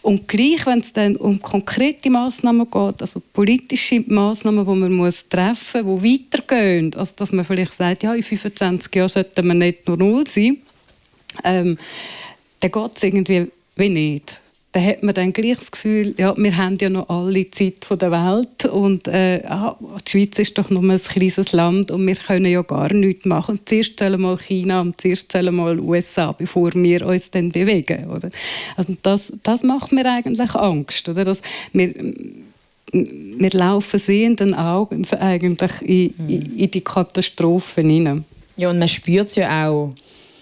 Und 0.03 0.27
gleich, 0.27 0.65
wenn 0.67 0.79
es 0.79 0.93
dann 0.93 1.15
um 1.15 1.41
konkrete 1.41 2.11
Maßnahmen 2.11 2.69
geht, 2.69 3.01
also 3.01 3.21
politische 3.33 4.03
Maßnahmen, 4.05 4.65
die 4.65 4.79
man 4.79 4.93
muss 4.93 5.27
treffen 5.27 5.85
muss, 5.85 6.03
die 6.03 6.19
weitergehen, 6.31 6.93
also 6.93 7.13
dass 7.15 7.31
man 7.31 7.45
vielleicht 7.45 7.73
sagt, 7.73 8.03
ja, 8.03 8.13
in 8.13 8.21
25 8.21 8.93
Jahren 8.93 9.09
sollten 9.09 9.47
wir 9.47 9.53
nicht 9.53 9.87
nur 9.87 9.97
null 9.97 10.25
sein, 10.27 10.57
ähm, 11.43 11.77
dann 12.59 12.71
geht 12.71 12.95
es 12.95 13.03
irgendwie 13.03 13.47
wie 13.75 13.89
nicht. 13.89 14.42
Da 14.73 14.81
hat 14.81 15.03
man 15.03 15.13
dann 15.13 15.31
gleich 15.31 15.57
das 15.57 15.69
Gefühl, 15.69 16.15
ja, 16.17 16.35
wir 16.35 16.57
haben 16.57 16.77
ja 16.81 16.89
noch 16.89 17.07
alle 17.07 17.49
Zeit 17.51 17.85
von 17.85 17.99
der 17.99 18.11
Welt 18.11 18.65
und 18.65 19.07
äh, 19.07 19.43
ah, 19.45 19.77
die 20.05 20.09
Schweiz 20.09 20.39
ist 20.39 20.57
doch 20.57 20.71
nur 20.71 20.81
ein 20.81 20.99
kleines 20.99 21.51
Land 21.51 21.91
und 21.91 22.05
wir 22.07 22.15
können 22.15 22.47
ja 22.47 22.63
gar 22.63 22.91
nichts 22.91 23.23
machen. 23.25 23.59
Zuerst 23.65 23.99
sollen 23.99 24.19
mal 24.19 24.35
China 24.39 24.81
und 24.81 24.99
zuerst 24.99 25.31
sollen 25.31 25.53
mal 25.55 25.79
USA, 25.79 26.31
bevor 26.31 26.73
wir 26.73 27.05
uns 27.05 27.29
dann 27.29 27.51
bewegen. 27.51 28.09
Oder? 28.09 28.31
Also 28.75 28.97
das, 29.03 29.31
das 29.43 29.61
macht 29.61 29.91
mir 29.91 30.11
eigentlich 30.11 30.55
Angst. 30.55 31.07
Oder? 31.07 31.23
Dass 31.23 31.43
wir, 31.71 31.93
wir 32.91 33.51
laufen 33.51 33.99
sehenden 33.99 34.55
Augen 34.55 35.05
eigentlich 35.19 35.81
in, 35.83 36.13
in, 36.27 36.57
in 36.57 36.71
die 36.71 36.81
Katastrophen 36.81 37.91
hinein. 37.91 38.25
Ja, 38.57 38.71
und 38.71 38.79
man 38.79 38.87
spürt 38.87 39.29
es 39.29 39.35
ja 39.35 39.67
auch 39.67 39.93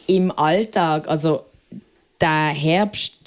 im 0.07 0.31
Alltag. 0.31 1.09
Also, 1.09 1.41
der 2.21 2.49
Herbst 2.49 3.20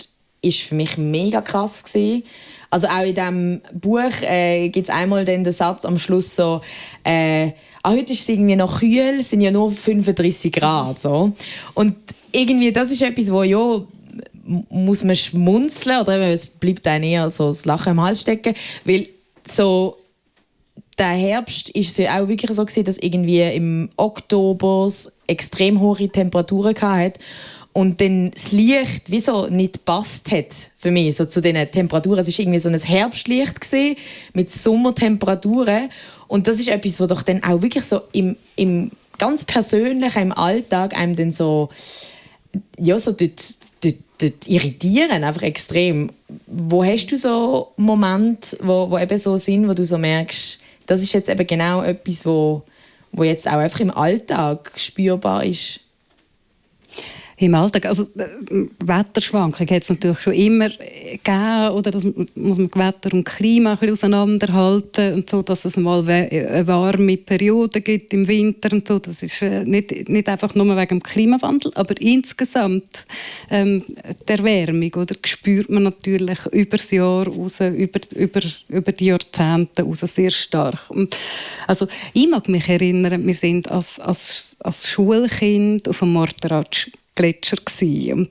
ist 0.45 0.63
für 0.63 0.75
mich 0.75 0.97
mega 0.97 1.41
krass 1.41 1.85
gewesen. 1.85 2.25
Also 2.71 2.89
auch 2.89 3.03
in 3.03 3.15
diesem 3.15 3.61
Buch 3.73 4.23
äh, 4.23 4.69
gibt 4.69 4.89
es 4.89 4.95
einmal 4.95 5.25
den 5.25 5.49
Satz 5.51 5.85
am 5.85 5.99
Schluss 5.99 6.35
so, 6.35 6.61
äh, 7.05 7.53
ah, 7.83 7.93
heute 7.93 8.13
ist 8.13 8.23
es 8.23 8.29
irgendwie 8.29 8.57
noch 8.57 8.81
kühl, 8.81 9.23
sind 9.23 9.43
ja 9.43 9.51
nur 9.51 9.71
35 9.71 10.53
Grad. 10.53 10.99
So. 10.99 11.33
Und 11.75 11.95
irgendwie, 12.33 12.73
das 12.73 12.91
ist 12.91 13.03
etwas, 13.03 13.31
wo 13.31 13.43
ja 13.45 13.81
muss 14.69 15.05
man 15.05 15.17
schmunzeln 15.17 16.01
oder 16.01 16.19
es 16.31 16.47
bleibt 16.47 16.87
einem 16.87 17.05
eher 17.05 17.31
so 17.31 17.47
das 17.47 17.65
Lachen 17.65 17.93
im 17.93 18.01
Hals 18.01 18.21
stecken, 18.21 18.55
weil 18.85 19.09
so 19.47 19.97
der 20.99 21.09
Herbst 21.09 21.71
ist 21.71 21.93
es 21.93 21.97
ja 21.97 22.21
auch 22.23 22.29
wirklich 22.29 22.53
so 22.53 22.65
gewesen, 22.65 22.85
dass 22.85 22.99
irgendwie 22.99 23.41
im 23.41 23.89
Oktober 23.97 24.91
extrem 25.27 25.81
hohe 25.81 26.09
Temperaturen 26.09 26.81
hatte 26.81 27.21
und 27.75 28.01
dann 28.01 28.31
das 28.31 28.53
Licht 28.53 29.11
wie 29.11 29.21
so 29.21 29.49
nicht 29.49 29.85
passt 29.85 30.31
hat 30.31 30.47
für 30.77 30.93
mich 30.93 31.17
so 31.17 31.27
zu 31.27 31.43
den 31.43 31.71
Temperaturen. 31.71 32.21
Es 32.21 32.29
ist 32.29 32.39
irgendwie 32.39 32.61
so 32.61 32.69
ein 32.69 32.79
Herbstlicht 32.79 33.61
gesehen 33.61 33.97
mit 34.33 34.51
Sommertemperaturen 34.51 35.91
und 36.29 36.47
das 36.47 36.61
ist 36.61 36.69
etwas, 36.69 37.01
wo 37.01 37.07
doch 37.07 37.23
dann 37.23 37.43
auch 37.43 37.61
wirklich 37.61 37.85
so 37.85 38.01
im, 38.13 38.37
im 38.55 38.93
ganz 39.19 39.45
persönlichen 39.45 40.23
im 40.23 40.33
Alltag 40.33 40.97
einem 40.97 41.17
dann 41.17 41.33
so 41.33 41.69
ja 42.79 42.97
so 42.97 43.11
dort, 43.11 43.43
dort, 43.83 43.97
dort 44.19 44.47
irritieren 44.47 45.25
einfach 45.25 45.43
extrem. 45.43 46.11
Wo 46.47 46.85
hast 46.85 47.09
du 47.09 47.17
so 47.17 47.73
Momente, 47.77 48.57
wo, 48.63 48.89
wo 48.89 48.99
eben 48.99 49.19
so 49.19 49.37
sind, 49.37 49.69
wo 49.69 49.75
du 49.75 49.85
so 49.85 49.99
merkst, 49.99 50.61
das 50.87 51.03
ist 51.03 51.13
jetzt 51.13 51.29
eben 51.29 51.47
genau 51.47 51.83
etwas, 51.83 52.25
wo, 52.25 52.63
wo 53.11 53.25
jetzt 53.25 53.49
auch 53.49 53.59
einfach 53.59 53.81
im 53.81 53.91
Alltag 53.91 54.71
spürbar 54.77 55.45
ist? 55.45 55.81
Im 57.37 57.55
Alltag, 57.55 57.87
also 57.87 58.05
äh, 58.17 58.67
Wetterschwankungen 58.85 59.75
hat 59.75 59.83
es 59.83 59.89
natürlich 59.89 60.21
schon 60.21 60.35
immer 60.35 60.67
äh, 60.67 61.19
gegeben, 61.19 61.71
oder 61.71 61.91
das 61.91 62.05
muss 62.05 62.59
man 62.59 62.71
Wetter 62.75 63.13
und 63.13 63.25
Klima 63.25 63.73
ein 63.73 63.79
bisschen 63.79 63.95
auseinanderhalten 63.95 65.15
und 65.15 65.31
so, 65.31 65.43
dass 65.43 65.65
es 65.65 65.77
mal 65.77 66.09
eine 66.09 66.67
warme 66.67 67.17
Periode 67.17 67.81
gibt 67.81 68.13
im 68.13 68.29
Winter 68.29 68.73
und 68.73 68.87
so. 68.87 69.01
Das 69.01 69.21
ist 69.23 69.43
äh, 69.43 69.65
nicht, 69.65 70.09
nicht 70.09 70.29
einfach 70.29 70.55
nur 70.55 70.77
wegen 70.77 71.01
dem 71.01 71.03
Klimawandel, 71.03 71.73
aber 71.75 72.01
insgesamt 72.01 73.05
ähm, 73.51 73.83
die 74.29 74.33
Erwärmung, 74.33 74.95
oder, 74.95 75.17
spürt 75.25 75.71
man 75.71 75.83
natürlich 75.83 76.39
über 76.53 76.77
das 76.77 76.91
Jahr 76.93 77.27
raus, 77.27 77.55
über, 77.59 78.01
über, 78.15 78.41
über 78.69 78.93
die 78.93 79.07
Jahrzehnte 79.07 79.83
raus 79.83 80.01
sehr 80.01 80.31
stark. 80.31 80.89
Und, 80.91 81.17
also 81.67 81.89
ich 82.13 82.29
mag 82.29 82.49
mich 82.49 82.69
erinnern, 82.69 83.27
wir 83.27 83.35
sind 83.35 83.71
als, 83.71 83.99
als, 83.99 84.57
als 84.61 84.89
Schulkind 84.89 85.89
auf 85.89 85.99
dem 85.99 86.13
Morteratsch 86.13 86.91
Gletscher 87.15 87.57
gsi 87.65 88.13
und 88.13 88.31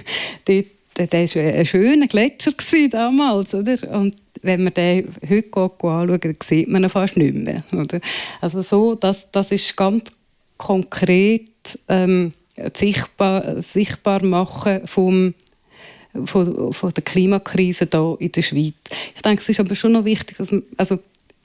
dort, 0.44 0.66
der 0.96 1.12
war 1.12 1.42
ein 1.42 1.66
schöner 1.66 2.06
Gletscher 2.06 2.52
damals, 2.90 3.54
oder? 3.54 3.76
Und 3.98 4.16
wenn 4.42 4.64
man 4.64 4.74
den 4.74 5.14
heute 5.28 5.56
anschaut, 5.56 6.42
sieht 6.42 6.68
man 6.68 6.84
ihn 6.84 6.90
fast 6.90 7.16
nicht 7.16 7.34
mehr, 7.34 7.62
oder? 7.72 8.00
Also 8.40 8.62
so, 8.62 8.94
das, 8.94 9.30
das 9.30 9.52
ist 9.52 9.76
ganz 9.76 10.04
konkret 10.56 11.48
ähm, 11.88 12.32
sichtbar, 12.74 13.62
sichtbar 13.62 14.24
machen 14.24 14.86
vom 14.86 15.34
von, 16.24 16.72
von 16.72 16.92
der 16.92 17.02
Klimakrise 17.02 17.88
hier 17.90 18.16
in 18.18 18.32
der 18.32 18.42
Schweiz. 18.42 18.74
Ich 19.14 19.22
denke, 19.22 19.40
es 19.40 19.48
ist 19.48 19.60
aber 19.60 19.74
schon 19.74 19.92
noch 19.92 20.04
wichtig, 20.04 20.36
dass 20.36 20.50
man, 20.50 20.62
also 20.76 20.98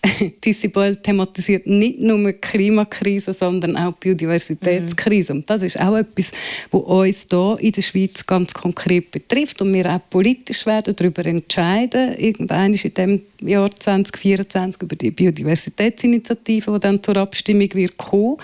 Tissi 0.42 0.68
Boyle 0.68 1.02
thematisiert 1.02 1.66
nicht 1.66 2.00
nur 2.00 2.18
die 2.18 2.34
Klimakrise, 2.34 3.34
sondern 3.34 3.76
auch 3.78 3.94
die 3.94 4.10
Biodiversitätskrise. 4.10 5.34
Und 5.34 5.50
das 5.50 5.62
ist 5.64 5.80
auch 5.80 5.96
etwas, 5.96 6.32
was 6.72 6.82
uns 6.82 7.26
hier 7.30 7.58
in 7.60 7.72
der 7.72 7.82
Schweiz 7.82 8.26
ganz 8.26 8.54
konkret 8.54 9.12
betrifft 9.12 9.62
und 9.62 9.74
wir 9.74 9.86
auch 9.94 10.02
politisch 10.10 10.66
werden 10.66 10.96
darüber 10.96 11.26
entscheiden, 11.26 12.16
irgendwann 12.18 12.74
in 12.74 12.94
dem 12.94 13.22
Jahr 13.42 13.72
2024 13.72 14.82
über 14.82 14.96
die 14.96 15.12
Biodiversitätsinitiative, 15.12 16.72
die 16.74 16.80
dann 16.80 17.04
zur 17.04 17.18
Abstimmung 17.18 17.74
wird 17.74 17.98
kommen 17.98 18.38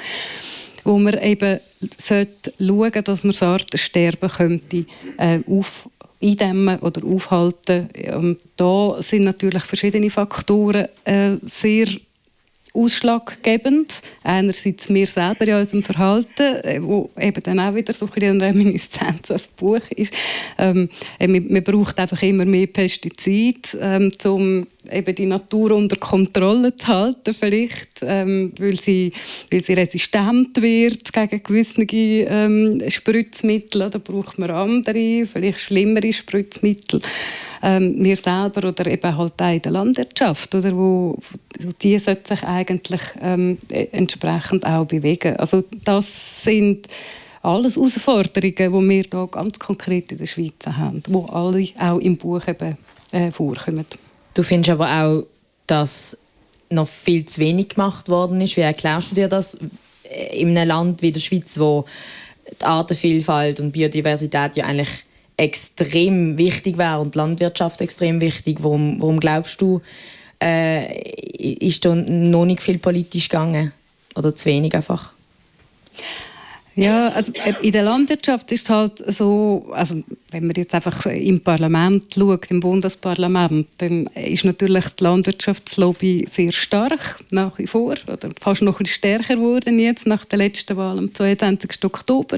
wo 0.84 0.98
man 0.98 1.18
eben 1.20 1.60
sollte 1.98 2.54
schauen, 2.60 3.04
dass 3.04 3.24
man 3.24 3.32
das 3.32 3.44
Artensterben 3.44 4.30
könnte 4.30 4.86
äh, 5.18 5.40
auf 5.48 5.90
eindämmen 6.24 6.80
oder 6.80 7.04
aufhalten. 7.06 7.90
Und 8.16 8.38
da 8.56 9.02
sind 9.02 9.24
natürlich 9.24 9.64
verschiedene 9.64 10.10
Faktoren 10.10 10.88
äh, 11.04 11.36
sehr 11.46 11.88
ausschlaggebend. 12.74 14.02
Einerseits 14.24 14.90
wir 14.90 15.06
selber 15.06 15.48
in 15.48 15.56
unserem 15.56 15.84
Verhalten, 15.84 16.56
äh, 16.64 16.80
wo 16.82 17.10
eben 17.20 17.44
dann 17.44 17.60
auch 17.60 17.76
wieder 17.76 17.94
so 17.94 18.08
ein 18.14 18.24
eine 18.24 18.46
Reminiszenz 18.46 19.30
als 19.30 19.48
Buch 19.48 19.82
ist. 19.96 20.14
Ähm, 20.58 20.90
äh, 21.20 21.28
man, 21.28 21.48
man 21.52 21.64
braucht 21.64 22.00
einfach 22.00 22.22
immer 22.24 22.46
mehr 22.46 22.68
Pestizide, 22.68 23.78
ähm, 23.80 24.12
um 24.26 24.68
eben 24.92 25.16
die 25.16 25.26
Natur 25.26 25.72
unter 25.72 25.96
Kontrolle 25.98 26.76
zu 26.76 26.88
halten, 26.88 27.34
vielleicht, 27.34 28.00
ähm, 28.02 28.54
weil, 28.58 28.80
sie, 28.80 29.12
weil 29.52 29.64
sie 29.64 29.74
resistent 29.74 30.62
wird 30.62 31.12
gegen 31.14 31.44
gewisse 31.44 31.82
ähm, 31.82 32.82
Spritzmittel. 32.88 33.90
Da 33.90 34.00
braucht 34.00 34.40
man 34.40 34.52
andere, 34.52 35.28
vielleicht 35.32 35.60
schlimmere 35.60 36.14
Spritzmittel 36.14 37.02
ähm, 37.64 37.96
wir 37.98 38.18
selber 38.18 38.68
oder 38.68 38.86
eben 38.88 39.18
halt 39.18 39.42
auch 39.42 39.54
in 39.54 39.62
der 39.62 39.72
Landwirtschaft, 39.72 40.54
oder, 40.54 40.76
wo, 40.76 41.18
die 41.82 41.98
sollte 41.98 42.36
sich 42.36 42.44
eigentlich 42.44 43.02
ähm, 43.22 43.58
entsprechend 43.70 44.66
auch 44.66 44.86
bewegen. 44.86 45.38
Also 45.38 45.64
das 45.86 46.44
sind 46.44 46.88
alles 47.42 47.78
Herausforderungen, 47.78 48.56
die 48.56 48.90
wir 48.90 49.04
hier 49.12 49.28
ganz 49.28 49.58
konkret 49.60 50.12
in 50.12 50.18
der 50.18 50.26
Schweiz 50.26 50.66
haben, 50.66 51.02
wo 51.08 51.26
alle 51.26 51.68
auch 51.80 52.00
im 52.00 52.18
Buch 52.18 52.48
eben, 52.48 52.78
äh, 53.12 53.32
vorkommen. 53.32 53.86
Du 54.34 54.44
findest 54.44 54.72
aber 54.72 55.04
auch, 55.04 55.24
dass 55.68 56.18
noch 56.70 56.88
viel 56.88 57.26
zu 57.26 57.40
wenig 57.40 57.70
gemacht 57.70 58.10
worden 58.10 58.42
ist. 58.42 58.58
Wie 58.58 58.62
erklärst 58.62 59.12
du 59.12 59.16
dir 59.16 59.28
das 59.28 59.58
äh, 60.04 60.40
in 60.40 60.58
einem 60.58 60.68
Land 60.68 61.02
wie 61.02 61.12
der 61.12 61.20
Schweiz, 61.20 61.60
wo 61.60 61.86
die 62.60 62.66
Artenvielfalt 62.66 63.60
und 63.60 63.72
Biodiversität 63.72 64.56
ja 64.56 64.66
eigentlich 64.66 65.04
extrem 65.38 66.38
wichtig 66.38 66.78
wäre 66.78 67.00
und 67.00 67.16
die 67.16 67.20
Landwirtschaft 67.20 67.82
extrem 67.82 68.22
wichtig. 68.22 68.58
Warum, 68.62 69.02
warum 69.02 69.20
glaubst 69.20 69.62
du, 69.62 69.82
äh, 70.42 71.00
ist 71.68 71.86
da 71.86 71.96
noch 71.96 72.46
nicht 72.46 72.62
viel 72.62 72.78
politisch 72.78 73.30
gegangen? 73.30 73.72
Oder 74.16 74.36
zu 74.36 74.46
wenig 74.46 74.76
einfach? 74.76 75.12
Ja, 76.76 77.10
also 77.10 77.32
äh, 77.34 77.54
in 77.62 77.72
der 77.72 77.84
Landwirtschaft 77.84 78.52
ist 78.52 78.64
es 78.64 78.70
halt 78.70 78.98
so, 79.08 79.68
also 79.72 80.02
wenn 80.32 80.48
man 80.48 80.56
jetzt 80.56 80.74
einfach 80.74 81.06
im 81.06 81.40
Parlament 81.42 82.16
schaut, 82.16 82.50
im 82.50 82.60
Bundesparlament, 82.60 83.68
dann 83.78 84.08
ist 84.16 84.44
natürlich 84.44 84.88
die 84.90 85.04
Landwirtschaftslobby 85.04 86.26
sehr 86.30 86.52
stark, 86.52 87.24
nach 87.30 87.58
wie 87.60 87.68
vor, 87.68 87.96
oder 88.08 88.30
fast 88.42 88.64
noch 88.64 88.80
ein 88.80 88.84
bisschen 88.84 88.96
stärker 88.96 89.36
geworden 89.36 89.78
jetzt 89.78 90.08
nach 90.08 90.26
der 90.26 90.40
letzten 90.40 90.76
Wahl 90.76 90.98
am 90.98 91.14
22. 91.14 91.84
Oktober. 91.84 92.38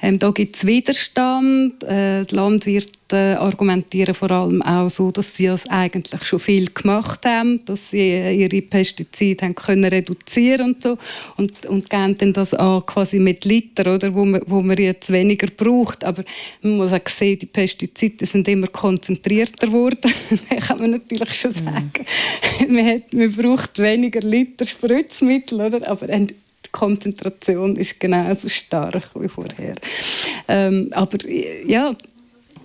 Ähm, 0.00 0.18
da 0.18 0.30
gibt 0.30 0.56
es 0.56 0.66
Widerstand. 0.66 1.82
Äh, 1.84 2.24
die 2.24 2.34
Landwirte 2.34 3.38
argumentieren 3.40 4.14
vor 4.14 4.30
allem 4.30 4.62
auch 4.62 4.88
so, 4.90 5.10
dass 5.10 5.36
sie 5.36 5.46
es 5.46 5.66
eigentlich 5.68 6.24
schon 6.24 6.38
viel 6.38 6.70
gemacht 6.72 7.24
haben, 7.24 7.64
dass 7.64 7.90
sie 7.90 8.12
äh, 8.12 8.32
ihre 8.32 8.62
Pestizide 8.62 9.44
haben 9.44 9.54
können 9.54 9.84
reduzieren 9.84 10.74
und 10.74 10.82
so 10.82 10.98
und, 11.36 11.66
und 11.66 11.90
geben 11.90 12.16
dann 12.18 12.32
das 12.32 12.54
an 12.54 12.84
quasi 12.86 13.18
mit 13.18 13.44
Liter, 13.58 13.94
oder, 13.94 14.14
wo, 14.14 14.24
man, 14.24 14.42
wo 14.46 14.62
man 14.62 14.76
jetzt 14.76 15.10
weniger 15.10 15.48
braucht. 15.48 16.04
Aber 16.04 16.22
man 16.62 16.76
muss 16.76 16.92
auch 16.92 17.08
sehen, 17.08 17.38
die 17.38 17.46
Pestizide 17.46 18.26
sind 18.26 18.46
immer 18.48 18.68
konzentrierter 18.68 19.66
geworden. 19.66 20.12
das 20.50 20.66
kann 20.66 20.80
man 20.80 20.90
natürlich 20.92 21.34
schon 21.34 21.52
sagen. 21.52 21.92
man, 22.68 22.86
hat, 22.86 23.12
man 23.12 23.32
braucht 23.32 23.78
weniger 23.78 24.20
Liter 24.20 24.64
Spritzmittel, 24.64 25.60
oder? 25.60 25.88
aber 25.88 26.06
die 26.06 26.34
Konzentration 26.70 27.76
ist 27.76 27.98
genauso 27.98 28.48
stark 28.48 29.10
wie 29.14 29.28
vorher. 29.28 29.74
Ähm, 30.46 30.88
aber 30.92 31.18
ja, 31.66 31.94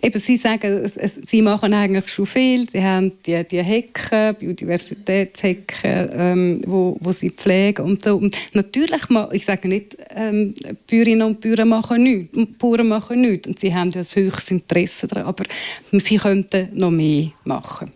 eben, 0.04 0.20
Sie 0.20 0.38
sagen, 0.38 0.92
Sie 1.26 1.42
machen 1.42 1.74
eigentlich 1.74 2.10
schon 2.10 2.26
viel. 2.26 2.70
Sie 2.70 2.84
haben 2.84 3.12
die, 3.26 3.44
die 3.46 3.64
Hecken, 3.64 4.36
Biodiversitätshecken, 4.36 6.10
ähm, 6.14 6.62
wo, 6.68 6.98
wo 7.00 7.12
Sie 7.12 7.30
pflegen 7.30 7.86
und 7.86 8.04
so. 8.04 8.18
Und 8.18 8.38
natürlich, 8.54 9.02
ich 9.32 9.46
sage 9.46 9.68
nicht, 9.68 9.98
ähm, 10.16 10.54
Bäuerinnen 10.90 11.28
und 11.28 11.42
Bauern 11.42 11.70
machen 11.70 12.04
nichts, 12.04 12.38
Bauern 12.60 12.88
machen 12.88 13.22
nichts. 13.22 13.48
Und 13.48 13.60
sie 13.60 13.74
haben 13.74 13.92
ja 13.92 14.02
ein 14.02 14.08
höchstes 14.08 14.52
Interesse 14.52 15.08
daran, 15.08 15.26
aber 15.26 15.46
sie 15.92 16.18
könnten 16.18 16.70
noch 16.74 16.92
mehr 16.92 17.32
machen. 17.46 17.92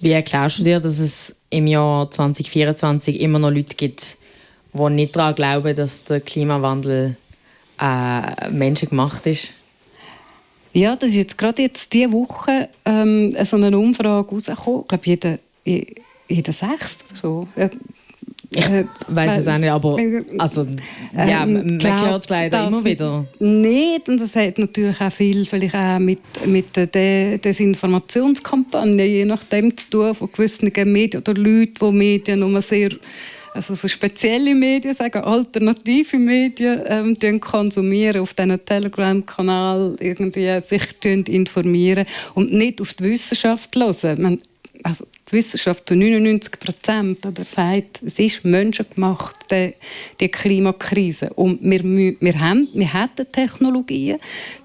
Wie 0.00 0.12
erklärst 0.12 0.60
du 0.60 0.64
dir, 0.64 0.78
dass 0.78 0.98
es 1.00 1.34
im 1.50 1.66
Jahr 1.66 2.10
2024 2.10 3.20
immer 3.20 3.38
noch 3.38 3.50
Leute 3.50 3.74
gibt, 3.74 4.16
die 4.72 4.90
nicht 4.90 5.16
daran 5.16 5.34
glauben, 5.34 5.74
dass 5.74 6.04
der 6.04 6.20
Klimawandel 6.20 7.16
äh, 7.80 8.50
menschengemacht 8.50 9.26
ist? 9.26 9.54
Ja, 10.78 10.96
das 10.96 11.08
ist 11.10 11.16
jetzt 11.16 11.38
gerade 11.38 11.62
jetzt 11.62 11.92
diese 11.92 12.12
Woche 12.12 12.68
ähm, 12.84 13.34
so 13.44 13.56
eine 13.56 13.76
Umfrage 13.78 14.28
rausgekommen. 14.28 14.82
Ich 14.82 14.88
glaube, 14.88 15.04
jeder, 15.06 15.38
je- 15.64 15.86
jeder 16.28 16.52
Sechste 16.52 17.04
oder 17.10 17.16
so. 17.20 17.48
Äh, 17.56 17.68
Ich 18.50 18.64
äh, 18.64 18.86
weiß 19.08 19.40
es 19.40 19.48
auch 19.48 19.58
nicht, 19.58 19.70
aber 19.70 19.98
also, 20.38 20.66
ja, 21.14 21.42
ähm, 21.44 21.78
man 21.82 22.00
hört 22.08 22.22
es 22.24 22.30
leider 22.30 22.66
immer 22.66 22.82
wieder. 22.82 23.26
Nicht, 23.40 24.08
und 24.08 24.18
das 24.20 24.34
hat 24.36 24.56
natürlich 24.58 24.98
auch 25.02 25.12
viel 25.12 25.44
vielleicht 25.44 25.74
auch 25.74 25.98
mit, 25.98 26.20
mit 26.46 26.74
der 26.74 26.86
De 26.86 27.36
Desinformationskampagne, 27.38 29.04
je 29.04 29.24
nachdem 29.26 29.76
zu 29.76 29.90
tun, 29.90 30.14
von 30.14 30.30
gewissen 30.32 30.72
Medien 30.90 31.20
oder 31.22 31.34
Leuten, 31.34 31.74
die 31.78 31.92
Medien 31.92 32.40
nur 32.40 32.62
sehr 32.62 32.88
also 33.54 33.74
so 33.74 33.88
spezielle 33.88 34.54
Medien, 34.54 34.94
sagen 34.94 35.22
alternative 35.22 36.18
Medien, 36.18 36.82
ähm, 36.86 37.40
konsumieren 37.40 38.22
auf 38.22 38.34
diesen 38.34 38.64
Telegram-Kanal, 38.64 39.96
irgendwie 40.00 40.60
sich 40.66 41.28
informieren 41.28 42.06
und 42.34 42.52
nicht 42.52 42.80
auf 42.80 42.94
die 42.94 43.04
Wissenschaft 43.04 43.74
hören. 43.76 44.22
Man, 44.22 44.40
also 44.82 45.06
die 45.28 45.32
Wissenschaft 45.32 45.88
zu 45.88 45.94
99 45.94 46.58
Prozent 46.58 47.26
oder 47.26 47.44
sagt, 47.44 48.00
es 48.04 48.18
ist 48.18 48.44
menschengemacht, 48.44 49.36
die, 49.50 49.74
die 50.20 50.28
Klimakrise. 50.28 51.30
Und 51.34 51.62
wir, 51.62 51.82
wir, 51.84 52.40
haben, 52.40 52.68
wir 52.72 52.92
hätten 52.92 53.30
Technologien, 53.30 54.18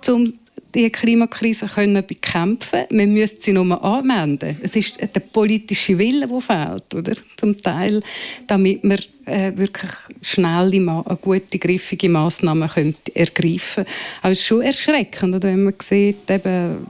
um 0.07 0.33
die 0.73 0.89
Klimakrise 0.89 1.67
können 1.67 2.05
bekämpfen. 2.05 2.85
Wir 2.89 3.07
müssen 3.07 3.37
sie 3.39 3.53
nur 3.53 3.83
anwenden. 3.83 4.57
Es 4.61 4.75
ist 4.75 4.99
der 4.99 5.19
politische 5.19 5.97
Wille, 5.97 6.27
der 6.27 6.41
fehlt, 6.41 6.93
oder? 6.95 7.13
Zum 7.37 7.57
Teil, 7.57 8.01
damit 8.47 8.83
wir 8.83 8.99
äh, 9.25 9.55
wirklich 9.55 9.91
schnelle, 10.21 10.79
Ma 10.79 11.01
gute, 11.21 11.59
griffige 11.59 12.09
Massnahmen 12.09 12.69
können 12.69 12.95
ergreifen 13.13 13.85
können. 13.85 13.87
Aber 14.21 14.31
es 14.31 14.39
ist 14.39 14.45
schon 14.45 14.61
erschreckend, 14.61 15.35
oder? 15.35 15.49
wenn 15.49 15.63
man 15.63 15.75
sieht, 15.81 16.29
eben, 16.29 16.87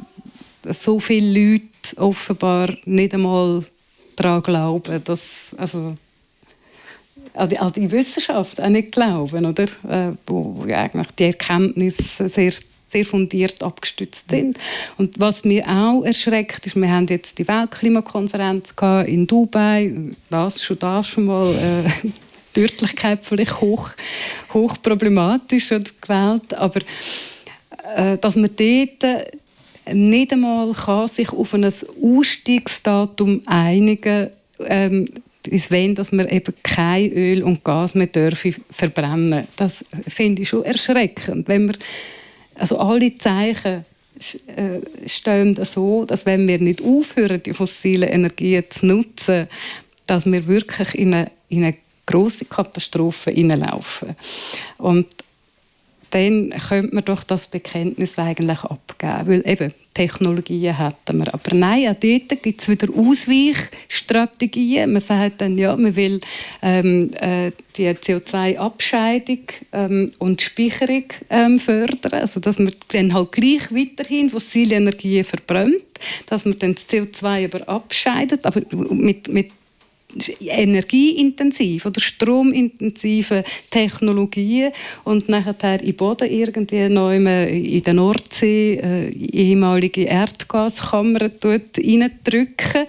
dass 0.62 0.84
so 0.84 1.00
viele 1.00 1.52
Leute 1.52 1.98
offenbar 1.98 2.70
nicht 2.86 3.14
einmal 3.14 3.64
daran 4.16 4.42
glauben, 4.44 5.04
dass 5.04 5.54
also 5.58 5.94
an 7.36 7.50
die, 7.50 7.58
an 7.58 7.72
die 7.72 7.92
Wissenschaft 7.92 8.62
auch 8.62 8.70
nicht 8.70 8.92
glauben, 8.92 9.46
oder? 9.46 9.64
Äh, 9.90 10.16
wo, 10.28 10.64
eigentlich 10.68 11.12
die 11.18 11.24
Erkenntnisse 11.26 12.30
sehr 12.30 12.54
sehr 12.94 13.06
fundiert 13.06 13.62
abgestützt 13.62 14.30
sind. 14.30 14.58
Und 14.98 15.20
was 15.20 15.44
mich 15.44 15.66
auch 15.66 16.04
erschreckt, 16.04 16.66
ist, 16.66 16.76
wir 16.76 16.90
haben 16.90 17.08
jetzt 17.08 17.38
die 17.40 17.48
Weltklimakonferenz 17.48 18.74
in 19.06 19.28
Dubai, 19.28 19.92
das 20.30 20.64
schon 20.64 20.80
das 20.80 21.08
schon 21.08 21.26
mal 21.26 21.54
äh, 21.54 22.08
die 22.56 22.62
Örtlichkeit 22.62 23.20
vielleicht 23.24 23.60
hoch, 23.60 23.90
hoch 24.54 24.78
problematisch 24.82 25.72
und 25.72 26.02
gewählt, 26.02 26.54
aber 26.54 26.80
äh, 27.96 28.18
dass 28.18 28.36
man 28.36 28.52
dort 28.56 29.28
nicht 29.92 30.32
einmal 30.32 30.72
kann 30.74 31.08
sich 31.08 31.30
auf 31.30 31.54
ein 31.54 31.66
Ausstiegsdatum 31.66 33.42
einigen 33.48 34.30
ähm, 34.66 35.08
bis 35.50 35.70
wenn 35.72 35.96
dass 35.96 36.12
wir 36.12 36.32
eben 36.32 36.54
kein 36.64 37.12
Öl 37.12 37.44
und 37.44 37.64
Gas 37.64 37.96
mehr 37.96 38.08
dürfen 38.08 38.56
verbrennen. 38.72 39.48
Das 39.56 39.84
finde 40.08 40.42
ich 40.42 40.50
schon 40.50 40.64
erschreckend, 40.64 41.48
wenn 41.48 41.68
wir 41.68 41.76
also 42.56 42.78
alle 42.78 43.18
Zeichen 43.18 43.86
äh, 44.56 44.80
stehen 45.08 45.58
so, 45.66 46.06
dass 46.06 46.26
wenn 46.26 46.48
wir 46.48 46.60
nicht 46.60 46.82
aufhören, 46.82 47.42
die 47.44 47.54
fossilen 47.54 48.10
Energien 48.10 48.64
zu 48.70 48.86
nutzen, 48.86 49.48
dass 50.08 50.26
wir 50.26 50.46
wirklich 50.48 50.96
in 50.96 51.14
eine, 51.14 51.32
in 51.50 51.64
eine 51.64 51.76
große 52.06 52.46
Katastrophe 52.46 53.32
hineinlaufen. 53.32 54.16
Und 54.78 55.08
dann 56.14 56.54
könnte 56.70 56.94
man 56.94 57.04
doch 57.06 57.24
das 57.24 57.48
Bekenntnis 57.48 58.20
eigentlich 58.20 58.60
abgeben, 58.60 59.28
weil 59.28 59.42
eben 59.48 59.74
Technologien 59.96 60.78
hätten 60.78 61.18
wir. 61.18 61.34
Aber 61.34 61.56
nein, 61.56 61.88
auch 61.88 61.96
dort 62.00 62.44
gibt 62.44 62.62
es 62.62 62.70
wieder 62.70 62.88
Ausweichstrategien. 62.96 64.94
Man 64.94 65.02
sagt 65.02 65.42
dann, 65.42 65.58
ja, 65.58 65.76
man 65.76 65.96
will 65.96 66.22
ähm, 66.62 67.12
äh, 67.16 67.52
die 67.76 67.90
CO2-Abscheidung 67.90 69.40
ähm, 69.72 70.12
und 70.20 70.40
Speicherung 70.42 71.06
ähm, 71.32 71.60
fördern, 71.60 72.22
also 72.22 72.40
dass 72.40 72.60
man 72.60 72.72
dann 72.90 73.12
halt 73.12 73.32
gleich 73.32 73.72
weiterhin 73.72 74.30
fossile 74.30 74.76
Energien 74.76 75.26
verbrennt, 75.26 75.84
dass 76.28 76.46
man 76.46 76.60
dann 76.60 76.76
das 76.76 76.88
CO2 76.88 77.46
aber 77.46 77.68
abscheidet, 77.68 78.46
aber 78.46 78.62
mit, 78.94 79.28
mit 79.30 79.52
energieintensiv 80.40 81.86
oder 81.86 82.02
stromintensive 82.02 83.44
Technologien 83.70 84.72
und 85.04 85.30
nachher 85.30 85.82
in 85.82 85.96
Boden 85.96 86.32
irgendwie 86.32 86.90
neu 86.90 87.18
in 87.18 87.84
der 87.84 87.94
Nordsee 87.94 88.76
äh, 88.76 89.10
ehemalige 89.10 90.04
Erdgaskammern 90.04 91.32
reindrücken. 91.44 92.88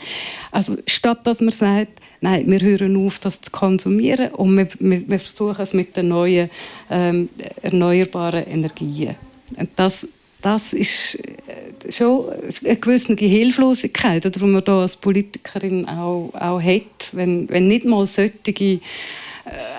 Also 0.51 0.77
statt 0.87 1.27
dass 1.27 1.41
man 1.41 1.51
sagt, 1.51 2.01
nein, 2.21 2.51
wir 2.51 2.61
hören 2.61 2.97
auf, 3.07 3.19
das 3.19 3.41
zu 3.41 3.51
konsumieren 3.51 4.31
und 4.33 4.57
wir, 4.57 4.69
wir, 4.79 5.09
wir 5.09 5.19
versuchen 5.19 5.61
es 5.61 5.75
mit 5.75 5.97
den 5.97 6.09
neuen 6.09 6.51
ähm, 6.91 7.29
erneuerbaren 7.63 8.47
Energien. 8.47 9.15
Und 9.57 9.71
das, 9.77 10.07
das 10.45 10.75
ist 10.75 11.15
äh, 11.15 11.91
schon 11.91 12.29
eine 12.65 12.77
gewisse 12.77 13.15
Hilflosigkeit, 13.15 14.25
die 14.35 14.45
man 14.45 14.63
da 14.63 14.83
als 14.83 14.95
Politikerin 14.95 15.89
auch, 15.89 16.31
auch 16.35 16.61
hat, 16.61 17.13
wenn, 17.13 17.49
wenn 17.49 17.67
nicht 17.67 17.87
mal 17.87 18.07
solche 18.07 18.35
äh, 18.45 18.81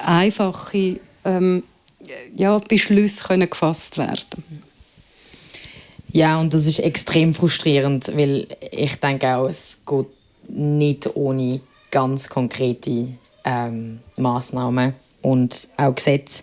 einfache 0.03 0.99
ähm, 1.23 1.63
ja, 2.35 2.57
Beschlüsse 2.57 3.23
können 3.23 3.47
gefasst 3.47 3.99
werden 3.99 4.43
Ja, 6.11 6.39
und 6.39 6.51
das 6.51 6.65
ist 6.65 6.79
extrem 6.79 7.35
frustrierend, 7.35 8.11
weil 8.17 8.47
ich 8.71 8.95
denke 8.95 9.35
auch, 9.35 9.47
es 9.47 9.77
geht 9.85 10.07
nicht 10.47 11.15
ohne 11.15 11.61
ganz 11.91 12.27
konkrete 12.27 13.09
ähm, 13.43 13.99
Maßnahmen 14.17 14.95
und 15.21 15.67
auch 15.77 15.93
Gesetze. 15.93 16.41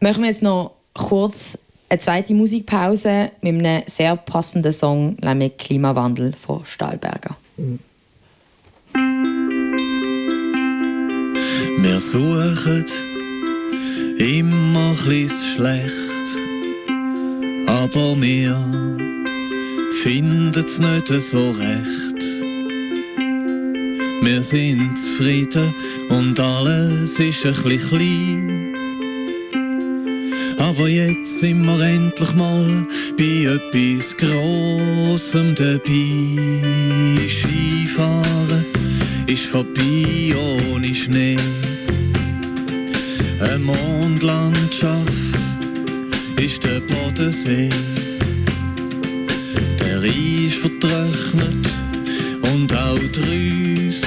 Machen 0.00 0.22
wir 0.22 0.28
jetzt 0.28 0.42
noch 0.42 0.72
kurz 0.92 1.56
eine 1.88 1.98
zweite 1.98 2.34
Musikpause 2.34 3.30
mit 3.40 3.54
einem 3.54 3.82
sehr 3.86 4.16
passenden 4.16 4.72
Song, 4.72 5.16
nämlich 5.22 5.56
Klimawandel 5.56 6.32
von 6.34 6.64
Stahlberger. 6.64 7.36
Wir 11.80 12.00
suchen 12.00 12.84
immer 14.18 14.94
chlis 14.94 15.54
schlecht, 15.54 15.92
aber 17.66 18.20
wir 18.20 18.98
finden's 20.02 20.78
nicht 20.78 21.08
so 21.08 21.50
recht. 21.50 22.18
Wir 24.20 24.42
sind 24.42 24.98
zufrieden 24.98 25.74
und 26.08 26.38
alles 26.40 27.18
ist 27.20 27.46
ein 27.46 27.52
bisschen 27.62 27.88
klein. 27.88 28.67
Aber 30.68 30.86
jetzt 30.86 31.38
sind 31.38 31.64
wir 31.64 31.80
endlich 31.80 32.34
mal 32.34 32.86
bei 33.16 33.46
etwas 33.46 34.14
Grossem 34.14 35.54
dabei. 35.54 37.26
Skifahren 37.26 38.66
ist 39.26 39.44
vorbei 39.44 40.34
ohne 40.70 40.94
Schnee. 40.94 41.38
Eine 43.40 43.58
Mondlandschaft 43.60 45.08
ist 46.38 46.62
der 46.62 46.80
Bodensee. 46.80 47.70
Der 49.80 50.02
Eis 50.02 50.52
vertrocknet 50.52 51.66
und 52.52 52.74
auch 52.74 52.98
die 53.14 53.86
Rüsse. 53.86 54.06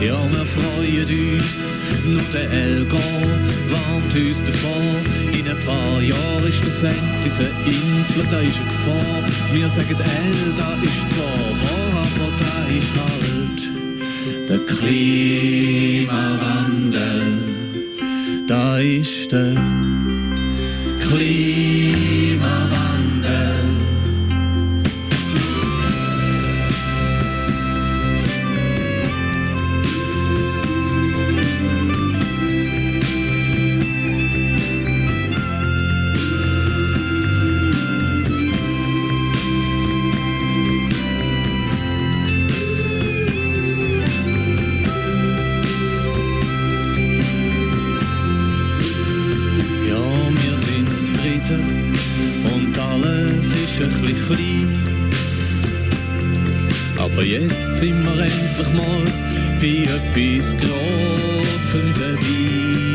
Ja, 0.02 0.20
wir 0.32 0.46
freuen 0.46 1.08
uns, 1.36 1.56
nur 2.06 2.22
der 2.34 2.52
Elga 2.52 2.98
warnt 3.70 4.14
uns 4.16 4.44
davor. 4.44 4.96
In 5.32 5.48
ein 5.48 5.60
paar 5.66 6.02
Jahren 6.02 6.48
ist 6.48 6.66
das 6.66 6.84
Ende 6.84 7.00
dieser 7.24 7.50
Insel, 7.66 8.26
da 8.30 8.40
ist 8.40 8.60
eine 8.60 8.68
Gefahr. 8.68 9.24
Wir 9.54 9.70
sagen, 9.70 9.88
Elga 9.90 10.78
ist 10.84 11.10
zwar 11.10 11.40
wahr, 11.62 12.06
aber 12.06 12.32
da 12.38 12.66
ist 12.78 12.94
halt 13.00 13.62
der 14.50 14.60
Klimawandel. 14.60 17.38
Da 18.48 18.80
ist 18.80 19.32
der 19.32 19.56
Klimawandel. 21.00 21.69
Aber 57.14 57.24
jetzt 57.24 57.78
sind 57.78 58.04
wir 58.04 58.12
endlich 58.12 58.74
mal 58.74 59.04
bei 59.60 59.84
etwas 59.84 60.56
Grossem 60.58 61.94
dabei. 61.96 62.90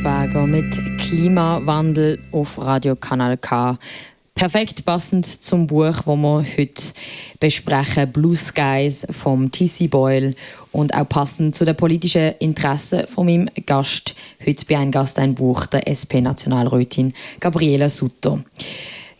Stahlberger 0.00 0.46
mit 0.46 0.98
Klimawandel 0.98 2.18
auf 2.32 2.58
Radio 2.58 2.96
Kanal 2.96 3.36
K. 3.36 3.78
Perfekt 4.34 4.86
passend 4.86 5.26
zum 5.26 5.66
Buch, 5.66 5.94
wo 6.06 6.16
wir 6.16 6.44
heute 6.56 6.92
besprechen, 7.38 8.10
Blue 8.10 8.34
Skies 8.34 9.06
vom 9.10 9.52
T.C. 9.52 9.88
Boyle 9.88 10.34
und 10.72 10.94
auch 10.94 11.06
passend 11.06 11.54
zu 11.54 11.66
den 11.66 11.76
politischen 11.76 12.34
Interessen 12.38 13.06
von 13.08 13.26
meinem 13.26 13.50
Gast. 13.66 14.14
Heute 14.44 14.64
bei 14.64 14.78
einem 14.78 14.90
Gast 14.90 15.18
ein 15.18 15.34
Buch 15.34 15.66
der 15.66 15.86
SP-Nationalrätin 15.86 17.12
Gabriela 17.38 17.90
Sutter. 17.90 18.42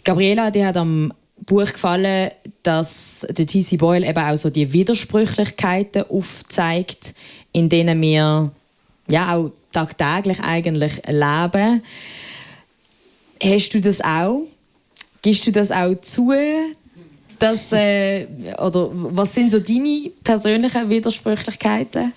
Gabriela, 0.02 0.50
die 0.50 0.64
hat 0.64 0.78
am 0.78 1.12
Buch 1.44 1.72
gefallen, 1.72 2.30
dass 2.62 3.26
der 3.28 3.46
T.C. 3.46 3.76
Boyle 3.76 4.08
eben 4.08 4.18
auch 4.18 4.36
so 4.36 4.48
die 4.48 4.72
Widersprüchlichkeiten 4.72 6.04
aufzeigt, 6.08 7.14
in 7.52 7.68
denen 7.68 8.00
wir 8.00 8.52
ja 9.10 9.34
auch 9.34 9.50
tagtäglich 9.72 10.40
eigentlich 10.40 10.94
leben. 11.06 11.82
Hast 13.42 13.74
du 13.74 13.80
das 13.80 14.00
auch? 14.00 14.42
Gibst 15.22 15.46
du 15.46 15.52
das 15.52 15.70
auch 15.70 15.94
zu? 16.00 16.32
Dass, 17.38 17.72
äh, 17.72 18.26
oder 18.58 18.90
was 18.92 19.34
sind 19.34 19.50
so 19.50 19.60
deine 19.60 20.10
persönlichen 20.22 20.90
Widersprüchlichkeiten? 20.90 22.12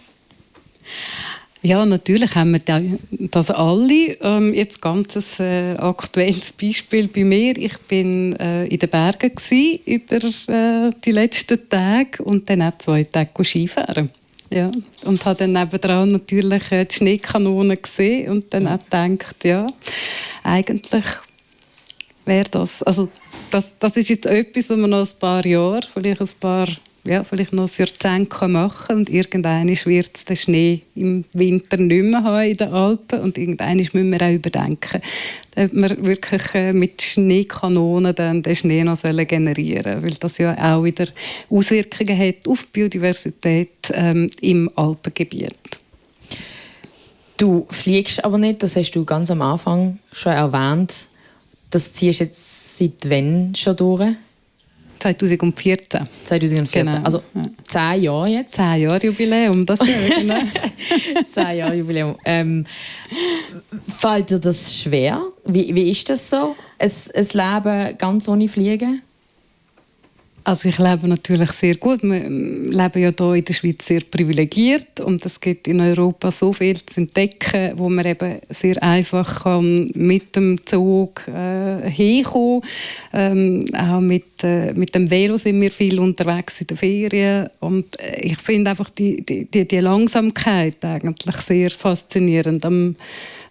Ja, 1.61 1.85
natürlich 1.85 2.35
haben 2.35 2.51
wir 2.51 2.59
da- 2.59 2.81
das 3.09 3.49
alle. 3.49 4.17
Ähm, 4.19 4.53
jetzt 4.53 4.81
ganz 4.81 5.39
ein 5.39 5.45
äh, 5.45 5.77
aktuelles 5.77 6.51
Beispiel 6.51 7.07
bei 7.07 7.23
mir. 7.23 7.55
Ich 7.57 7.77
bin 7.87 8.35
äh, 8.35 8.65
in 8.65 8.79
den 8.79 8.89
Bergen 8.89 9.33
gsi 9.33 9.79
über 9.85 10.17
äh, 10.17 10.89
die 11.05 11.11
letzten 11.11 11.69
Tage 11.69 12.21
und 12.21 12.49
dann 12.49 12.63
auch 12.63 12.77
zwei 12.79 13.05
Tage 13.05 13.45
Skifahren. 13.45 14.09
Ja, 14.53 14.69
und 15.05 15.25
habe 15.25 15.35
dann 15.39 15.53
nebenan 15.53 16.11
natürlich 16.11 16.71
äh, 16.71 16.85
die 16.85 16.93
Schneekanone 16.93 17.75
gesehen 17.75 18.29
und 18.29 18.53
dann 18.53 18.67
auch 18.67 18.77
gedacht, 18.77 19.43
ja, 19.43 19.65
eigentlich 20.43 21.05
wäre 22.23 22.49
das, 22.51 22.83
also 22.83 23.09
das, 23.49 23.73
das 23.79 23.97
ist 23.97 24.09
jetzt 24.09 24.27
etwas, 24.27 24.69
was 24.69 24.77
man 24.77 24.91
noch 24.91 24.99
ein 24.99 25.19
paar 25.19 25.43
Jahre, 25.43 25.81
vielleicht 25.91 26.21
ein 26.21 26.29
paar, 26.39 26.67
ja, 27.05 27.23
vielleicht 27.23 27.51
noch 27.51 27.69
ein 27.69 27.75
Jahrzehnt 27.77 28.31
machen 28.47 28.95
und 28.95 29.09
irgendwann 29.09 29.67
wird 29.67 30.09
es 30.15 30.25
den 30.25 30.35
Schnee 30.37 30.81
im 30.95 31.25
Winter 31.33 31.75
nicht 31.75 32.03
mehr 32.03 32.23
haben 32.23 32.49
in 32.49 32.57
den 32.57 32.71
Alpen 32.71 33.19
und 33.19 33.37
irgendwann 33.37 33.77
müssen 33.77 34.11
wir 34.11 34.21
auch 34.21 34.31
überdenken, 34.31 35.01
ob 35.57 35.73
wir 35.73 36.05
wirklich 36.05 36.41
äh, 36.53 36.71
mit 36.71 37.01
Schneekanonen 37.01 38.15
dann 38.15 38.41
den 38.41 38.55
Schnee 38.55 38.83
noch 38.85 38.97
sollen 38.97 39.27
generieren 39.27 40.01
weil 40.01 40.13
das 40.13 40.37
ja 40.37 40.55
auch 40.57 40.83
wieder 40.85 41.07
Auswirkungen 41.49 42.17
hat 42.17 42.47
auf 42.47 42.63
die 42.63 42.69
Biodiversität 42.71 43.91
ähm, 43.91 44.29
im 44.39 44.69
Alpengebiet. 44.75 45.79
Du 47.35 47.67
fliegst 47.69 48.23
aber 48.23 48.37
nicht, 48.37 48.63
das 48.63 48.77
hast 48.77 48.91
du 48.91 49.03
ganz 49.03 49.29
am 49.29 49.41
Anfang 49.41 49.99
schon 50.13 50.31
erwähnt. 50.31 50.93
Das 51.69 51.91
ziehst 51.91 52.21
du 52.21 52.23
jetzt 52.23 52.77
seit 52.77 53.09
wann 53.09 53.53
schon 53.55 53.75
durch? 53.75 54.15
2014. 55.03 56.07
2014. 56.25 56.85
Genau. 56.87 57.03
Also 57.03 57.21
Ja. 57.33 57.43
zehn 57.65 58.03
Jahre 58.03 58.27
jetzt. 58.29 58.55
Zehn 58.55 58.81
Jahre 58.81 59.05
Jubiläum, 59.05 59.65
das 59.65 59.79
Jahr, 59.79 60.19
genau. 60.19 60.39
Zehn 61.29 61.57
Jahre 61.57 61.75
Jubiläum. 61.75 62.15
Ähm, 62.25 62.65
fällt 63.99 64.29
dir 64.29 64.39
das 64.39 64.77
schwer? 64.77 65.21
Wie, 65.45 65.73
wie 65.75 65.89
ist 65.89 66.09
das 66.09 66.29
so? 66.29 66.55
Ein, 66.79 66.91
ein 67.15 67.27
Leben 67.33 67.97
ganz 67.97 68.27
ohne 68.27 68.47
Fliegen? 68.47 69.01
Also 70.45 70.67
ich 70.67 70.77
lebe 70.77 71.07
natürlich 71.07 71.51
sehr 71.53 71.75
gut. 71.75 72.03
Wir 72.03 72.29
leben 72.29 73.01
ja 73.01 73.13
hier 73.17 73.33
in 73.35 73.45
der 73.45 73.53
Schweiz 73.53 73.85
sehr 73.85 74.01
privilegiert 74.01 74.99
und 74.99 75.25
es 75.25 75.39
gibt 75.39 75.69
in 75.69 75.79
Europa 75.79 76.31
so 76.31 76.51
viel 76.51 76.83
zu 76.85 76.99
entdecken, 76.99 77.73
wo 77.77 77.87
man 77.87 78.05
eben 78.05 78.39
sehr 78.49 78.81
einfach 78.83 79.43
kann 79.43 79.89
mit 79.95 80.35
dem 80.35 80.59
Zug 80.65 81.25
äh, 81.29 81.89
hinkommen 81.89 82.61
ähm, 83.13 83.65
Auch 83.73 84.01
mit, 84.01 84.43
äh, 84.43 84.73
mit 84.73 84.93
dem 84.93 85.09
Velo 85.09 85.37
sind 85.37 85.61
wir 85.61 85.71
viel 85.71 85.97
unterwegs 85.99 86.59
in 86.59 86.67
den 86.67 86.77
Ferien 86.77 87.49
und 87.61 87.97
äh, 88.01 88.19
ich 88.21 88.37
finde 88.37 88.71
einfach 88.71 88.89
die, 88.89 89.21
die, 89.25 89.65
die 89.65 89.79
Langsamkeit 89.79 90.83
eigentlich 90.83 91.37
sehr 91.37 91.71
faszinierend 91.71 92.65
am, 92.65 92.95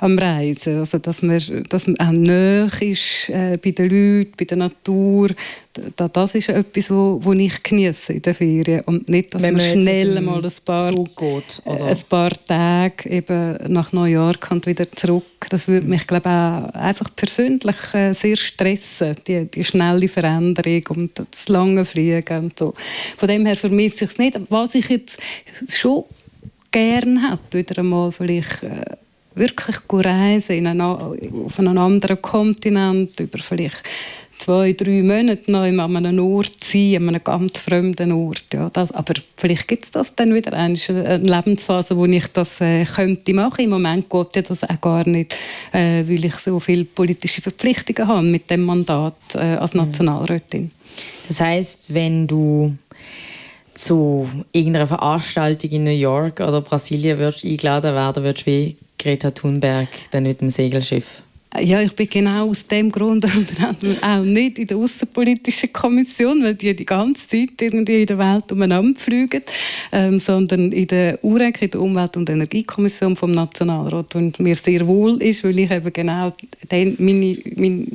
am 0.03 0.19
Reisen. 0.19 0.81
Also, 0.81 0.99
dass 0.99 1.23
man, 1.23 1.41
dass 1.69 1.87
man 1.87 1.97
auch 2.01 2.11
näher 2.11 2.69
ist 2.81 3.29
äh, 3.29 3.57
bei 3.63 3.71
den 3.71 3.89
Leuten, 3.89 4.33
bei 4.37 4.45
der 4.45 4.57
Natur. 4.57 5.29
Da, 5.97 6.09
das 6.09 6.35
ist 6.35 6.49
etwas, 6.49 6.91
wo, 6.91 7.21
wo 7.23 7.33
ich 7.33 7.63
genieße 7.63 8.15
in 8.15 8.23
den 8.23 8.35
Ferien. 8.35 8.81
Und 8.83 9.09
nicht, 9.09 9.33
dass 9.33 9.43
Wenn 9.43 9.55
man 9.55 9.65
man 9.65 9.81
schnell 9.81 10.21
mal 10.21 10.45
ein 10.45 10.53
paar, 10.65 10.93
geht, 10.93 11.63
ein 11.65 11.97
paar 12.09 12.33
Tage 12.45 13.09
eben 13.09 13.73
nach 13.73 13.93
New 13.93 14.05
York 14.05 14.51
und 14.51 14.67
wieder 14.67 14.91
zurück. 14.91 15.25
Das 15.49 15.69
würde 15.69 15.87
mich, 15.87 16.07
glaube 16.07 16.29
ich, 16.29 16.35
auch 16.35 16.75
einfach 16.75 17.15
persönlich 17.15 17.95
äh, 17.95 18.13
sehr 18.13 18.37
stressen, 18.37 19.15
die, 19.27 19.45
die 19.47 19.65
schnelle 19.65 20.09
Veränderung 20.09 20.83
und 20.97 21.19
das 21.19 21.49
lange 21.49 21.85
Fliegen 21.85 22.45
und 22.45 22.59
so. 22.59 22.75
Von 23.17 23.29
dem 23.29 23.47
her 23.47 23.57
vermisse 23.57 24.05
ich 24.05 24.11
es 24.11 24.19
nicht. 24.19 24.39
Was 24.51 24.75
ich 24.75 24.89
jetzt 24.89 25.19
schon 25.69 26.05
gern 26.73 27.31
hätte, 27.31 27.59
wieder 27.59 27.79
einmal 27.79 28.11
vielleicht 28.11 28.65
äh, 28.65 28.97
wirklich 29.35 29.77
gut 29.89 30.07
reisen 30.07 30.57
in 30.57 30.67
eine, 30.67 30.85
auf 30.85 31.59
einen 31.59 31.79
anderen 31.79 32.21
Kontinent, 32.21 33.19
über 33.21 33.39
vielleicht 33.39 33.83
zwei, 34.43 34.73
drei 34.73 35.03
Monate 35.03 35.51
noch 35.51 35.63
an 35.63 35.79
einem 35.79 36.19
Ort 36.19 36.65
sein, 36.65 36.97
an 36.97 37.09
einem 37.09 37.25
ganz 37.25 37.61
fremden 37.61 38.13
Ort. 38.13 38.47
Ja, 38.53 38.71
das, 38.71 38.91
aber 38.91 39.15
vielleicht 39.37 39.69
gibt 39.69 39.85
es 39.85 39.91
das 39.91 40.15
dann 40.15 40.35
wieder 40.35 40.53
eine, 40.53 40.77
eine 40.89 41.19
Lebensphase, 41.19 41.97
wo 41.97 42.07
ich 42.07 42.27
das 42.29 42.61
äh, 42.61 42.85
könnte 42.85 43.35
machen. 43.35 43.65
Im 43.65 43.71
Moment 43.71 44.11
geht 44.11 44.37
ja 44.37 44.43
das 44.43 44.65
auch 44.65 44.81
gar 44.81 45.07
nicht, 45.07 45.37
äh, 45.73 46.03
weil 46.07 46.25
ich 46.25 46.35
so 46.37 46.59
viele 46.59 46.85
politische 46.85 47.41
Verpflichtungen 47.41 48.09
habe 48.09 48.27
mit 48.27 48.51
dem 48.51 48.65
Mandat 48.65 49.15
äh, 49.35 49.39
als 49.39 49.75
Nationalrätin. 49.75 50.73
Das 51.29 51.41
heißt, 51.41 51.95
wenn 51.95 52.27
du 52.27 52.77
zu 53.75 54.29
irgendeiner 54.53 54.87
Veranstaltung 54.87 55.71
in 55.71 55.85
New 55.85 55.91
York 55.91 56.41
oder 56.41 56.61
Brasilien 56.61 57.19
würdest 57.19 57.45
eingeladen 57.45 57.95
werden, 57.95 58.25
würdest 58.25 58.47
du 58.47 58.51
wie 58.51 58.77
Greta 59.03 59.31
Thunberg 59.31 59.89
dann 60.13 60.23
mit 60.23 60.41
dem 60.41 60.51
Segelschiff. 60.51 61.23
Ja, 61.61 61.83
ich 61.83 61.95
bin 61.95 62.09
genau 62.09 62.49
aus 62.49 62.67
dem 62.67 62.91
Grund 62.91 63.25
unter 63.37 63.69
anderem 63.69 63.97
auch 64.03 64.25
nicht 64.25 64.59
in 64.59 64.67
der 64.67 64.77
Außenpolitischen 64.79 65.71
Kommission, 65.73 66.43
weil 66.43 66.55
die 66.55 66.75
die 66.75 66.87
ganze 66.87 67.29
Zeit 67.29 67.61
irgendwie 67.61 68.03
in 68.03 68.07
der 68.07 68.19
Welt 68.19 68.51
umeinander 68.51 68.99
fliegen, 68.99 69.43
ähm, 69.91 70.19
sondern 70.19 70.73
in 70.73 70.87
der 70.87 71.23
UREC, 71.23 71.63
in 71.63 71.71
der 71.71 71.81
Umwelt- 71.81 72.17
und 72.17 72.31
Energiekommission 72.31 73.17
vom 73.17 73.33
Nationalrat, 73.33 74.15
und 74.15 74.41
mir 74.41 74.55
sehr 74.55 74.87
wohl 74.87 75.21
ist, 75.21 75.45
weil 75.45 75.59
ich 75.59 75.71
eben 75.71 75.93
genau 75.93 76.33
den, 76.71 76.97
meine, 76.99 77.37
mein, 77.57 77.87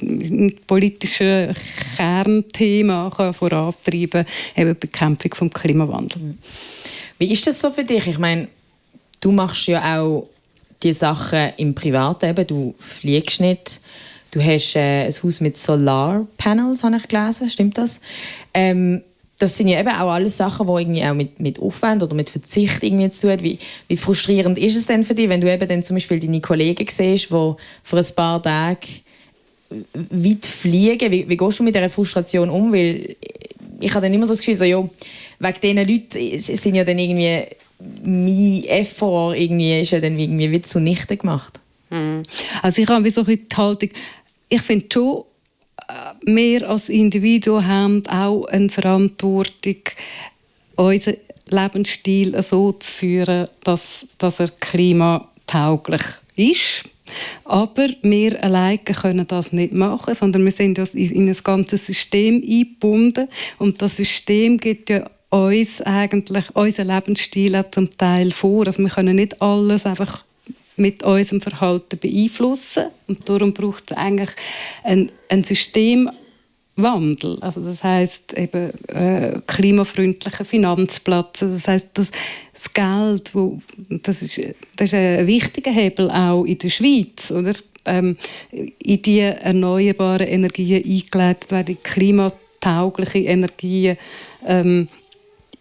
mein 0.00 0.54
politisches 0.66 1.56
Kernthema 1.96 3.10
kann 3.16 3.34
vorantreiben 3.34 4.24
kann, 4.24 4.26
eben 4.54 4.74
die 4.74 4.86
Bekämpfung 4.86 5.34
vom 5.34 5.50
Klimawandel. 5.52 6.36
Wie 7.18 7.32
ist 7.32 7.46
das 7.46 7.60
so 7.60 7.70
für 7.72 7.84
dich? 7.84 8.06
Ich 8.06 8.18
meine, 8.18 8.48
du 9.26 9.32
machst 9.32 9.66
ja 9.66 9.98
auch 9.98 10.28
die 10.84 10.92
Sachen 10.92 11.52
im 11.56 11.74
Privaten. 11.74 12.30
Eben. 12.30 12.46
Du 12.46 12.74
fliegst 12.78 13.40
nicht. 13.40 13.80
Du 14.30 14.40
hast 14.40 14.76
äh, 14.76 15.06
ein 15.06 15.12
Haus 15.22 15.40
mit 15.40 15.58
Solarpanels, 15.58 16.84
habe 16.84 16.96
ich 16.96 17.08
gelesen. 17.08 17.50
Stimmt 17.50 17.76
das? 17.76 18.00
Ähm, 18.54 19.02
das 19.38 19.56
sind 19.56 19.68
ja 19.68 19.80
eben 19.80 19.88
auch 19.88 20.12
alles 20.12 20.36
Sachen, 20.36 20.66
die 20.66 20.72
irgendwie 20.72 21.04
auch 21.04 21.14
mit, 21.14 21.40
mit 21.40 21.58
Aufwand 21.58 22.02
oder 22.02 22.14
mit 22.14 22.30
Verzicht 22.30 22.82
irgendwie 22.82 23.08
zu 23.08 23.22
tun 23.22 23.30
haben. 23.32 23.42
Wie, 23.42 23.58
wie 23.88 23.96
frustrierend 23.96 24.58
ist 24.58 24.76
es 24.76 24.86
denn 24.86 25.02
für 25.02 25.14
dich, 25.14 25.28
wenn 25.28 25.40
du 25.40 25.52
eben 25.52 25.68
dann 25.68 25.82
zum 25.82 25.96
Beispiel 25.96 26.20
deine 26.20 26.40
Kollegen 26.40 26.86
siehst, 26.88 27.24
die 27.24 27.28
vor 27.28 27.56
ein 27.92 28.14
paar 28.14 28.42
Tagen 28.42 28.78
weit 29.92 30.46
fliegen? 30.46 31.10
Wie, 31.10 31.28
wie 31.28 31.36
gehst 31.36 31.58
du 31.58 31.64
mit 31.64 31.74
dieser 31.74 31.90
Frustration 31.90 32.48
um? 32.48 32.72
Weil 32.72 33.16
ich 33.80 33.92
habe 33.92 34.06
dann 34.06 34.14
immer 34.14 34.26
so 34.26 34.32
das 34.32 34.38
Gefühl, 34.38 34.54
so, 34.54 34.64
ja, 34.64 34.88
wegen 35.40 35.60
diesen 35.60 35.88
Leuten 35.88 36.40
sind 36.40 36.74
ja 36.76 36.84
dann 36.84 36.98
irgendwie 36.98 37.46
mein 38.04 38.64
Effort 38.64 39.34
irgendwie, 39.34 39.80
ist 39.80 39.90
ja 39.92 40.00
dann 40.00 40.18
irgendwie 40.18 40.50
wie 40.50 40.62
zunichte 40.62 41.16
gemacht. 41.16 41.60
Also 42.62 42.82
ich 42.82 42.88
habe 42.88 43.10
so 43.10 43.22
die 43.22 43.46
Haltung, 43.54 43.90
ich 44.48 44.62
finde 44.62 44.86
schon, 44.92 45.24
äh, 45.88 46.34
wir 46.34 46.68
als 46.68 46.88
Individuen 46.88 47.66
haben 47.66 48.06
auch 48.08 48.46
eine 48.46 48.70
Verantwortung, 48.70 49.76
unseren 50.76 51.16
Lebensstil 51.48 52.42
so 52.42 52.72
zu 52.72 52.92
führen, 52.92 53.48
dass, 53.62 54.06
dass 54.18 54.40
er 54.40 54.48
klimatauglich 54.48 56.02
ist. 56.34 56.84
Aber 57.44 57.88
wir 58.02 58.42
alleine 58.42 58.78
können 58.78 59.26
das 59.28 59.52
nicht 59.52 59.72
machen, 59.72 60.14
sondern 60.14 60.44
wir 60.44 60.50
sind 60.50 60.78
in 60.78 61.28
ein 61.28 61.36
ganzes 61.44 61.86
System 61.86 62.42
eingebunden 62.42 63.28
und 63.58 63.80
das 63.80 63.96
System 63.96 64.58
gibt 64.58 64.90
ja 64.90 65.08
uns 65.30 65.82
eigentlich 65.82 66.54
unseren 66.54 66.88
Lebensstil 66.88 67.56
auch 67.56 67.70
zum 67.70 67.90
Teil 67.96 68.32
vor. 68.32 68.66
Also 68.66 68.82
wir 68.82 68.90
können 68.90 69.16
nicht 69.16 69.40
alles 69.42 69.86
einfach 69.86 70.24
mit 70.76 71.02
unserem 71.02 71.40
Verhalten 71.40 71.98
beeinflussen 71.98 72.86
und 73.08 73.28
darum 73.28 73.52
braucht 73.54 73.90
es 73.90 73.96
eigentlich 73.96 74.30
ein, 74.82 75.10
ein 75.28 75.42
Systemwandel. 75.42 77.38
Also 77.40 77.60
das 77.62 77.82
heißt 77.82 78.34
eben 78.34 78.72
äh, 78.88 79.40
klimafreundliche 79.46 80.44
Finanzplatz. 80.44 81.40
Das 81.40 81.66
heißt, 81.66 81.86
dass 81.94 82.10
das 82.52 82.72
Geld, 82.72 83.34
wo, 83.34 83.58
das, 83.88 84.22
ist, 84.22 84.38
das 84.76 84.88
ist 84.88 84.94
ein 84.94 85.26
wichtiger 85.26 85.70
Hebel 85.70 86.10
auch 86.10 86.44
in 86.44 86.58
der 86.58 86.70
Schweiz, 86.70 87.30
oder? 87.30 87.54
Ähm, 87.88 88.16
in 88.50 89.00
die 89.02 89.20
erneuerbaren 89.20 90.26
Energien 90.26 90.84
eingeleitet 90.84 91.52
werden, 91.52 91.78
klimataugliche 91.84 93.20
Energien 93.20 93.96
ähm, 94.44 94.88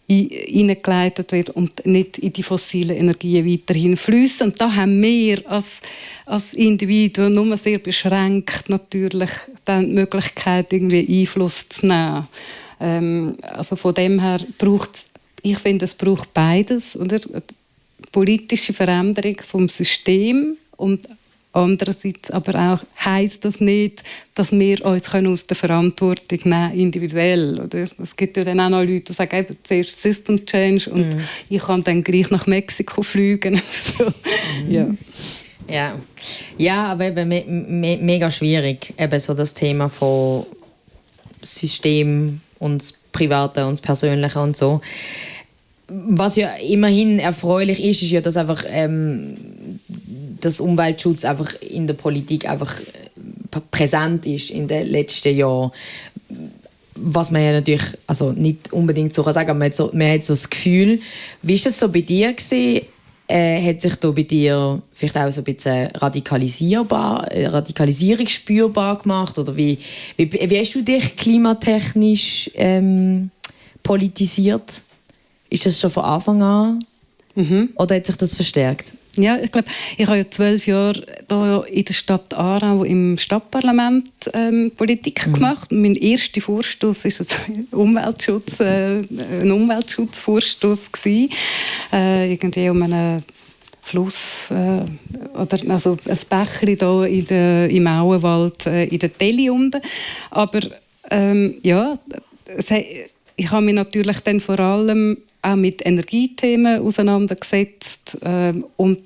hineingeleitet 0.07 1.31
wird 1.31 1.49
und 1.51 1.85
nicht 1.85 2.19
in 2.19 2.31
die 2.31 2.43
fossilen 2.43 2.95
Energien 2.95 3.49
weiterhin 3.49 3.97
fließen. 3.97 4.51
Und 4.51 4.61
da 4.61 4.75
haben 4.75 5.01
wir 5.01 5.41
als, 5.49 5.81
als 6.25 6.53
Individuen 6.53 7.33
nur 7.33 7.57
sehr 7.57 7.79
beschränkt 7.79 8.69
natürlich 8.69 9.31
dann 9.65 9.87
die 9.87 9.93
Möglichkeit, 9.93 10.71
irgendwie 10.71 11.21
Einfluss 11.21 11.65
zu 11.69 11.87
nehmen. 11.87 12.27
Ähm, 12.79 13.37
also 13.41 13.75
von 13.75 13.93
dem 13.93 14.19
her 14.19 14.39
braucht 14.57 14.91
ich 15.45 15.59
finde, 15.59 15.85
es 15.85 15.93
braucht 15.93 16.33
beides, 16.33 16.95
oder? 16.97 17.19
Politische 18.11 18.73
Veränderung 18.73 19.37
vom 19.45 19.69
System 19.69 20.57
und 20.75 21.07
Andererseits 21.55 22.31
aber 22.31 22.73
auch 22.73 23.05
heisst 23.05 23.45
das 23.45 23.61
nicht, 23.61 24.03
dass 24.33 24.51
wir 24.51 24.83
uns 24.85 25.09
können 25.09 25.27
aus 25.31 25.47
der 25.47 25.55
Verantwortung 25.55 26.39
nehmen 26.43 26.73
individuell. 26.73 27.61
Oder? 27.61 27.79
Es 27.79 28.15
gibt 28.17 28.35
ja 28.35 28.43
dann 28.43 28.59
auch 28.59 28.69
noch 28.69 28.81
Leute, 28.81 28.99
die 28.99 29.13
sagen, 29.13 29.37
eben, 29.37 29.57
zuerst 29.63 30.01
System 30.01 30.45
Change 30.45 30.89
und 30.89 31.15
ich 31.49 31.61
kann 31.61 31.81
dann 31.81 32.03
gleich 32.03 32.29
nach 32.29 32.45
Mexiko 32.45 33.01
fliegen. 33.03 33.61
so. 33.97 34.11
ja. 34.67 34.87
Ja, 35.69 35.95
ja 36.57 36.91
aber 36.91 37.05
eben 37.05 37.29
me 37.29 37.43
me 37.47 37.97
mega 38.01 38.29
schwierig, 38.29 38.93
eben 38.99 39.19
so 39.19 39.33
das 39.33 39.53
Thema 39.53 39.87
von 39.87 40.45
System 41.41 42.41
und 42.59 42.81
das 42.81 42.93
Private 43.13 43.65
und 43.65 43.71
das 43.71 43.81
Persönliche 43.81 44.39
und 44.39 44.57
so. 44.57 44.81
Was 45.87 46.35
ja 46.35 46.55
immerhin 46.55 47.17
erfreulich 47.19 47.81
ist, 47.81 48.01
ist 48.01 48.11
ja, 48.11 48.19
dass 48.19 48.35
einfach 48.35 48.65
ähm, 48.67 49.37
das 50.45 50.59
Umweltschutz 50.59 51.25
einfach 51.25 51.59
in 51.61 51.87
der 51.87 51.95
Politik 51.95 52.47
einfach 52.47 52.79
äh, 52.79 53.59
präsent 53.71 54.25
ist 54.25 54.51
in 54.51 54.67
den 54.67 54.87
letzten 54.87 55.35
Jahren. 55.35 55.71
Was 56.95 57.31
man 57.31 57.43
ja 57.43 57.51
natürlich 57.51 57.97
also 58.07 58.31
nicht 58.31 58.71
unbedingt 58.71 59.13
so 59.13 59.23
kann 59.23 59.33
sagen, 59.33 59.49
aber 59.49 59.59
man 59.59 59.67
hat 59.67 59.75
so, 59.75 59.89
man 59.93 60.11
hat 60.11 60.23
so 60.23 60.33
das 60.33 60.49
Gefühl. 60.49 60.99
Wie 61.41 61.55
ist 61.55 61.65
das 61.65 61.79
so 61.79 61.89
bei 61.89 62.01
dir 62.01 62.33
gewesen? 62.33 62.85
Äh, 63.27 63.69
hat 63.69 63.81
sich 63.81 63.95
da 63.95 64.11
bei 64.11 64.21
dir 64.21 64.81
vielleicht 64.93 65.17
auch 65.17 65.31
so 65.31 65.41
ein 65.41 65.45
bisschen 65.45 65.87
radikalisierbar, 65.87 67.31
äh, 67.31 67.47
Radikalisierung 67.47 68.27
spürbar 68.27 68.99
gemacht? 68.99 69.39
Oder 69.39 69.57
wie, 69.57 69.79
wie, 70.15 70.31
wie 70.31 70.59
hast 70.59 70.75
du 70.75 70.83
dich 70.83 71.15
klimatechnisch 71.15 72.51
ähm, 72.53 73.31
politisiert? 73.81 74.81
Ist 75.49 75.65
das 75.65 75.79
schon 75.79 75.89
von 75.89 76.03
Anfang 76.03 76.43
an? 76.43 76.85
Oder 77.77 77.95
hat 77.95 78.05
sich 78.05 78.15
das 78.15 78.35
verstärkt? 78.35 78.93
Ja, 79.17 79.37
ich 79.37 79.51
glaube, 79.51 79.67
ich 79.97 80.05
habe 80.05 80.17
ja 80.17 80.29
zwölf 80.29 80.67
Jahre 80.67 81.05
da 81.27 81.61
in 81.63 81.85
der 81.85 81.93
Stadt 81.93 82.33
Aarau 82.33 82.83
im 82.83 83.17
Stadtparlament 83.17 84.09
ähm, 84.33 84.71
Politik 84.75 85.33
gemacht. 85.33 85.71
Und 85.71 85.81
mein 85.81 85.95
erster 85.95 86.41
Vorstoß 86.41 87.05
ist 87.05 87.21
also 87.21 87.35
ein 87.47 87.67
Umweltschutz, 87.71 88.59
äh, 88.59 89.01
ein 89.41 89.51
Umweltschutzvorstoß 89.51 90.91
gewesen. 90.91 91.29
Äh, 91.93 92.33
irgendwie 92.33 92.69
um 92.69 92.83
einen 92.83 93.23
Fluss 93.81 94.49
äh, 94.49 94.83
oder 95.39 95.59
also 95.69 95.97
ein 96.07 96.17
Bächli 96.27 96.75
da 96.75 97.05
in 97.05 97.25
der, 97.27 97.69
im 97.69 97.87
Auenwald 97.87 98.65
äh, 98.65 98.85
in 98.85 98.99
der 98.99 99.15
Telly 99.15 99.49
unten. 99.49 99.81
Aber 100.31 100.59
ähm, 101.11 101.55
ja, 101.63 101.93
ich 103.35 103.51
habe 103.51 103.65
mich 103.65 103.75
natürlich 103.75 104.19
dann 104.21 104.39
vor 104.39 104.59
allem 104.59 105.17
auch 105.45 105.55
mit 105.55 105.85
Energiethemen 105.85 106.81
auseinandergesetzt 106.81 108.17
ähm, 108.23 108.65
und 108.77 108.99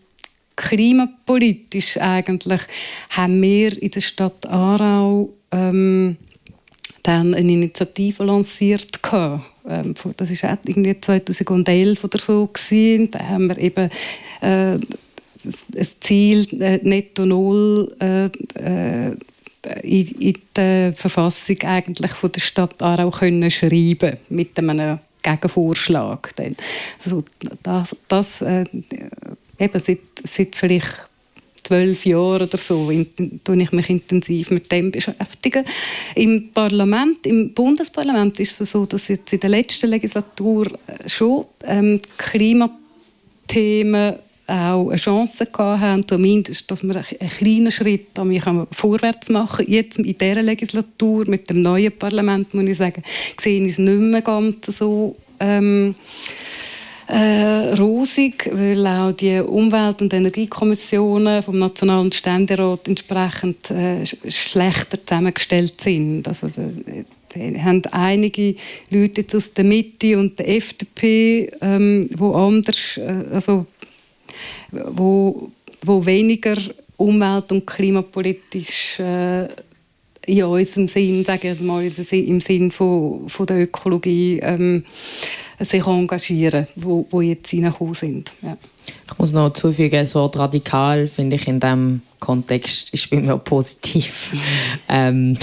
klimapolitisch 0.56 1.98
eigentlich 1.98 2.62
haben 3.10 3.42
wir 3.42 3.82
in 3.82 3.92
der 3.92 4.02
Stadt 4.02 4.46
Aarau 4.46 5.30
ähm, 5.52 6.18
dann 7.04 7.34
eine 7.34 7.52
Initiative 7.52 8.24
lanciert. 8.24 9.00
Ähm, 9.68 9.96
das 10.18 10.44
war 10.44 10.58
irgendwie 10.66 11.00
2011 11.00 12.04
oder 12.04 12.20
so. 12.20 12.48
Gewesen. 12.48 13.12
Da 13.12 13.20
haben 13.20 13.50
wir 13.50 13.58
eben 13.58 13.90
äh, 14.42 14.78
Ziel 16.02 16.46
äh, 16.62 16.80
Netto 16.84 17.26
Null 17.26 17.96
äh, 18.00 18.26
äh, 18.26 19.16
in, 19.84 20.08
in 20.20 20.34
der 20.56 20.94
Verfassung 20.94 21.58
eigentlich 21.64 22.12
von 22.12 22.32
der 22.32 22.42
Stadt 22.42 22.82
Aarau 22.82 23.12
können 23.12 23.50
schreiben 23.52 24.18
mit 24.30 24.58
einem 24.58 25.00
Gegenvorschlag. 25.22 26.32
Dann. 26.36 26.56
Also 27.04 27.24
das, 27.64 27.96
das 28.08 28.42
äh, 28.42 28.66
eben 29.60 29.80
seit, 29.80 30.00
seit 30.24 30.56
vielleicht 30.56 31.10
zwölf 31.70 32.06
Jahren 32.06 32.42
oder 32.44 32.58
so 32.58 32.92
tue 33.44 33.62
ich 33.62 33.72
mich 33.72 33.90
intensiv 33.90 34.50
mit 34.50 34.72
dem 34.72 34.92
beschäftigen. 34.92 35.66
Im 36.16 36.52
Parlament, 36.52 37.26
im 37.28 37.54
Bundesparlament 37.54 38.40
ist 38.40 38.60
es 38.62 38.72
so, 38.72 38.86
dass 38.86 39.08
jetzt 39.08 39.34
in 39.34 39.40
der 39.40 39.52
letzten 39.52 39.90
Legislatur 39.90 40.68
äh, 40.88 41.08
schon 41.08 41.46
ähm, 41.64 42.02
Klimathemen 42.18 44.16
auch 44.50 44.90
eine 44.90 44.98
Chance 45.00 45.46
gehabt 45.46 45.82
haben, 45.82 46.08
zumindest, 46.08 46.70
dass 46.70 46.84
wir 46.84 46.96
einen 46.98 47.30
kleinen 47.30 47.72
Schritt 47.72 48.08
vorwärts 48.72 49.30
machen. 49.30 49.66
Jetzt 49.68 50.00
in 50.00 50.18
dieser 50.18 50.42
Legislatur 50.42 51.26
mit 51.28 51.50
dem 51.50 51.62
neuen 51.62 51.92
Parlament, 51.98 52.54
muss 52.54 52.66
ich 52.66 52.78
sagen, 52.78 53.04
sehe 53.40 53.64
ich 53.64 53.74
es 53.74 53.78
nicht 53.78 54.00
mehr 54.00 54.22
ganz 54.22 54.58
so 54.68 55.16
ähm, 55.40 55.96
äh, 57.08 57.74
rosig, 57.76 58.50
weil 58.54 58.86
auch 58.86 59.12
die 59.14 59.40
Umwelt- 59.40 60.02
und 60.02 60.14
Energiekommissionen 60.14 61.42
vom 61.42 61.58
Nationalen 61.58 62.12
Ständerat 62.12 62.88
entsprechend 62.88 63.72
äh, 63.72 64.04
sch- 64.04 64.30
schlechter 64.30 65.04
zusammengestellt 65.04 65.82
sind. 65.82 66.28
Also, 66.28 66.50
da 66.50 67.40
haben 67.64 67.82
einige 67.92 68.56
Leute 68.92 69.22
jetzt 69.22 69.36
aus 69.36 69.54
der 69.54 69.64
Mitte 69.64 70.18
und 70.18 70.38
der 70.38 70.50
FDP, 70.50 71.52
ähm, 71.62 72.10
wo 72.16 72.34
anders, 72.34 72.98
äh, 72.98 73.24
also 73.34 73.66
wo, 74.72 75.52
wo 75.84 76.06
weniger 76.06 76.58
umwelt- 76.98 77.52
und 77.52 77.66
klimapolitisch 77.66 79.00
äh, 79.00 79.48
in 80.26 80.44
unserem 80.44 80.88
Sinn, 80.88 81.24
sagen 81.24 81.58
wir 81.60 81.66
mal, 81.66 81.92
im 82.12 82.42
Sinn 82.42 82.72
von, 82.72 83.28
von 83.28 83.46
der 83.46 83.62
Ökologie 83.62 84.40
ähm, 84.42 84.84
sich 85.60 85.86
engagieren, 85.86 86.68
wo, 86.76 87.06
wo 87.10 87.22
jetzt 87.22 87.52
reingekommen 87.54 87.94
sind. 87.94 88.32
Ja. 88.42 88.58
Ich 89.12 89.18
muss 89.18 89.32
noch 89.32 89.54
zufügen, 89.54 90.00
das 90.00 90.16
Wort 90.16 90.38
radikal 90.38 91.08
finde 91.08 91.36
ich 91.36 91.48
in 91.48 91.60
diesem 91.60 92.02
Kontext 92.20 92.94
ist 92.94 93.10
bei 93.10 93.18
mir 93.18 93.38
positiv. 93.38 94.32
ähm, 94.88 95.38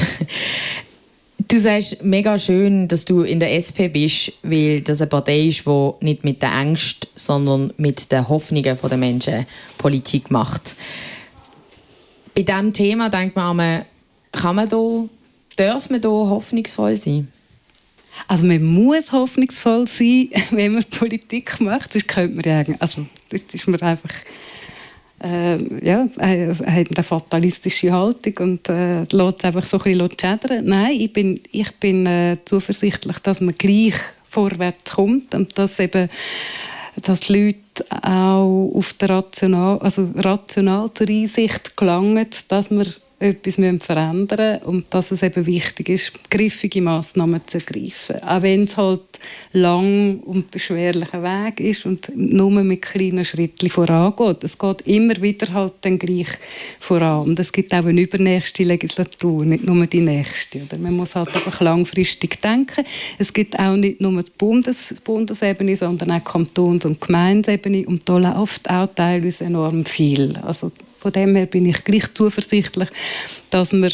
du 1.39 1.61
sagst 1.61 2.03
mega 2.03 2.39
schön, 2.39 2.89
dass 2.89 3.05
du 3.05 3.23
in 3.23 3.41
der 3.41 3.55
SP 3.55 3.89
bist, 3.89 4.33
weil 4.43 4.81
das 4.81 5.01
eine 5.01 5.09
Partei 5.09 5.47
ist, 5.47 5.67
die 5.67 5.91
nicht 6.01 6.25
mit 6.25 6.43
der 6.43 6.53
Angst, 6.53 7.09
sondern 7.15 7.73
mit 7.77 8.11
den 8.11 8.29
Hoffnungen 8.29 8.79
der 8.83 8.97
Menschen 8.97 9.47
Politik 9.79 10.31
macht. 10.31 10.77
Bei 12.35 12.43
diesem 12.43 12.73
Thema 12.73 13.09
denkt 13.09 13.37
man, 13.37 13.51
einmal, 13.51 13.87
kann 14.33 14.57
man 14.57 14.69
da, 14.69 15.05
darf 15.57 15.89
man 15.89 16.01
da 16.01 16.09
hoffnungsvoll 16.09 16.97
sein? 16.97 17.29
Also 18.29 18.45
man 18.45 18.63
muss 18.63 19.13
hoffnungsvoll 19.13 19.87
sein, 19.87 20.31
wenn 20.51 20.75
man 20.75 20.85
Politik 20.85 21.61
macht. 21.61 21.93
Sonst 21.93 22.09
könnte 22.09 22.37
man 22.37 22.45
ja, 22.45 22.77
also 22.81 23.07
das 23.31 23.43
ist 23.53 23.69
mir 23.69 23.81
einfach 23.83 24.13
äh, 25.23 25.57
ja, 25.85 26.07
äh, 26.19 26.55
hat 26.55 26.97
eine 26.97 27.03
fatalistische 27.03 27.93
Haltung 27.93 28.35
und 28.39 28.69
äh, 28.69 29.05
lässt 29.05 29.39
es 29.39 29.45
einfach 29.45 29.65
so 29.65 29.79
ein 29.79 29.85
bisschen 29.85 30.11
schädern. 30.21 30.65
Nein, 30.65 31.01
ich 31.01 31.13
bin, 31.13 31.41
ich 31.51 31.71
bin 31.77 32.07
äh, 32.07 32.37
zuversichtlich, 32.45 33.19
dass 33.21 33.41
man 33.41 33.55
gleich 33.55 33.95
vorwärts 34.29 34.93
kommt 34.93 35.35
und 35.35 35.57
dass 35.59 35.79
eben 35.79 36.09
dass 37.03 37.21
die 37.21 37.33
Leute 37.33 38.07
auch 38.07 38.71
auf 38.75 38.95
der 38.95 39.11
rational, 39.11 39.79
also 39.81 40.09
rational 40.17 40.91
zur 40.95 41.09
Einsicht 41.09 41.77
gelangen, 41.77 42.27
dass 42.49 42.71
wir 42.71 42.87
etwas 43.19 43.55
verändern 43.83 44.63
und 44.65 44.87
dass 44.91 45.11
es 45.11 45.23
eben 45.23 45.47
wichtig 45.47 45.89
ist, 45.89 46.13
griffige 46.31 46.83
Massnahmen 46.83 47.41
zu 47.47 47.59
ergreifen. 47.59 48.23
Auch 48.23 48.43
wenn 48.43 48.65
es 48.65 48.77
halt 48.77 49.01
lang 49.53 50.21
und 50.21 50.51
beschwerlicher 50.51 51.23
Weg 51.23 51.61
ist 51.61 51.87
und 51.87 52.11
nur 52.15 52.51
mit 52.51 52.83
kleinen 52.83 53.25
Schritten 53.25 53.71
vorangeht. 53.71 54.45
Es 54.45 54.59
geht 54.59 54.83
immer 54.83 55.21
wieder 55.23 55.53
halt 55.53 55.73
dann 55.81 55.99
gleich 55.99 56.29
voran. 56.79 57.29
Und 57.29 57.39
es 57.39 57.51
gibt 57.51 57.73
auch 57.73 57.87
eine 57.87 58.03
übernächste 58.03 58.65
Legislatur, 58.65 59.47
nicht 59.47 59.65
nur 59.65 59.87
die 59.87 60.01
nächste. 60.01 60.63
Oder? 60.63 60.77
Man 60.77 60.97
muss 60.97 61.15
halt 61.15 61.35
einfach 61.35 61.61
langfristig 61.63 62.41
denken. 62.43 62.85
Es 63.19 63.33
gibt 63.33 63.59
auch 63.59 63.77
nicht 63.77 64.01
nur 64.01 64.23
die 64.23 64.31
Bundes 64.37 64.95
Bundesebene, 65.03 65.77
sondern 65.77 66.11
auch 66.11 66.25
Kantons- 66.25 66.85
und 66.85 67.01
Gemeindesebene. 67.01 67.87
Und 67.87 68.07
da 68.07 68.19
läuft 68.19 68.69
auch 68.69 68.89
teilweise 68.95 69.45
enorm 69.45 69.87
viel. 69.87 70.37
Also 70.43 70.71
von 71.07 71.13
dem 71.13 71.37
her 71.37 71.47
bin 71.47 71.67
ich 71.67 71.85
gleich 71.85 72.13
zuversichtlich, 72.15 72.89
dass 73.51 73.73
wir 73.73 73.93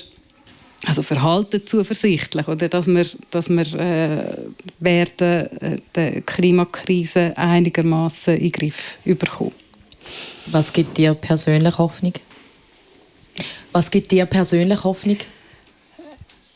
also 0.86 1.02
verhalten 1.02 1.60
zuversichtlich 1.66 2.48
oder 2.48 2.70
dass 2.70 2.86
wir, 2.86 3.04
dass 3.30 3.50
wir 3.50 3.66
äh, 3.78 4.38
werden 4.80 5.48
äh, 5.60 5.76
die 5.94 6.22
Klimakrise 6.22 7.34
einigermaßen 7.36 8.34
in 8.34 8.50
den 8.50 8.52
Griff 8.52 8.96
bekommen. 9.04 9.52
Was 10.46 10.72
gibt 10.72 10.96
dir 10.96 11.12
persönlich 11.12 11.76
Hoffnung? 11.76 12.14
Was 13.72 13.90
gibt 13.90 14.10
dir 14.10 14.24
persönlich 14.24 14.82
Hoffnung? 14.82 15.18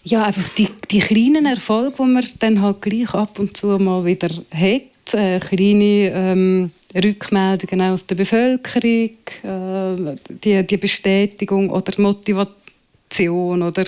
Ja, 0.04 0.24
einfach 0.24 0.48
die, 0.54 0.70
die 0.90 1.00
kleinen 1.00 1.44
Erfolge, 1.44 1.96
die 1.98 2.02
man 2.02 2.24
dann 2.38 2.62
halt 2.62 2.80
gleich 2.80 3.12
ab 3.12 3.38
und 3.38 3.54
zu 3.58 3.66
mal 3.78 4.06
wieder 4.06 4.30
hat, 4.50 5.12
äh, 5.12 5.38
kleine 5.38 6.10
ähm, 6.14 6.70
Rückmeldungen 7.04 7.92
aus 7.92 8.06
der 8.06 8.14
Bevölkerung, 8.14 9.10
äh, 9.42 10.16
die, 10.42 10.66
die 10.66 10.76
Bestätigung 10.76 11.70
oder 11.70 11.92
Motivation 12.00 13.62
oder 13.62 13.84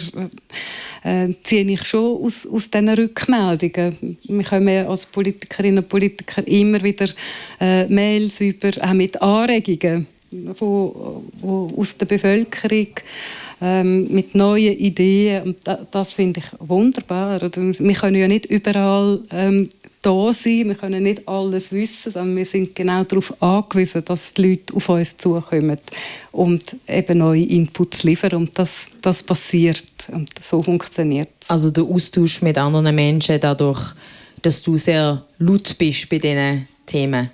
äh, 1.04 1.28
ziehe 1.42 1.70
ich 1.70 1.84
schon 1.84 2.22
aus, 2.22 2.46
aus 2.46 2.70
diesen 2.70 2.88
Rückmeldungen. 2.88 4.18
Wir 4.22 4.44
kommen 4.44 4.86
als 4.86 5.06
Politikerinnen 5.06 5.78
und 5.84 5.88
Politiker 5.88 6.46
immer 6.46 6.82
wieder 6.82 7.09
äh, 7.61 7.86
Mails 7.88 8.40
über, 8.40 8.70
auch 8.80 8.92
mit 8.92 9.20
Anregungen 9.20 10.06
wo, 10.30 11.22
wo 11.40 11.72
aus 11.76 11.96
der 11.96 12.06
Bevölkerung 12.06 12.88
ähm, 13.61 14.09
mit 14.12 14.34
neuen 14.34 14.76
Ideen 14.76 15.42
und 15.42 15.56
da, 15.64 15.86
das 15.90 16.12
finde 16.12 16.40
ich 16.40 16.68
wunderbar. 16.68 17.40
Wir 17.40 17.94
können 17.94 18.16
ja 18.16 18.28
nicht 18.28 18.46
überall 18.46 19.20
ähm, 19.30 19.68
da 20.03 20.32
sein, 20.32 20.68
wir 20.68 20.74
können 20.74 21.03
nicht 21.03 21.26
alles 21.26 21.72
wissen, 21.72 22.12
sondern 22.12 22.36
wir 22.36 22.44
sind 22.44 22.74
genau 22.74 23.05
darauf 23.05 23.42
angewiesen, 23.42 24.05
dass 24.05 24.32
die 24.32 24.42
Leute 24.42 24.74
auf 24.74 24.88
uns 24.88 25.16
zukommen 25.16 25.78
und 26.32 26.76
eben 26.86 27.18
neue 27.18 27.44
Inputs 27.44 28.05
liefern 28.05 28.34
und 28.34 28.59
das, 28.59 28.86
das 29.03 29.22
passiert 29.22 29.84
und 30.12 30.30
so 30.42 30.62
funktioniert 30.62 31.30
es. 31.40 31.51
Also 31.51 31.70
der 31.70 31.84
Austausch 31.84 32.42
mit 32.42 32.57
anderen 32.59 32.94
Menschen 32.94 33.40
dadurch, 33.40 33.94
dass 34.42 34.62
du 34.62 34.76
sehr 34.76 35.24
laut 35.38 35.76
bist 35.78 36.09
bei 36.09 36.18
diesen 36.18 36.68
Themen. 36.86 37.30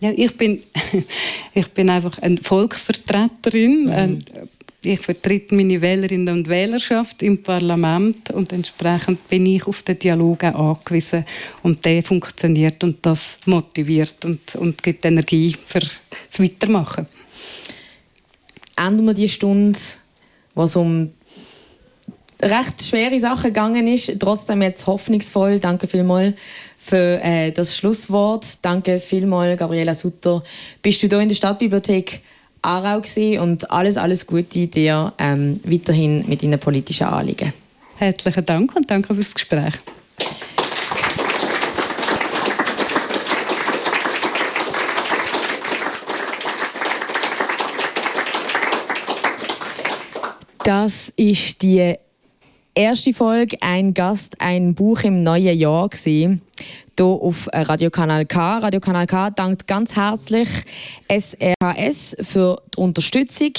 Ja, 0.00 0.12
ich 0.14 0.36
bin, 0.36 0.62
ich 1.54 1.68
bin 1.68 1.90
einfach 1.90 2.18
eine 2.18 2.38
Volksvertreterin. 2.38 3.90
Ähm, 3.92 4.18
Ich 4.82 5.00
vertrete 5.00 5.56
meine 5.56 5.80
Wählerinnen 5.80 6.28
und 6.28 6.48
Wählerschaft 6.48 7.24
im 7.24 7.42
Parlament 7.42 8.30
und 8.30 8.52
entsprechend 8.52 9.26
bin 9.26 9.44
ich 9.46 9.66
auf 9.66 9.82
den 9.82 9.98
Dialog 9.98 10.44
angewiesen. 10.44 11.24
Und 11.64 11.84
der 11.84 12.00
funktioniert 12.04 12.84
und 12.84 13.04
das 13.04 13.38
motiviert 13.44 14.24
und, 14.24 14.54
und 14.54 14.80
gibt 14.80 15.04
Energie 15.04 15.56
für 15.66 15.80
das 15.80 16.00
Weitermachen. 16.38 17.06
Enden 18.76 19.04
wir 19.04 19.14
die 19.14 19.28
Stunde, 19.28 19.76
es 20.54 20.76
um 20.76 21.10
recht 22.40 22.84
schwere 22.84 23.18
Sachen 23.18 23.52
gegangen 23.52 23.88
ist, 23.88 24.14
trotzdem 24.20 24.62
jetzt 24.62 24.86
hoffnungsvoll. 24.86 25.58
Danke 25.58 25.88
vielmals 25.88 26.36
für 26.78 27.20
äh, 27.20 27.50
das 27.50 27.76
Schlusswort. 27.76 28.58
Danke 28.62 29.00
vielmals, 29.00 29.58
Gabriela 29.58 29.94
Sutter. 29.94 30.44
Bist 30.80 31.02
du 31.02 31.08
hier 31.08 31.18
in 31.18 31.28
der 31.28 31.34
Stadtbibliothek 31.34 32.20
Aarau 32.68 33.00
gewesen 33.00 33.40
und 33.40 33.70
alles, 33.70 33.96
alles 33.96 34.26
Gute 34.26 34.66
dir 34.66 35.14
ähm, 35.16 35.58
weiterhin 35.64 36.28
mit 36.28 36.42
deinen 36.42 36.60
politischen 36.60 37.06
Anliegen. 37.06 37.54
Herzlichen 37.96 38.44
Dank 38.44 38.76
und 38.76 38.90
danke 38.90 39.14
fürs 39.14 39.32
Gespräch. 39.32 39.72
Das 50.62 51.08
ist 51.16 51.62
die 51.62 51.94
erste 52.74 53.14
Folge 53.14 53.56
«Ein 53.62 53.94
Gast, 53.94 54.42
ein 54.42 54.74
Buch 54.74 55.04
im 55.04 55.22
neuen 55.22 55.58
Jahr» 55.58 55.88
gewesen. 55.88 56.42
Hier 56.98 57.06
auf 57.06 57.48
Radiokanal 57.52 58.26
K. 58.26 58.58
Radiokanal 58.58 59.06
K 59.06 59.30
dankt 59.30 59.66
ganz 59.66 59.94
herzlich 59.94 60.48
SRHS 61.08 62.16
für 62.22 62.60
die 62.74 62.80
Unterstützung. 62.80 63.52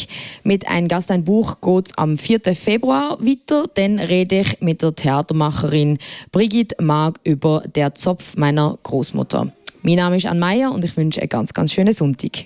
Mit 0.43 0.67
«Ein 0.67 0.87
Gast, 0.87 1.09
ein 1.09 1.23
Buch» 1.23 1.61
geht 1.61 1.97
am 1.97 2.17
4. 2.17 2.53
Februar 2.53 3.17
weiter. 3.21 3.65
Dann 3.75 3.99
rede 3.99 4.41
ich 4.41 4.59
mit 4.59 4.81
der 4.81 4.93
Theatermacherin 4.93 5.99
Brigitte 6.31 6.83
Mag 6.83 7.19
über 7.23 7.63
«Der 7.75 7.95
Zopf 7.95 8.35
meiner 8.35 8.77
Großmutter». 8.83 9.53
Mein 9.83 9.95
Name 9.95 10.17
ist 10.17 10.25
Ann 10.25 10.39
Meyer 10.39 10.73
und 10.73 10.83
ich 10.83 10.97
wünsche 10.97 11.21
einen 11.21 11.29
ganz, 11.29 11.53
ganz 11.53 11.71
schönen 11.71 11.93
Sonntag. 11.93 12.45